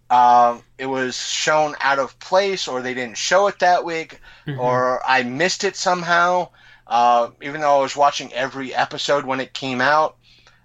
[0.09, 4.59] um, it was shown out of place or they didn't show it that week Mhm.
[4.59, 6.49] or I missed it somehow.
[6.87, 10.17] Uh, even though I was watching every episode when it came out,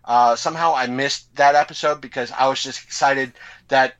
[0.05, 3.32] uh, somehow I missed that episode because I was just excited
[3.69, 3.94] that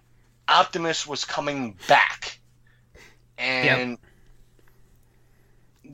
[0.47, 2.39] Optimus was coming back,
[3.39, 3.97] and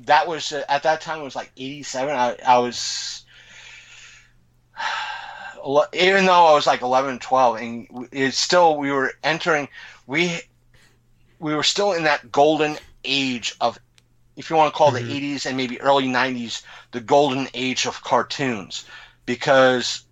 [0.04, 2.14] that was uh, at that time it was like '87.
[2.14, 3.24] I, I was
[5.92, 9.68] even though I was like 11, 12, and it's still we were entering
[10.06, 10.40] we
[11.38, 13.78] we were still in that golden age of
[14.36, 16.62] if you want to call the 80s and maybe early 90s
[16.92, 18.84] the golden age of cartoons.
[19.24, 20.04] Because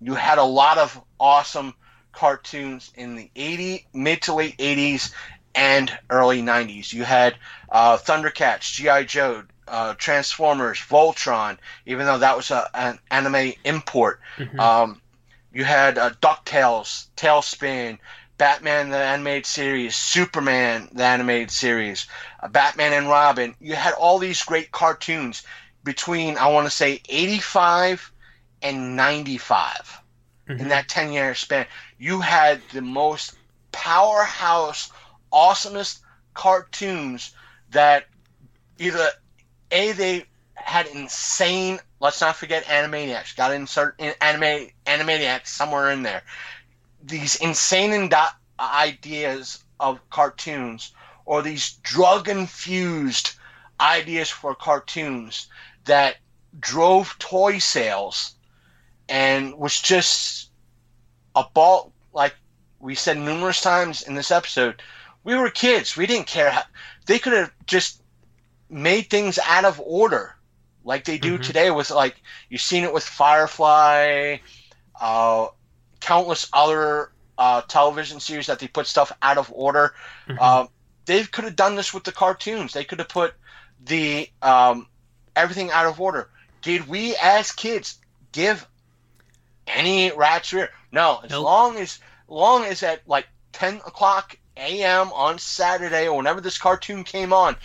[0.00, 1.74] you had a lot of awesome
[2.12, 5.12] cartoons in the 80 mid to late 80s
[5.54, 7.36] and early 90s you had
[7.70, 14.20] uh, thundercats gi joe uh, transformers voltron even though that was a, an anime import.
[14.58, 15.00] Um,
[15.52, 17.98] you had uh, ducktales TaleSpin
[18.38, 22.06] batman the animated series superman the animated series
[22.42, 23.54] uh, batman and robin.
[23.60, 25.42] You had all these great cartoons
[25.84, 28.12] between i want to say 85
[28.62, 30.02] and 95
[30.48, 31.66] in that 10 year span.
[31.98, 33.34] You had the most
[33.72, 34.90] powerhouse
[35.32, 36.00] awesomest
[36.34, 37.34] cartoons
[37.70, 38.06] that
[38.78, 39.08] either
[39.72, 40.24] a they
[40.54, 46.22] had insane let's not forget animaniacs got to insert in anime animaniacs somewhere in there.
[47.02, 48.10] These insane
[48.60, 50.92] ideas of cartoons
[51.24, 53.32] or these drug infused
[53.80, 55.48] ideas for cartoons
[55.84, 56.16] that
[56.60, 58.34] drove toy sales
[59.08, 60.50] and was just
[61.34, 62.36] a ball like
[62.78, 64.80] we said numerous times in this episode
[65.24, 65.96] we were kids.
[65.96, 66.62] We didn't care how,
[67.06, 68.01] they could have just
[68.72, 70.34] made things out of order
[70.84, 72.16] like they do today with like
[72.48, 74.38] you've seen it with firefly
[75.00, 75.46] uh,
[76.00, 79.94] countless other uh, television series that they put stuff out of order.
[80.40, 80.66] Uh,
[81.04, 82.72] they could have done this with the cartoons.
[82.72, 83.34] They could have put
[83.84, 84.86] the um,
[85.36, 86.28] everything out of order.
[86.62, 87.98] Did we as kids
[88.32, 88.66] give
[89.66, 90.70] any rat's rear.
[90.90, 95.12] No, as long as long as at like ten o'clock a.m.
[95.12, 97.56] on Saturday or whenever this cartoon came on,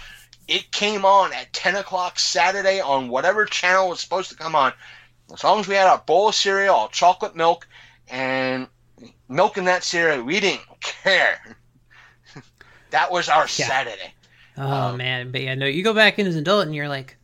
[0.48, 4.74] it came on at ten o'clock Saturday on whatever channel was supposed to come on.
[5.34, 7.68] As long as we had our bowl of cereal, our chocolate milk,
[8.08, 8.68] and
[9.28, 11.58] milk in that cereal, we didn't care.
[12.92, 14.14] that was our Saturday.
[14.58, 16.90] Oh um, man, but yeah, no, you go back in as an adult and you're
[16.90, 17.18] like,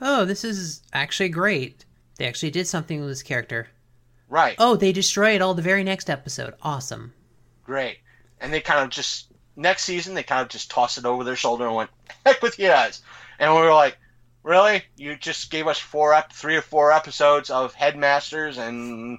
[0.00, 1.84] oh, this is actually great.
[2.16, 3.68] They actually did something with this character.
[4.28, 4.56] Right.
[4.58, 6.54] Oh, they destroy it all the very next episode.
[6.62, 7.12] Awesome.
[7.64, 7.98] Great.
[8.40, 11.36] And they kind of just next season they kind of just tossed it over their
[11.36, 11.90] shoulder and went,
[12.26, 13.02] "Heck with you guys,"
[13.38, 13.96] and we were like,
[14.42, 14.82] "Really?
[14.96, 19.18] You just gave us four, ep- three or four episodes of Headmasters and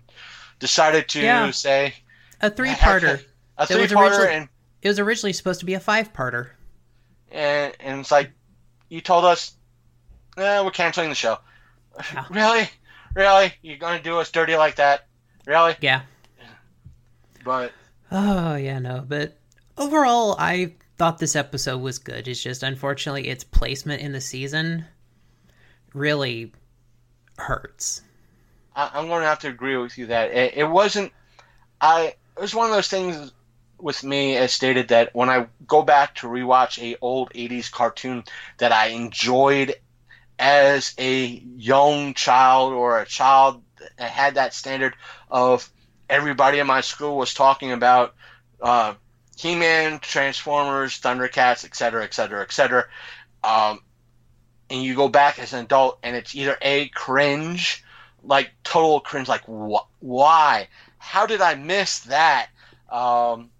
[0.59, 1.51] decided to Yeah.
[1.51, 1.95] say
[2.41, 3.23] A three-parter.
[3.57, 4.49] a three-parter and
[4.81, 6.51] It was originally supposed to be a five-parter.
[7.31, 8.31] and and it's like
[8.89, 9.53] you told us,
[10.37, 11.39] eh, we're canceling the show.
[12.29, 12.69] really,
[13.15, 15.07] really, you're gonna do us dirty like that?
[15.45, 15.75] Really?
[15.81, 16.01] Yeah.
[17.43, 17.73] But
[18.11, 19.37] Oh yeah, no, but
[19.77, 22.27] overall, I thought this episode was good.
[22.27, 24.85] It's just unfortunately its placement in the season
[25.93, 26.53] really
[27.37, 28.01] hurts.
[28.75, 31.11] I, I'm going to have to agree with you that it, it wasn't.
[31.81, 33.31] I it was one of those things
[33.79, 38.23] with me as stated that when I go back to rewatch a old '80s cartoon
[38.57, 39.75] that I enjoyed
[40.37, 43.61] as a young child or a child
[43.97, 44.95] that had that standard
[45.29, 45.69] of
[46.09, 48.15] everybody in my school was talking about
[48.61, 48.93] uh,
[49.35, 52.85] He-Man, Transformers, Thundercats, etc., etc., etc.
[53.43, 53.79] Um,
[54.69, 57.83] and you go back as an adult, and it's either a cringe,
[58.23, 60.67] like total cringe, like wh- why?
[60.97, 62.47] How did I miss that?
[62.89, 63.51] Um,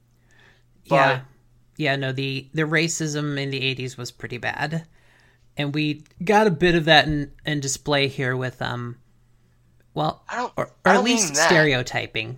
[0.87, 1.21] but yeah,
[1.77, 4.87] yeah, no, the the racism in the '80s was pretty bad,
[5.57, 8.97] and we got a bit of that in, in display here with um,
[9.93, 11.49] well, or, or I don't least mean that.
[11.49, 12.37] stereotyping.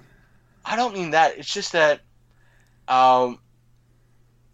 [0.66, 1.38] I don't mean that.
[1.38, 2.02] It's just that
[2.88, 3.40] um,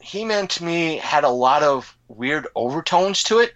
[0.01, 3.53] He-Man to me had a lot of weird overtones to it,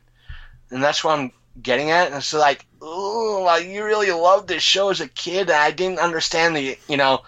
[0.69, 1.31] and that's what I'm
[1.61, 2.07] getting at.
[2.07, 5.71] And it's like, ooh, like you really loved this show as a kid, and I
[5.71, 7.23] didn't understand the, you know,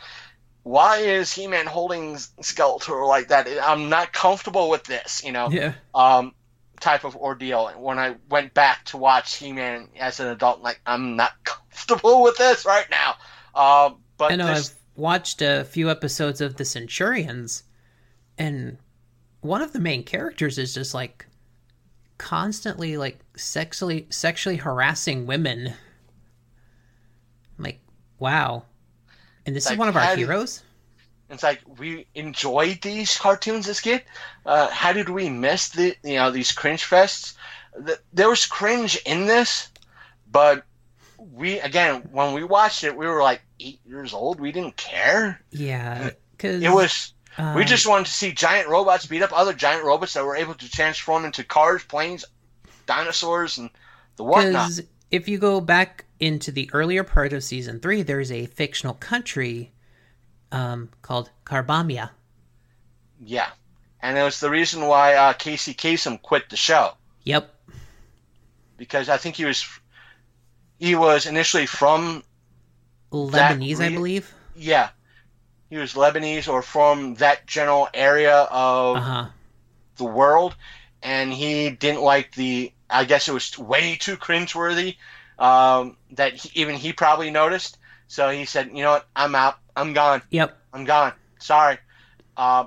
[0.64, 3.48] why is He-Man holding Skeletor like that?
[3.64, 5.50] I'm not comfortable with this, you know.
[5.50, 5.74] Yeah.
[5.96, 6.34] Um,
[6.80, 7.68] type of ordeal.
[7.68, 12.22] And when I went back to watch He-Man as an adult, like I'm not comfortable
[12.24, 13.16] with this right now.
[13.56, 17.64] Um, but I know this, watched a few episodes of the Centurions,
[18.38, 18.78] and
[19.42, 21.26] one of the main characters is just like
[22.18, 25.68] constantly like sexually sexually harassing women.
[27.58, 27.80] I'm like,
[28.20, 28.64] wow.
[29.46, 30.64] And this is Like, one of our did- heroes?
[31.32, 34.04] It's like we enjoyed these cartoons as kid.
[34.48, 37.36] Uh, how did we miss the you know these cringe fests?
[37.78, 39.70] The, there was cringe in this,
[40.32, 40.66] but
[41.20, 44.40] we again when we watched it, we were like eight years old.
[44.40, 45.42] We didn't care.
[45.52, 49.54] Yeah, because It was we um, just wanted to see giant robots beat up other
[49.54, 52.26] giant robots that were able to transform into cars, planes,
[52.86, 53.70] dinosaurs, and
[54.18, 54.70] the whatnot.
[54.70, 54.82] Because
[55.12, 59.72] if you go back into the earlier part of season three, there's a fictional country
[60.52, 62.10] um, called Carbombya.
[63.24, 63.50] Yeah,
[64.02, 66.94] and it was the reason why uh, Casey Kasem quit the show.
[67.24, 67.54] Yep.
[68.78, 69.79] because I think he was
[70.80, 72.24] he was initially from
[73.12, 74.34] Lebanese, I believe.
[74.56, 74.90] Yeah,
[75.70, 79.26] he was Lebanese or from that general area of Uh-huh.
[79.98, 80.56] the world,
[81.04, 82.72] and he didn't like the.
[82.90, 84.98] I guess it was way too cringeworthy
[85.38, 87.78] um, that he, even he probably noticed.
[88.08, 89.08] So he said, "You know what?
[89.16, 89.60] I'm out.
[89.76, 90.22] I'm gone.
[90.32, 90.58] Yep.
[90.74, 91.14] I'm gone.
[91.40, 91.78] Sorry."
[92.38, 92.66] Uh,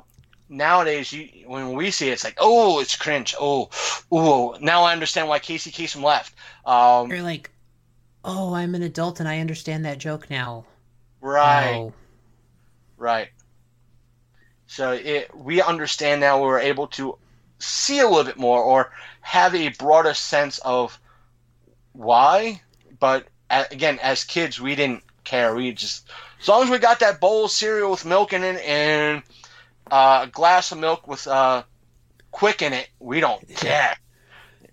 [0.49, 3.35] nowadays, you when we see it, it's like, "Oh, it's cringe.
[3.41, 3.71] Oh,
[4.13, 6.35] oh." Now I understand why Casey Kasem left.
[6.67, 7.51] Um, You're like,
[8.25, 10.65] oh, I'm an adult and I understand that joke now.
[11.21, 11.75] Right.
[11.75, 11.93] Oh.
[12.97, 13.29] Right.
[14.67, 17.19] So it, we understand now we're able to
[17.59, 20.99] see a little bit more or have a broader sense of
[21.93, 22.63] why.
[22.99, 25.55] But again, as kids, we didn't care.
[25.55, 26.09] We just,
[26.41, 29.23] as long as we got that bowl of cereal with milk in it and
[29.91, 31.65] uh, a glass of milk with uh,
[32.33, 33.97] Quik in it, we don't care.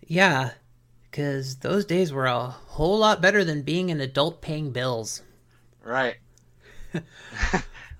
[0.07, 0.51] Yeah,
[1.09, 5.21] because those days were a whole lot better than being an adult paying bills.
[5.83, 6.17] Right.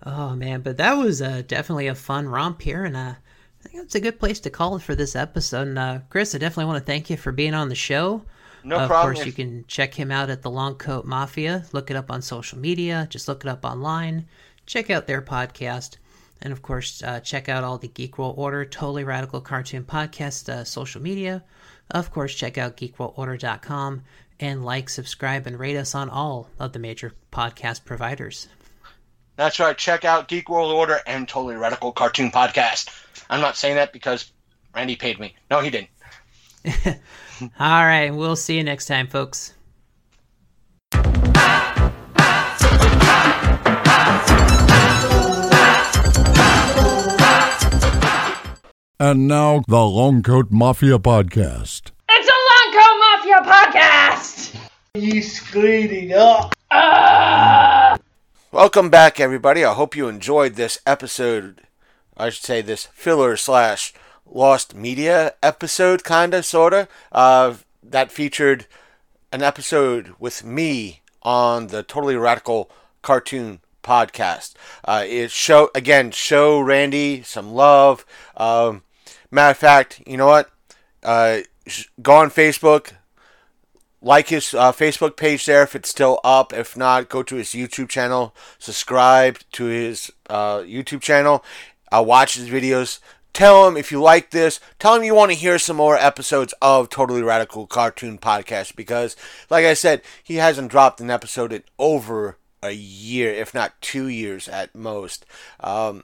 [0.04, 3.84] Oh man, but that was uh, definitely a fun romp here, and uh, I think
[3.84, 5.68] it's a good place to call it for this episode.
[5.68, 8.24] And uh, Chris, I definitely want to thank you for being on the show.
[8.64, 9.16] No of problem.
[9.16, 11.66] course, you can check him out at the Long Coat Mafia.
[11.74, 13.08] Look it up on social media.
[13.10, 14.26] Just look it up online.
[14.66, 15.98] Check out their podcast,
[16.42, 20.48] and of course, uh, check out all the Geek World Order Totally Radical Cartoon Podcast
[20.48, 21.44] uh, social media.
[21.90, 24.04] Of course, check out geekworldorder.com
[24.40, 28.48] and like, subscribe, and rate us on all of the major podcast providers.
[29.36, 29.78] That's right.
[29.78, 32.90] Check out Geek World Order and Totally Radical Cartoon Podcast.
[33.30, 34.32] I'm not saying that because
[34.76, 35.36] Randy paid me.
[35.50, 35.90] No, he didn't.
[37.42, 39.54] All right, we'll see you next time, folks.
[49.02, 51.92] And now, the Long Coat Mafia Podcast.
[52.10, 54.60] It's a Long Coat Mafia podcast!
[54.94, 56.54] You screaming up.
[58.52, 59.64] Welcome back, everybody.
[59.64, 61.62] I hope you enjoyed this episode
[62.18, 63.94] I should say this filler slash
[64.26, 66.90] lost media episode, kinda, sorta.
[67.14, 68.68] Uh, that featured
[69.32, 72.70] an episode with me on the Totally Radical
[73.02, 74.56] Cartoon podcast.
[74.84, 78.06] Uh, it show again show Randy some love.
[78.36, 78.84] Um,
[79.32, 80.50] matter of fact, you know what?
[81.04, 81.40] Uh,
[82.02, 82.94] go on Facebook,
[84.02, 86.54] like his uh, Facebook page there if it's still up.
[86.54, 91.44] If not, go to his YouTube channel, subscribe to his uh, YouTube channel,
[91.92, 93.00] uh, watch his videos.
[93.32, 94.60] Tell him if you like this.
[94.80, 99.16] Tell him you want to hear some more episodes of Totally Radical Cartoon Podcast because,
[99.50, 104.08] like I said, he hasn't dropped an episode in over a year, if not two
[104.08, 105.26] years at most.
[105.60, 106.04] Um,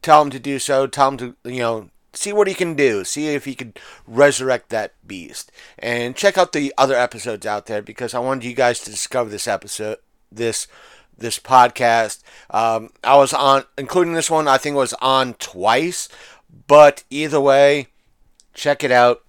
[0.00, 0.86] tell him to do so.
[0.86, 3.04] Tell him to, you know, see what he can do.
[3.04, 3.74] See if he can
[4.06, 5.52] resurrect that beast.
[5.78, 9.30] And check out the other episodes out there because I wanted you guys to discover
[9.30, 9.98] this episode,
[10.30, 10.66] this
[11.16, 12.22] this podcast.
[12.50, 14.46] Um, I was on, including this one.
[14.48, 16.08] I think was on twice,
[16.66, 17.88] but either way,
[18.54, 19.22] check it out.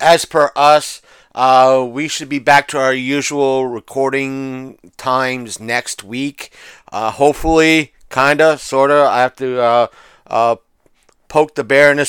[0.00, 1.00] As per us,
[1.34, 6.52] uh, we should be back to our usual recording times next week.
[6.90, 9.06] Uh, hopefully, kinda, sorta.
[9.08, 9.86] I have to uh,
[10.26, 10.56] uh,
[11.36, 12.02] poke the bear in,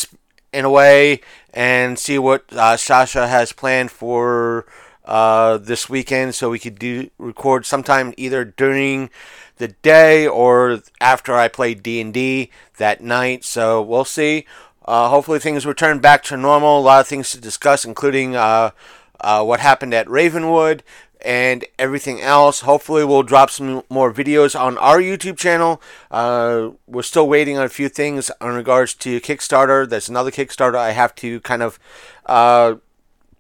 [0.54, 1.20] in a way
[1.54, 4.66] and see what uh, Sasha has planned for
[5.04, 9.10] uh, this weekend, so we could do record sometime either during
[9.58, 13.44] the day or after I play D and D that night.
[13.44, 14.46] So we'll see.
[14.86, 16.80] Uh, hopefully things return back to normal.
[16.80, 18.72] A lot of things to discuss, including uh,
[19.20, 20.84] uh, what happened at Ravenwood
[21.22, 22.62] and everything else.
[22.62, 25.82] Hopefully, we'll drop some more videos on our YouTube channel.
[26.12, 29.88] Uh, we're still waiting on a few things in regards to Kickstarter.
[29.88, 31.80] There's another Kickstarter I have to kind of
[32.26, 32.76] uh,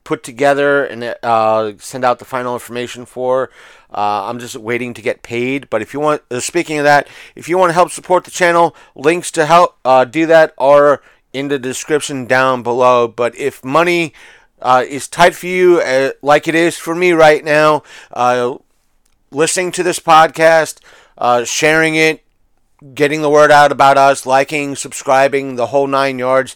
[0.03, 3.49] put together and uh, send out the final information for.
[3.93, 5.69] Uh, I'm just waiting to get paid.
[5.69, 8.31] But if you want, uh, speaking of that, if you want to help support the
[8.31, 11.01] channel, links to help uh, do that are
[11.33, 13.07] in the description down below.
[13.07, 14.13] But if money
[14.61, 18.55] uh, is tight for you, uh, like it is for me right now, uh,
[19.31, 20.79] listening to this podcast,
[21.17, 22.23] uh, sharing it,
[22.93, 26.55] getting the word out about us, liking, subscribing, the whole nine yards,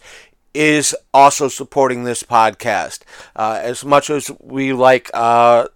[0.54, 3.00] is also supporting this podcast.
[3.36, 5.68] Uh, as much as we like uh,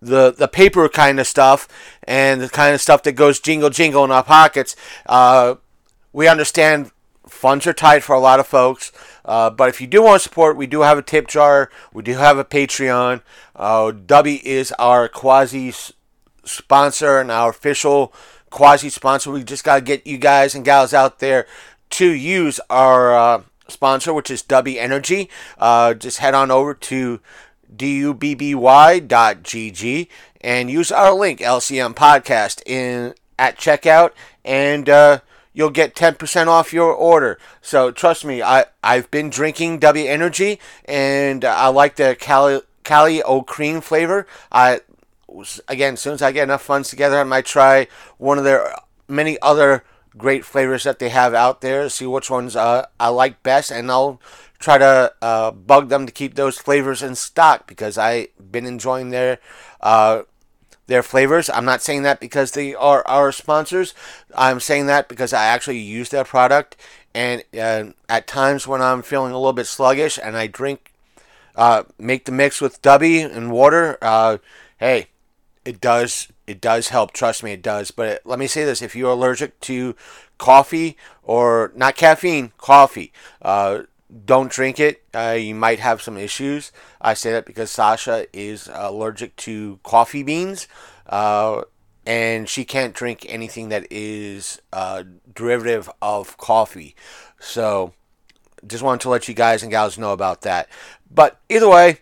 [0.00, 1.66] the the paper kind of stuff
[2.04, 4.76] and the kind of stuff that goes jingle jingle in our pockets,
[6.12, 6.90] we understand
[7.26, 8.92] funds are tight for a lot of folks.
[9.28, 11.70] Uh, but if you do want support, we do have a tip jar.
[11.92, 13.20] We do have a Patreon.
[13.54, 15.74] Uh, Dubby is our quasi
[16.44, 18.14] sponsor and our official
[18.48, 19.30] quasi sponsor.
[19.30, 21.46] We just got to get you guys and gals out there
[21.90, 25.28] to use our uh, sponsor, which is Dubby Energy.
[25.58, 27.20] Uh, just head on over to
[27.76, 28.58] dubby.gg
[30.40, 35.20] and use our link LCM Podcast in at checkout and uh,
[35.58, 37.36] you'll get 10% off your order.
[37.60, 43.20] So trust me, I, I've been drinking Dubby Energy and I like the Cali, Cali
[43.24, 44.24] O Cream flavor.
[44.52, 44.80] I
[45.66, 48.72] Again, as soon as I get enough funds together, I might try one of their
[49.08, 49.84] many other
[50.16, 53.90] great flavors that they have out there, see which ones uh, I like best, and
[53.90, 54.22] I'll
[54.58, 59.10] try to uh, bug them to keep those flavors in stock because I've been enjoying
[59.10, 59.38] their
[59.82, 60.22] uh,
[60.88, 61.48] their flavors.
[61.48, 63.94] I'm not saying that because they are our sponsors.
[64.34, 66.76] I'm saying that because I actually use their product.
[67.14, 70.92] And uh, at times when I'm feeling a little bit sluggish and I drink,
[71.54, 74.38] uh, make the mix with Dubby and water, uh,
[74.78, 75.08] hey,
[75.64, 77.12] it does it does help.
[77.12, 77.90] Trust me, it does.
[77.90, 79.94] But let me say this: if you're allergic to
[80.38, 83.12] coffee or not caffeine, coffee,
[83.42, 83.82] uh,
[84.24, 85.02] don't drink it.
[85.14, 86.72] Uh, you might have some issues.
[87.00, 90.66] I say that because Sasha is allergic to coffee beans,
[91.06, 91.62] uh,
[92.06, 95.04] and she can't drink anything that is uh,
[95.34, 96.96] derivative of coffee.
[97.38, 97.92] So,
[98.66, 100.68] just wanted to let you guys and gals know about that.
[101.10, 102.00] But either way,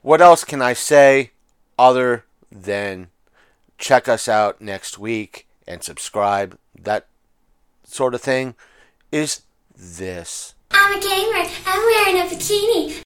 [0.00, 1.32] what else can I say
[1.78, 3.08] other than
[3.78, 6.56] check us out next week and subscribe?
[6.80, 7.06] That
[7.84, 8.54] sort of thing
[9.10, 9.42] is
[9.76, 10.54] this.
[10.84, 11.48] I'm a gamer.
[11.64, 13.02] I'm wearing a bikini.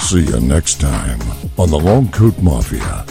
[0.00, 1.20] See you next time
[1.56, 3.06] on the Long Coat Mafia.